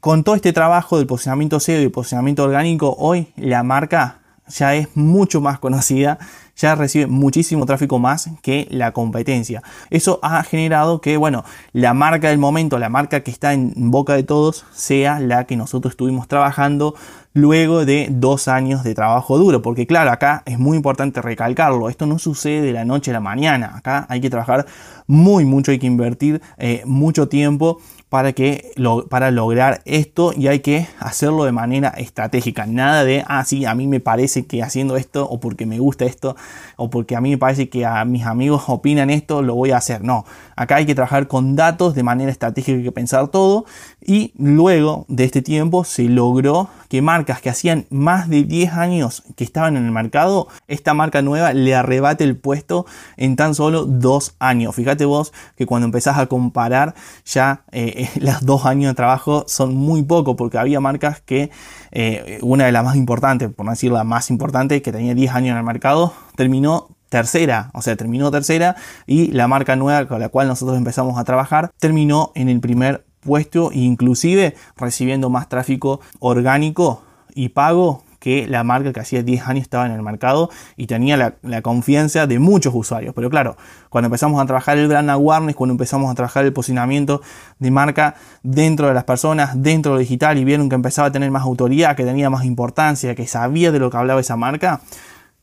con 0.00 0.24
todo 0.24 0.34
este 0.34 0.54
trabajo 0.54 0.96
del 0.96 1.06
posicionamiento 1.06 1.60
SEO 1.60 1.82
y 1.82 1.90
posicionamiento 1.90 2.42
orgánico, 2.42 2.96
hoy 2.98 3.28
la 3.36 3.62
marca 3.62 4.20
ya 4.50 4.74
es 4.74 4.88
mucho 4.96 5.40
más 5.40 5.58
conocida, 5.58 6.18
ya 6.60 6.74
recibe 6.74 7.06
muchísimo 7.06 7.66
tráfico 7.66 7.98
más 7.98 8.30
que 8.42 8.68
la 8.70 8.92
competencia. 8.92 9.62
Eso 9.90 10.18
ha 10.22 10.42
generado 10.42 11.00
que, 11.00 11.16
bueno, 11.16 11.44
la 11.72 11.94
marca 11.94 12.28
del 12.28 12.38
momento, 12.38 12.78
la 12.78 12.88
marca 12.88 13.20
que 13.20 13.30
está 13.30 13.52
en 13.52 13.90
boca 13.90 14.14
de 14.14 14.22
todos, 14.22 14.66
sea 14.72 15.20
la 15.20 15.44
que 15.44 15.56
nosotros 15.56 15.92
estuvimos 15.92 16.28
trabajando 16.28 16.94
luego 17.32 17.84
de 17.84 18.08
dos 18.10 18.48
años 18.48 18.82
de 18.82 18.94
trabajo 18.94 19.38
duro. 19.38 19.62
Porque 19.62 19.86
claro, 19.86 20.10
acá 20.10 20.42
es 20.46 20.58
muy 20.58 20.76
importante 20.76 21.22
recalcarlo, 21.22 21.88
esto 21.88 22.06
no 22.06 22.18
sucede 22.18 22.60
de 22.62 22.72
la 22.72 22.84
noche 22.84 23.10
a 23.10 23.14
la 23.14 23.20
mañana, 23.20 23.76
acá 23.76 24.06
hay 24.08 24.20
que 24.20 24.30
trabajar 24.30 24.66
muy 25.06 25.44
mucho, 25.44 25.70
hay 25.70 25.78
que 25.78 25.86
invertir 25.86 26.40
eh, 26.58 26.82
mucho 26.84 27.28
tiempo 27.28 27.80
para, 28.10 28.32
que, 28.32 28.72
para 29.08 29.30
lograr 29.30 29.82
esto 29.84 30.32
y 30.36 30.48
hay 30.48 30.58
que 30.58 30.88
hacerlo 30.98 31.44
de 31.44 31.52
manera 31.52 31.90
estratégica. 31.90 32.66
Nada 32.66 33.04
de, 33.04 33.24
ah, 33.28 33.44
sí, 33.44 33.64
a 33.64 33.74
mí 33.76 33.86
me 33.86 34.00
parece 34.00 34.46
que 34.46 34.64
haciendo 34.64 34.96
esto 34.96 35.26
o 35.30 35.38
porque 35.38 35.64
me 35.64 35.78
gusta 35.78 36.04
esto 36.04 36.36
o 36.76 36.90
porque 36.90 37.14
a 37.14 37.20
mí 37.20 37.30
me 37.30 37.38
parece 37.38 37.68
que 37.68 37.86
a 37.86 38.04
mis 38.04 38.26
amigos 38.26 38.64
opinan 38.66 39.10
esto, 39.10 39.42
lo 39.42 39.54
voy 39.54 39.70
a 39.70 39.76
hacer. 39.76 40.02
No, 40.02 40.26
acá 40.60 40.76
hay 40.76 40.84
que 40.84 40.94
trabajar 40.94 41.26
con 41.26 41.56
datos 41.56 41.94
de 41.94 42.02
manera 42.02 42.30
estratégica, 42.30 42.76
hay 42.76 42.84
que 42.84 42.92
pensar 42.92 43.28
todo 43.28 43.64
y 43.98 44.34
luego 44.36 45.06
de 45.08 45.24
este 45.24 45.40
tiempo 45.40 45.84
se 45.84 46.04
logró 46.04 46.68
que 46.90 47.00
marcas 47.00 47.40
que 47.40 47.48
hacían 47.48 47.86
más 47.88 48.28
de 48.28 48.44
10 48.44 48.74
años 48.74 49.22
que 49.36 49.44
estaban 49.44 49.78
en 49.78 49.86
el 49.86 49.90
mercado, 49.90 50.48
esta 50.68 50.92
marca 50.92 51.22
nueva 51.22 51.54
le 51.54 51.74
arrebate 51.74 52.24
el 52.24 52.36
puesto 52.36 52.84
en 53.16 53.36
tan 53.36 53.54
solo 53.54 53.86
dos 53.86 54.34
años. 54.38 54.74
Fíjate 54.74 55.06
vos 55.06 55.32
que 55.56 55.64
cuando 55.64 55.86
empezás 55.86 56.18
a 56.18 56.26
comparar 56.26 56.94
ya 57.24 57.62
eh, 57.72 58.10
los 58.20 58.44
dos 58.44 58.66
años 58.66 58.90
de 58.90 58.94
trabajo 58.94 59.46
son 59.48 59.74
muy 59.74 60.02
poco 60.02 60.36
porque 60.36 60.58
había 60.58 60.78
marcas 60.78 61.22
que 61.22 61.50
eh, 61.90 62.38
una 62.42 62.66
de 62.66 62.72
las 62.72 62.84
más 62.84 62.96
importantes, 62.96 63.48
por 63.48 63.64
no 63.64 63.72
decir 63.72 63.92
la 63.92 64.04
más 64.04 64.28
importante, 64.28 64.82
que 64.82 64.92
tenía 64.92 65.14
10 65.14 65.34
años 65.34 65.52
en 65.52 65.56
el 65.56 65.64
mercado, 65.64 66.12
terminó 66.36 66.88
tercera, 67.10 67.70
o 67.74 67.82
sea, 67.82 67.96
terminó 67.96 68.30
tercera 68.30 68.76
y 69.06 69.32
la 69.32 69.46
marca 69.48 69.76
nueva 69.76 70.06
con 70.06 70.20
la 70.20 70.30
cual 70.30 70.48
nosotros 70.48 70.78
empezamos 70.78 71.18
a 71.18 71.24
trabajar 71.24 71.72
terminó 71.78 72.32
en 72.34 72.48
el 72.48 72.60
primer 72.60 73.04
puesto 73.20 73.70
inclusive 73.72 74.54
recibiendo 74.76 75.28
más 75.28 75.48
tráfico 75.48 76.00
orgánico 76.20 77.02
y 77.34 77.50
pago 77.50 78.04
que 78.20 78.46
la 78.46 78.62
marca 78.62 78.92
que 78.92 79.00
hacía 79.00 79.22
10 79.22 79.48
años 79.48 79.62
estaba 79.62 79.86
en 79.86 79.92
el 79.92 80.02
mercado 80.02 80.50
y 80.76 80.86
tenía 80.86 81.16
la, 81.16 81.62
confianza 81.62 82.26
de 82.26 82.38
muchos 82.38 82.72
usuarios. 82.74 83.14
Pero 83.14 83.30
claro, 83.30 83.56
cuando 83.88 84.06
empezamos 84.06 84.40
a 84.40 84.46
trabajar 84.46 84.78
el 84.78 84.88
brand 84.88 85.08
awareness, 85.10 85.56
cuando 85.56 85.72
empezamos 85.72 86.10
a 86.10 86.14
trabajar 86.14 86.44
el 86.44 86.52
posicionamiento 86.52 87.22
de 87.58 87.70
marca 87.70 88.14
dentro 88.42 88.88
de 88.88 88.94
las 88.94 89.04
personas, 89.04 89.60
dentro 89.62 89.92
de 89.92 89.96
lo 89.96 90.00
digital 90.00 90.38
y 90.38 90.44
vieron 90.44 90.68
que 90.68 90.74
empezaba 90.74 91.08
a 91.08 91.12
tener 91.12 91.30
más 91.30 91.42
autoridad, 91.42 91.96
que 91.96 92.04
tenía 92.04 92.28
más 92.28 92.44
importancia, 92.44 93.14
que 93.14 93.26
sabía 93.26 93.72
de 93.72 93.78
lo 93.78 93.90
que 93.90 93.96
hablaba 93.96 94.20
esa 94.20 94.36
marca, 94.36 94.82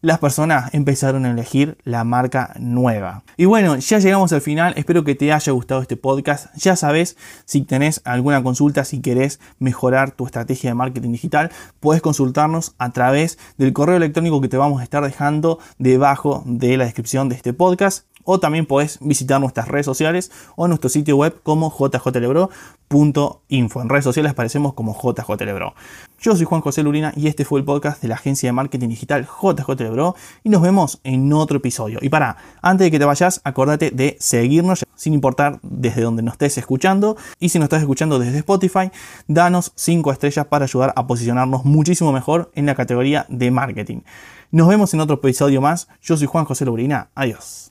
las 0.08 0.20
personas 0.20 0.74
empezaron 0.74 1.26
a 1.26 1.32
elegir 1.32 1.78
la 1.84 2.06
marca 2.06 2.54
nueva. 2.58 3.24
Y 3.36 3.44
bueno, 3.44 3.76
ya 3.76 4.00
llegamos 4.00 4.32
al 4.32 4.40
final, 4.40 4.74
espero 4.78 5.04
que 5.04 5.16
te 5.16 5.34
haya 5.34 5.52
gustado 5.52 5.82
este 5.82 5.98
podcast. 5.98 6.48
Ya 6.56 6.78
sabes, 6.78 7.18
si 7.44 7.64
tenés 7.64 8.00
alguna 8.06 8.42
consulta, 8.42 8.86
si 8.86 9.02
querés 9.02 9.42
mejorar 9.60 10.12
tu 10.12 10.26
estrategia 10.26 10.70
de 10.70 10.76
marketing 10.76 11.12
digital, 11.12 11.52
puedes 11.82 12.02
consultarnos 12.02 12.74
a 12.78 12.94
través 12.94 13.38
del 13.58 13.74
correo 13.74 13.98
electrónico 13.98 14.40
que 14.40 14.48
te 14.48 14.56
vamos 14.56 14.80
a 14.80 14.84
estar 14.86 15.04
dejando 15.04 15.60
debajo 15.78 16.42
de 16.46 16.78
la 16.78 16.86
descripción 16.86 17.28
de 17.28 17.36
este 17.36 17.52
podcast 17.52 18.06
o 18.30 18.40
también 18.40 18.66
puedes 18.66 19.00
visitar 19.00 19.40
nuestras 19.40 19.70
redes 19.70 19.86
sociales 19.86 20.32
o 20.58 20.68
nuestro 20.68 20.90
sitio 20.90 21.16
web 21.16 21.40
como 21.44 21.70
jjlebro.info. 21.70 22.52
En 23.82 23.90
redes 23.90 24.04
sociales 24.04 24.34
aparecemos 24.34 24.74
como 24.74 24.94
jjlebro. 24.94 25.74
Yo 26.20 26.36
soy 26.36 26.46
Juan 26.46 26.60
José 26.60 26.84
Lurina 26.84 27.14
y 27.16 27.28
este 27.28 27.46
fue 27.46 27.60
el 27.60 27.66
podcast 27.66 28.02
de 28.02 28.10
la 28.10 28.16
agencia 28.16 28.50
de 28.50 28.54
marketing 28.54 28.90
digital 28.90 29.26
JJLebro 29.26 30.16
y 30.44 30.50
nos 30.50 30.62
vemos 30.62 31.00
en 31.06 31.32
otro 31.32 31.58
episodio. 31.58 32.00
Y 32.02 32.10
para, 32.10 32.36
antes 32.62 32.86
de 32.86 32.92
que 32.92 33.00
te 33.00 33.06
vayas, 33.06 33.40
acordate 33.46 33.92
de 33.92 34.18
seguirnos 34.20 34.86
sin 34.96 35.14
importar 35.14 35.60
desde 35.64 36.02
donde 36.02 36.22
nos 36.22 36.34
estés 36.34 36.58
escuchando 36.58 37.16
y 37.40 37.48
si 37.48 37.60
nos 37.60 37.68
estás 37.68 37.80
escuchando 37.80 38.20
desde 38.20 38.40
Spotify, 38.40 38.92
danos 39.28 39.72
5 39.76 40.12
estrellas 40.12 40.48
para 40.48 40.66
ayudar 40.66 40.92
a 40.98 41.08
posicionarnos 41.08 41.64
muchísimo 41.64 42.12
mejor 42.12 42.52
en 42.56 42.66
la 42.66 42.76
categoría 42.76 43.26
de 43.30 43.52
marketing. 43.52 44.02
Nos 44.52 44.68
vemos 44.68 44.94
en 44.94 45.00
otro 45.00 45.16
episodio 45.16 45.62
más. 45.62 45.88
Yo 46.02 46.18
soy 46.18 46.28
Juan 46.28 46.44
José 46.44 46.66
Lurina. 46.66 47.10
Adiós. 47.16 47.66